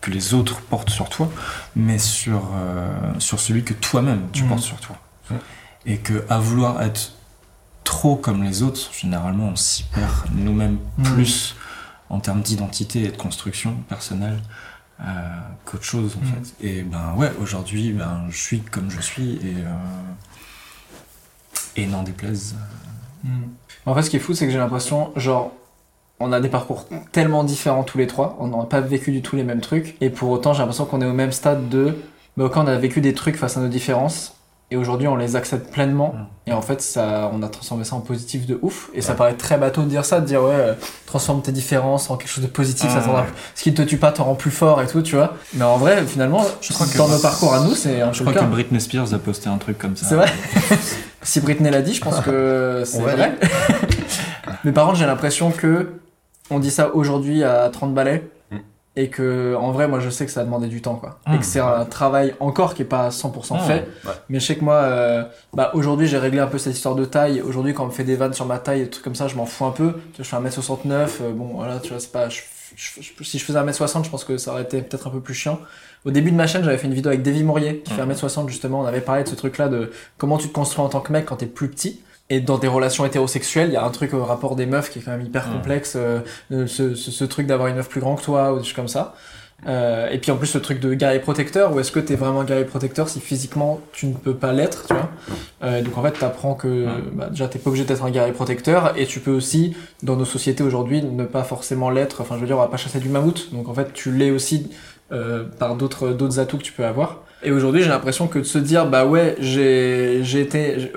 que 0.00 0.10
les 0.10 0.34
autres 0.34 0.60
portent 0.62 0.90
sur 0.90 1.08
toi, 1.08 1.28
mais 1.74 1.98
sur 1.98 2.16
sur, 2.40 2.50
euh, 2.54 2.88
sur 3.18 3.40
celui 3.40 3.62
que 3.64 3.74
toi-même 3.74 4.22
tu 4.32 4.42
Mhm. 4.44 4.48
portes 4.48 4.62
sur 4.62 4.76
toi. 4.80 4.96
Ouais. 5.30 5.36
Et 5.84 5.98
que 5.98 6.24
à 6.28 6.38
vouloir 6.38 6.80
être 6.82 7.12
trop 7.86 8.16
comme 8.16 8.42
les 8.42 8.62
autres, 8.62 8.90
généralement 8.92 9.46
on 9.48 9.56
s'y 9.56 9.84
perd 9.84 10.10
nous-mêmes 10.34 10.78
Mhm. 10.98 11.04
plus 11.14 11.54
en 12.10 12.20
termes 12.20 12.42
d'identité 12.42 13.04
et 13.04 13.08
de 13.08 13.16
construction 13.16 13.72
personnelle 13.88 14.40
euh, 15.00 15.04
qu'autre 15.64 15.84
chose 15.84 16.16
en 16.16 16.24
Mhm. 16.24 16.32
fait. 16.32 16.66
Et 16.66 16.82
ben 16.82 17.14
ouais, 17.16 17.32
aujourd'hui 17.40 17.92
ben, 17.92 18.24
je 18.30 18.36
suis 18.38 18.60
comme 18.60 18.90
je 18.90 19.00
suis 19.00 19.34
et, 19.36 19.54
euh, 19.64 19.74
et 21.76 21.86
n'en 21.86 22.02
déplaise. 22.02 22.54
Hmm. 23.24 23.42
En 23.86 23.94
fait, 23.94 24.02
ce 24.02 24.10
qui 24.10 24.16
est 24.16 24.20
fou, 24.20 24.34
c'est 24.34 24.46
que 24.46 24.52
j'ai 24.52 24.58
l'impression, 24.58 25.12
genre, 25.16 25.52
on 26.20 26.32
a 26.32 26.40
des 26.40 26.48
parcours 26.48 26.86
tellement 27.12 27.44
différents 27.44 27.82
tous 27.84 27.98
les 27.98 28.06
trois, 28.06 28.36
on 28.40 28.48
n'a 28.48 28.64
pas 28.64 28.80
vécu 28.80 29.12
du 29.12 29.20
tout 29.22 29.36
les 29.36 29.44
mêmes 29.44 29.60
trucs, 29.60 29.96
et 30.00 30.08
pour 30.10 30.30
autant, 30.30 30.52
j'ai 30.54 30.60
l'impression 30.60 30.86
qu'on 30.86 31.02
est 31.02 31.06
au 31.06 31.12
même 31.12 31.32
stade 31.32 31.68
de, 31.68 31.96
bah, 32.36 32.44
ok, 32.44 32.56
on 32.56 32.66
a 32.66 32.76
vécu 32.76 33.00
des 33.02 33.12
trucs 33.14 33.36
face 33.36 33.56
à 33.56 33.60
nos 33.60 33.68
différences, 33.68 34.35
et 34.70 34.76
aujourd'hui, 34.76 35.06
on 35.06 35.14
les 35.16 35.36
accepte 35.36 35.72
pleinement, 35.72 36.14
Mm. 36.14 36.50
et 36.50 36.52
en 36.52 36.60
fait, 36.62 36.80
ça, 36.82 37.30
on 37.32 37.42
a 37.42 37.48
transformé 37.48 37.84
ça 37.84 37.94
en 37.94 38.00
positif 38.00 38.46
de 38.46 38.58
ouf, 38.62 38.90
et 38.94 39.00
ça 39.00 39.14
paraît 39.14 39.34
très 39.34 39.58
bateau 39.58 39.82
de 39.82 39.88
dire 39.88 40.04
ça, 40.04 40.20
de 40.20 40.26
dire, 40.26 40.42
ouais, 40.42 40.50
euh, 40.54 40.74
transforme 41.06 41.40
tes 41.40 41.52
différences 41.52 42.10
en 42.10 42.16
quelque 42.16 42.28
chose 42.30 42.42
de 42.42 42.48
positif, 42.50 42.90
ça 42.90 43.00
Ah, 43.06 43.10
ouais. 43.14 43.22
ce 43.54 43.62
qui 43.62 43.70
ne 43.70 43.76
te 43.76 43.82
tue 43.82 43.96
pas 43.98 44.10
te 44.12 44.20
rend 44.22 44.34
plus 44.34 44.50
fort 44.50 44.82
et 44.82 44.86
tout, 44.88 45.02
tu 45.02 45.14
vois. 45.16 45.34
Mais 45.54 45.64
en 45.64 45.76
vrai, 45.76 46.04
finalement, 46.06 46.44
Je 46.60 46.72
crois 46.72 46.86
que- 46.86 46.98
dans 46.98 47.08
nos 47.08 47.18
parcours 47.18 47.54
à 47.54 47.60
nous, 47.60 47.74
c'est 47.74 48.00
un 48.00 48.12
Je 48.12 48.22
crois 48.24 48.32
que. 48.34 48.44
Britney 48.44 48.80
Spears 48.80 49.14
a 49.14 49.18
posté 49.18 49.48
un 49.48 49.58
truc 49.58 49.78
comme 49.78 49.96
ça. 49.96 50.06
C'est 50.08 50.14
vrai 50.16 50.28
Si 51.22 51.40
Britney 51.40 51.70
l'a 51.70 51.82
dit, 51.82 51.94
je 51.94 52.00
pense 52.00 52.20
que 52.20 52.82
c'est 52.86 53.00
vrai. 53.00 53.36
Mais 54.64 54.72
par 54.72 54.86
contre, 54.86 54.98
j'ai 54.98 55.06
l'impression 55.06 55.50
que 55.50 55.92
on 56.50 56.58
dit 56.60 56.70
ça 56.70 56.94
aujourd'hui 56.94 57.42
à 57.44 57.68
30 57.72 57.94
balais. 57.94 58.28
Et 58.96 59.10
que 59.10 59.54
en 59.54 59.72
vrai, 59.72 59.88
moi, 59.88 60.00
je 60.00 60.08
sais 60.10 60.24
que 60.24 60.32
ça 60.32 60.40
a 60.40 60.44
demandé 60.44 60.68
du 60.68 60.80
temps, 60.82 60.94
quoi. 60.96 61.18
Et 61.26 61.36
Mm. 61.36 61.38
que 61.38 61.44
c'est 61.44 61.60
un 61.60 61.84
travail 61.84 62.34
encore 62.40 62.74
qui 62.74 62.82
est 62.82 62.86
pas 62.86 63.06
à 63.06 63.10
100% 63.10 63.56
Mm. 63.56 63.60
fait. 63.60 63.86
Ouais. 64.06 64.12
Mais 64.30 64.40
je 64.40 64.46
sais 64.46 64.56
que 64.56 64.64
moi, 64.64 64.74
euh, 64.76 65.22
bah, 65.52 65.70
aujourd'hui, 65.74 66.06
j'ai 66.06 66.18
réglé 66.18 66.40
un 66.40 66.46
peu 66.46 66.58
cette 66.58 66.74
histoire 66.74 66.94
de 66.94 67.04
taille. 67.04 67.40
Aujourd'hui, 67.42 67.74
quand 67.74 67.84
on 67.84 67.86
me 67.88 67.92
fait 67.92 68.04
des 68.04 68.16
vannes 68.16 68.32
sur 68.32 68.46
ma 68.46 68.58
taille 68.58 68.80
et 68.80 68.84
des 68.84 68.90
trucs 68.90 69.04
comme 69.04 69.14
ça, 69.14 69.28
je 69.28 69.36
m'en 69.36 69.46
fous 69.46 69.64
un 69.66 69.70
peu. 69.70 69.92
Tu 69.92 70.22
vois, 70.22 70.24
je 70.24 70.24
fais 70.24 70.36
1m69. 70.36 71.20
euh, 71.22 71.32
bon, 71.32 71.52
voilà, 71.54 71.78
tu 71.80 71.90
vois, 71.90 72.00
c'est 72.00 72.10
pas. 72.12 72.28
je- 72.28 72.40
je- 72.74 73.00
je- 73.00 73.24
si 73.24 73.38
je 73.38 73.44
faisais 73.44 73.58
1m60, 73.58 74.04
je 74.04 74.10
pense 74.10 74.24
que 74.24 74.36
ça 74.38 74.50
aurait 74.52 74.62
été 74.62 74.82
peut-être 74.82 75.06
un 75.06 75.10
peu 75.10 75.20
plus 75.20 75.34
chiant. 75.34 75.58
Au 76.04 76.10
début 76.10 76.30
de 76.30 76.36
ma 76.36 76.46
chaîne, 76.46 76.62
j'avais 76.64 76.78
fait 76.78 76.86
une 76.88 76.94
vidéo 76.94 77.10
avec 77.10 77.22
Davy 77.22 77.42
Mourier, 77.44 77.78
qui 77.78 77.92
fait 77.92 78.02
Mhm. 78.02 78.10
1m60 78.12 78.48
justement. 78.48 78.80
On 78.80 78.84
avait 78.86 79.00
parlé 79.00 79.24
de 79.24 79.28
ce 79.28 79.34
truc-là 79.34 79.68
de 79.68 79.90
comment 80.18 80.36
tu 80.38 80.48
te 80.48 80.52
construis 80.52 80.84
en 80.84 80.88
tant 80.88 81.00
que 81.00 81.12
mec 81.12 81.26
quand 81.26 81.36
t'es 81.36 81.46
plus 81.46 81.68
petit. 81.68 82.00
Et 82.28 82.40
dans 82.40 82.58
des 82.58 82.66
relations 82.68 83.04
hétérosexuelles, 83.06 83.68
il 83.68 83.74
y 83.74 83.76
a 83.76 83.84
un 83.84 83.90
truc 83.90 84.12
au 84.14 84.24
rapport 84.24 84.56
des 84.56 84.66
meufs 84.66 84.90
qui 84.90 84.98
est 84.98 85.02
quand 85.02 85.12
même 85.12 85.24
hyper 85.24 85.46
Mhm. 85.46 85.52
complexe. 85.54 85.94
euh, 85.96 86.20
ce, 86.50 86.94
ce, 86.94 87.10
ce 87.10 87.24
truc 87.24 87.46
d'avoir 87.46 87.68
une 87.68 87.76
meuf 87.76 87.88
plus 87.88 88.00
grand 88.00 88.16
que 88.16 88.22
toi 88.22 88.52
ou 88.52 88.58
des 88.58 88.64
choses 88.64 88.72
comme 88.74 88.88
ça. 88.88 89.14
Euh, 89.66 90.10
et 90.10 90.18
puis 90.18 90.30
en 90.32 90.36
plus 90.36 90.48
ce 90.48 90.58
truc 90.58 90.80
de 90.80 90.92
guerrier 90.92 91.18
protecteur, 91.18 91.74
ou 91.74 91.80
est-ce 91.80 91.90
que 91.90 91.98
t'es 92.00 92.14
vraiment 92.14 92.44
guerrier 92.44 92.66
protecteur 92.66 93.08
si 93.08 93.20
physiquement 93.20 93.80
tu 93.92 94.06
ne 94.06 94.12
peux 94.12 94.34
pas 94.34 94.52
l'être, 94.52 94.86
tu 94.86 94.92
vois? 94.92 95.08
Euh, 95.64 95.80
Donc 95.80 95.96
en 95.96 96.02
fait 96.02 96.12
t'apprends 96.12 96.54
que 96.54 96.86
bah, 97.14 97.28
déjà 97.30 97.48
t'es 97.48 97.58
pas 97.58 97.70
obligé 97.70 97.84
d'être 97.86 98.04
un 98.04 98.10
guerrier 98.10 98.32
protecteur, 98.34 98.92
et 98.98 99.06
tu 99.06 99.18
peux 99.20 99.30
aussi 99.30 99.74
dans 100.02 100.16
nos 100.16 100.26
sociétés 100.26 100.62
aujourd'hui 100.62 101.02
ne 101.02 101.24
pas 101.24 101.42
forcément 101.42 101.88
l'être. 101.88 102.20
Enfin 102.20 102.34
je 102.36 102.40
veux 102.40 102.46
dire 102.46 102.56
on 102.58 102.60
va 102.60 102.66
pas 102.68 102.76
chasser 102.76 102.98
du 102.98 103.08
mammouth, 103.08 103.48
donc 103.54 103.68
en 103.68 103.74
fait 103.74 103.94
tu 103.94 104.12
l'es 104.12 104.30
aussi 104.30 104.68
euh, 105.10 105.44
par 105.58 105.74
d'autres 105.76 106.10
d'autres 106.10 106.38
atouts 106.38 106.58
que 106.58 106.62
tu 106.62 106.72
peux 106.72 106.84
avoir. 106.84 107.22
Et 107.42 107.52
aujourd'hui 107.52 107.82
j'ai 107.82 107.90
l'impression 107.90 108.26
que 108.26 108.38
de 108.38 108.44
se 108.44 108.58
dire 108.58 108.86
bah 108.86 109.06
ouais 109.06 109.36
j'ai 109.40 110.20
été, 110.40 110.90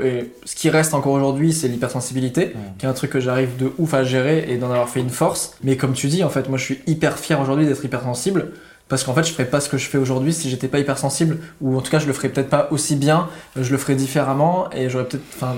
ce 0.45 0.55
qui 0.55 0.69
reste 0.69 0.93
encore 0.93 1.11
aujourd'hui 1.13 1.53
c'est 1.53 1.67
l'hypersensibilité, 1.67 2.53
qui 2.77 2.85
est 2.85 2.89
un 2.89 2.93
truc 2.93 3.11
que 3.11 3.19
j'arrive 3.19 3.57
de 3.57 3.71
ouf 3.77 3.93
à 3.93 4.03
gérer 4.03 4.45
et 4.47 4.57
d'en 4.57 4.71
avoir 4.71 4.89
fait 4.89 5.01
une 5.01 5.09
force. 5.09 5.55
Mais 5.63 5.77
comme 5.77 5.93
tu 5.93 6.07
dis, 6.07 6.23
en 6.23 6.29
fait, 6.29 6.49
moi 6.49 6.57
je 6.57 6.63
suis 6.63 6.79
hyper 6.87 7.19
fier 7.19 7.39
aujourd'hui 7.39 7.65
d'être 7.65 7.83
hypersensible. 7.83 8.51
Parce 8.87 9.03
qu'en 9.03 9.13
fait, 9.13 9.23
je 9.23 9.31
ferais 9.31 9.45
pas 9.45 9.59
ce 9.59 9.69
que 9.69 9.77
je 9.77 9.87
fais 9.87 9.99
aujourd'hui 9.99 10.33
si 10.33 10.49
j'étais 10.49 10.67
pas 10.67 10.79
hypersensible, 10.79 11.37
ou 11.61 11.77
en 11.77 11.81
tout 11.81 11.91
cas, 11.91 11.99
je 11.99 12.07
le 12.07 12.13
ferais 12.13 12.29
peut-être 12.29 12.49
pas 12.49 12.69
aussi 12.71 12.95
bien, 12.95 13.29
euh, 13.55 13.61
je 13.61 13.71
le 13.71 13.77
ferais 13.77 13.93
différemment, 13.93 14.67
et 14.71 14.89
j'aurais 14.89 15.05
peut-être, 15.05 15.23
enfin, 15.35 15.55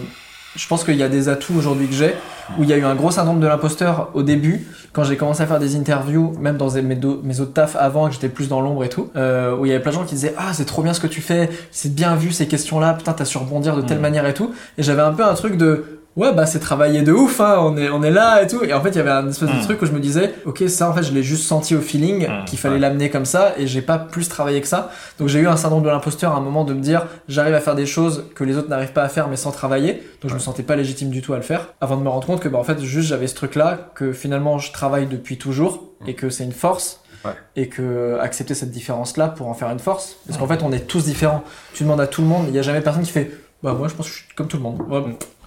je 0.56 0.68
pense 0.68 0.84
qu'il 0.84 0.96
y 0.96 1.04
a 1.04 1.10
des 1.10 1.30
atouts 1.30 1.54
aujourd'hui 1.58 1.88
que 1.88 1.94
j'ai, 1.94 2.14
où 2.60 2.64
il 2.64 2.70
y 2.70 2.74
a 2.74 2.78
eu 2.78 2.84
un 2.84 2.96
gros 2.96 3.12
syndrome 3.12 3.40
de 3.40 3.48
l'imposteur 3.48 4.10
au 4.14 4.24
début, 4.24 4.68
quand 4.92 5.04
j'ai 5.06 5.16
commencé 5.16 5.42
à 5.42 5.48
faire 5.48 5.60
des 5.60 5.76
interviews, 5.78 6.34
même 6.40 6.58
dans 6.58 6.70
mes, 6.82 6.96
do- 6.96 7.22
mes 7.24 7.40
autres 7.40 7.54
tafs 7.54 7.78
avant, 7.80 8.08
que 8.08 8.14
j'étais 8.14 8.28
plus 8.30 8.50
dans 8.50 8.60
l'ombre 8.60 8.84
et 8.84 8.90
tout, 8.90 9.10
euh, 9.16 9.56
où 9.56 9.66
il 9.66 9.70
y 9.70 9.72
avait 9.72 9.82
plein 9.82 9.92
de 9.92 9.96
gens 9.98 10.04
qui 10.04 10.16
disaient 10.16 10.34
Ah, 10.38 10.52
c'est 10.54 10.66
trop 10.66 10.82
bien 10.84 10.94
ce 10.94 11.00
que 11.00 11.08
tu 11.08 11.22
fais, 11.22 11.50
c'est 11.72 11.96
bien 11.96 12.16
vu 12.16 12.32
ces 12.34 12.48
questions-là, 12.48 12.94
putain, 12.96 13.14
t'as 13.14 13.24
su 13.26 13.38
rebondir 13.38 13.78
de 13.78 13.82
telle 13.82 13.98
Mhm. 13.98 14.02
manière 14.04 14.26
et 14.28 14.34
tout. 14.34 14.52
Et 14.78 14.84
j'avais 14.84 15.02
un 15.02 15.14
peu 15.14 15.24
un 15.24 15.34
truc 15.36 15.56
de 15.56 16.01
ouais 16.18 16.34
bah 16.34 16.46
c'est 16.46 16.60
travailler 16.60 17.02
de 17.04 17.12
ouf 17.14 17.40
hein, 17.40 17.58
on 17.62 17.78
est 17.78 17.90
on 17.90 18.04
est 18.04 18.12
là 18.12 18.44
et 18.44 18.48
tout. 18.48 18.64
Et 18.64 18.74
en 18.74 18.82
fait 18.82 18.90
il 18.90 18.96
y 18.98 19.00
avait 19.00 19.12
un 19.12 19.28
espèce 19.30 19.50
de 19.50 19.56
Mm. 19.56 19.62
truc 19.64 19.82
où 19.82 19.86
je 19.86 19.92
me 19.92 20.00
disais 20.00 20.34
ok 20.46 20.64
ça 20.68 20.90
en 20.90 20.94
fait 20.94 21.04
je 21.04 21.14
l'ai 21.14 21.24
juste 21.24 21.46
senti 21.46 21.76
au 21.76 21.82
feeling 21.82 22.28
Mm, 22.28 22.46
qu'il 22.46 22.60
fallait 22.60 22.76
ouais. 22.76 22.80
l'amener 22.82 23.10
comme 23.10 23.26
ça 23.26 23.54
et 23.58 23.66
j'ai 23.68 23.82
pas 23.82 23.98
plus 23.98 24.28
travaillé 24.28 24.60
que 24.62 24.68
ça. 24.68 24.92
Donc 25.20 25.28
j'ai 25.30 25.40
eu 25.40 25.48
un 25.48 25.56
syndrome 25.58 25.84
de 25.84 25.90
l'imposteur 25.90 26.34
à 26.34 26.38
un 26.38 26.42
moment 26.42 26.64
de 26.66 26.74
me 26.74 26.82
dire 26.82 27.08
j'arrive 27.30 27.54
à 27.54 27.60
faire 27.62 27.76
des 27.76 27.86
choses 27.86 28.26
que 28.36 28.44
les 28.44 28.58
autres 28.58 28.70
n'arrivent 28.70 28.92
pas 28.94 29.04
à 29.04 29.10
faire 29.10 29.28
mais 29.30 29.38
sans 29.38 29.52
travailler. 29.52 30.04
Donc 30.22 30.30
je 30.30 30.34
me 30.36 30.40
sentais 30.40 30.64
pas 30.64 30.76
légitime 30.76 31.10
du 31.10 31.22
tout 31.22 31.34
à 31.34 31.38
le 31.38 31.44
faire 31.44 31.70
avant 31.82 31.96
de 31.98 32.04
me 32.04 32.10
rendre 32.10 32.28
compte 32.28 32.42
que 32.42 32.50
bah 32.50 32.58
en 32.60 32.64
fait 32.64 32.80
juste 32.82 33.08
j'avais 33.08 33.28
ce 33.28 33.36
truc 33.36 33.56
là 33.56 33.92
que 33.96 34.12
finalement 34.14 34.58
je 34.60 34.72
travaille 34.72 35.08
depuis 35.08 35.38
toujours 35.38 35.92
et 36.08 36.14
que 36.16 36.30
c'est 36.30 36.44
une 36.44 36.52
force 36.54 36.98
Ouais. 37.24 37.34
et 37.56 37.70
que 37.70 38.18
accepter 38.20 38.56
cette 38.56 38.72
différence 38.72 39.16
là 39.16 39.28
pour 39.28 39.48
en 39.48 39.54
faire 39.54 39.70
une 39.70 39.78
force 39.78 40.16
parce 40.26 40.40
qu'en 40.40 40.48
fait 40.48 40.64
on 40.64 40.72
est 40.72 40.88
tous 40.88 41.06
différents. 41.06 41.44
Tu 41.76 41.84
demandes 41.84 42.02
à 42.02 42.08
tout 42.08 42.24
le 42.24 42.28
monde 42.28 42.46
il 42.50 42.56
y 42.56 42.58
a 42.58 42.64
jamais 42.64 42.82
personne 42.82 43.04
qui 43.04 43.12
fait 43.12 43.30
bah 43.62 43.74
moi 43.78 43.88
je 43.88 43.94
pense 43.94 44.08
que 44.08 44.12
je 44.12 44.18
suis 44.24 44.28
comme 44.36 44.48
tout 44.48 44.58
le 44.58 44.64
monde. 44.64 44.82
Ouais, 44.90 45.04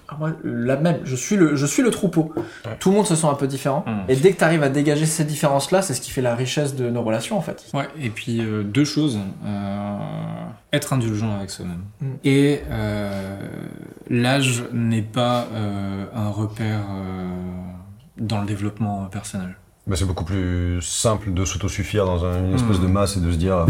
ah, 0.07 0.15
moi, 0.19 0.31
la 0.43 0.75
même, 0.77 0.99
je 1.03 1.15
suis 1.15 1.35
le, 1.35 1.55
je 1.55 1.65
suis 1.65 1.81
le 1.83 1.89
troupeau. 1.91 2.31
Ouais. 2.35 2.77
Tout 2.79 2.89
le 2.91 2.95
monde 2.97 3.05
se 3.07 3.15
sent 3.15 3.27
un 3.27 3.33
peu 3.33 3.47
différent. 3.47 3.83
Mm. 3.87 4.09
Et 4.11 4.15
dès 4.15 4.33
que 4.33 4.37
tu 4.37 4.43
arrives 4.43 4.63
à 4.63 4.69
dégager 4.69 5.05
ces 5.05 5.23
différences-là, 5.25 5.81
c'est 5.81 5.93
ce 5.93 6.01
qui 6.01 6.11
fait 6.11 6.21
la 6.21 6.35
richesse 6.35 6.75
de 6.75 6.89
nos 6.89 7.01
relations 7.01 7.37
en 7.37 7.41
fait. 7.41 7.65
Ouais, 7.73 7.87
et 7.99 8.09
puis 8.09 8.41
euh, 8.41 8.63
deux 8.63 8.85
choses. 8.85 9.17
Euh, 9.45 9.97
être 10.73 10.93
indulgent 10.93 11.35
avec 11.37 11.49
soi-même. 11.49 11.83
Mm. 12.01 12.05
Et 12.23 12.61
euh, 12.69 13.37
l'âge 14.09 14.63
n'est 14.73 15.01
pas 15.01 15.47
euh, 15.53 16.05
un 16.13 16.29
repère 16.29 16.81
euh, 16.91 17.27
dans 18.17 18.41
le 18.41 18.45
développement 18.47 19.05
personnel. 19.05 19.55
Bah, 19.87 19.95
c'est 19.95 20.05
beaucoup 20.05 20.25
plus 20.25 20.81
simple 20.81 21.33
de 21.33 21.45
s'autosuffire 21.45 22.05
dans 22.05 22.25
un- 22.25 22.45
une 22.45 22.55
espèce 22.55 22.79
Hmm. 22.79 22.83
de 22.83 22.87
masse 22.87 23.17
et 23.17 23.19
de 23.19 23.31
se 23.31 23.37
dire. 23.37 23.65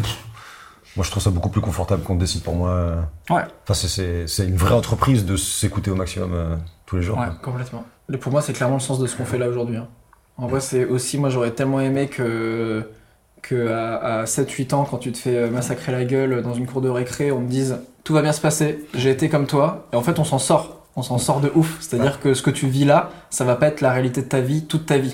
Moi, 0.96 1.04
je 1.06 1.12
trouve 1.12 1.22
ça 1.24 1.30
beaucoup 1.30 1.50
plus 1.50 1.62
confortable 1.62 2.04
qu'on 2.04 2.16
décide 2.16 2.42
pour 2.44 2.56
moi. 2.56 2.98
Ouais. 3.30 3.42
Enfin, 3.68 3.74
c'est- 3.74 4.46
une 4.46 4.56
vraie 4.58 4.74
entreprise 4.76 5.26
de 5.26 5.36
s'écouter 5.36 5.92
au 5.92 5.96
maximum 5.96 6.32
euh, 6.34 6.56
tous 6.86 6.96
les 6.98 7.02
jours. 7.02 7.18
Ouais. 7.18 7.26
quoi. 7.26 7.36
Complètement. 7.52 7.84
Et 8.14 8.18
pour 8.18 8.32
moi, 8.32 8.42
c'est 8.42 8.54
clairement 8.54 8.76
le 8.76 8.82
sens 8.82 9.00
de 9.00 9.08
ce 9.08 9.16
qu'on 9.16 9.26
fait 9.26 9.38
là 9.38 9.48
aujourd'hui. 9.50 9.78
hein. 9.78 9.88
En 10.38 10.48
vrai, 10.48 10.60
c'est 10.60 10.86
aussi, 10.86 11.18
moi 11.18 11.30
j'aurais 11.30 11.52
tellement 11.52 11.80
aimé 11.80 12.08
que, 12.08 12.90
que 13.42 13.70
à, 13.72 14.20
à 14.22 14.24
7-8 14.26 14.74
ans, 14.74 14.84
quand 14.90 14.98
tu 14.98 15.12
te 15.12 15.18
fais 15.18 15.50
massacrer 15.50 15.92
la 15.92 16.04
gueule 16.04 16.42
dans 16.42 16.54
une 16.54 16.68
cour 16.68 16.82
de 16.82 16.90
récré, 16.90 17.32
on 17.32 17.40
me 17.40 17.48
dise 17.48 17.78
tout 18.04 18.14
va 18.14 18.22
bien 18.22 18.34
se 18.34 18.42
passer, 18.42 18.86
j'ai 18.94 19.10
été 19.12 19.30
comme 19.30 19.48
toi. 19.48 19.88
Et 19.94 19.96
en 19.96 20.02
fait, 20.04 20.20
on 20.20 20.24
s'en 20.26 20.38
sort. 20.40 20.82
On 20.98 21.02
s'en 21.02 21.18
sort 21.18 21.40
de 21.42 21.52
ouf. 21.56 21.78
C'est-à-dire 21.82 22.20
que 22.20 22.34
ce 22.34 22.42
que 22.42 22.52
tu 22.52 22.68
vis 22.68 22.86
là, 22.86 23.10
ça 23.30 23.44
va 23.46 23.56
pas 23.56 23.68
être 23.68 23.82
la 23.82 23.92
réalité 23.92 24.22
de 24.22 24.28
ta 24.28 24.40
vie 24.42 24.66
toute 24.66 24.86
ta 24.86 24.98
vie. 24.98 25.14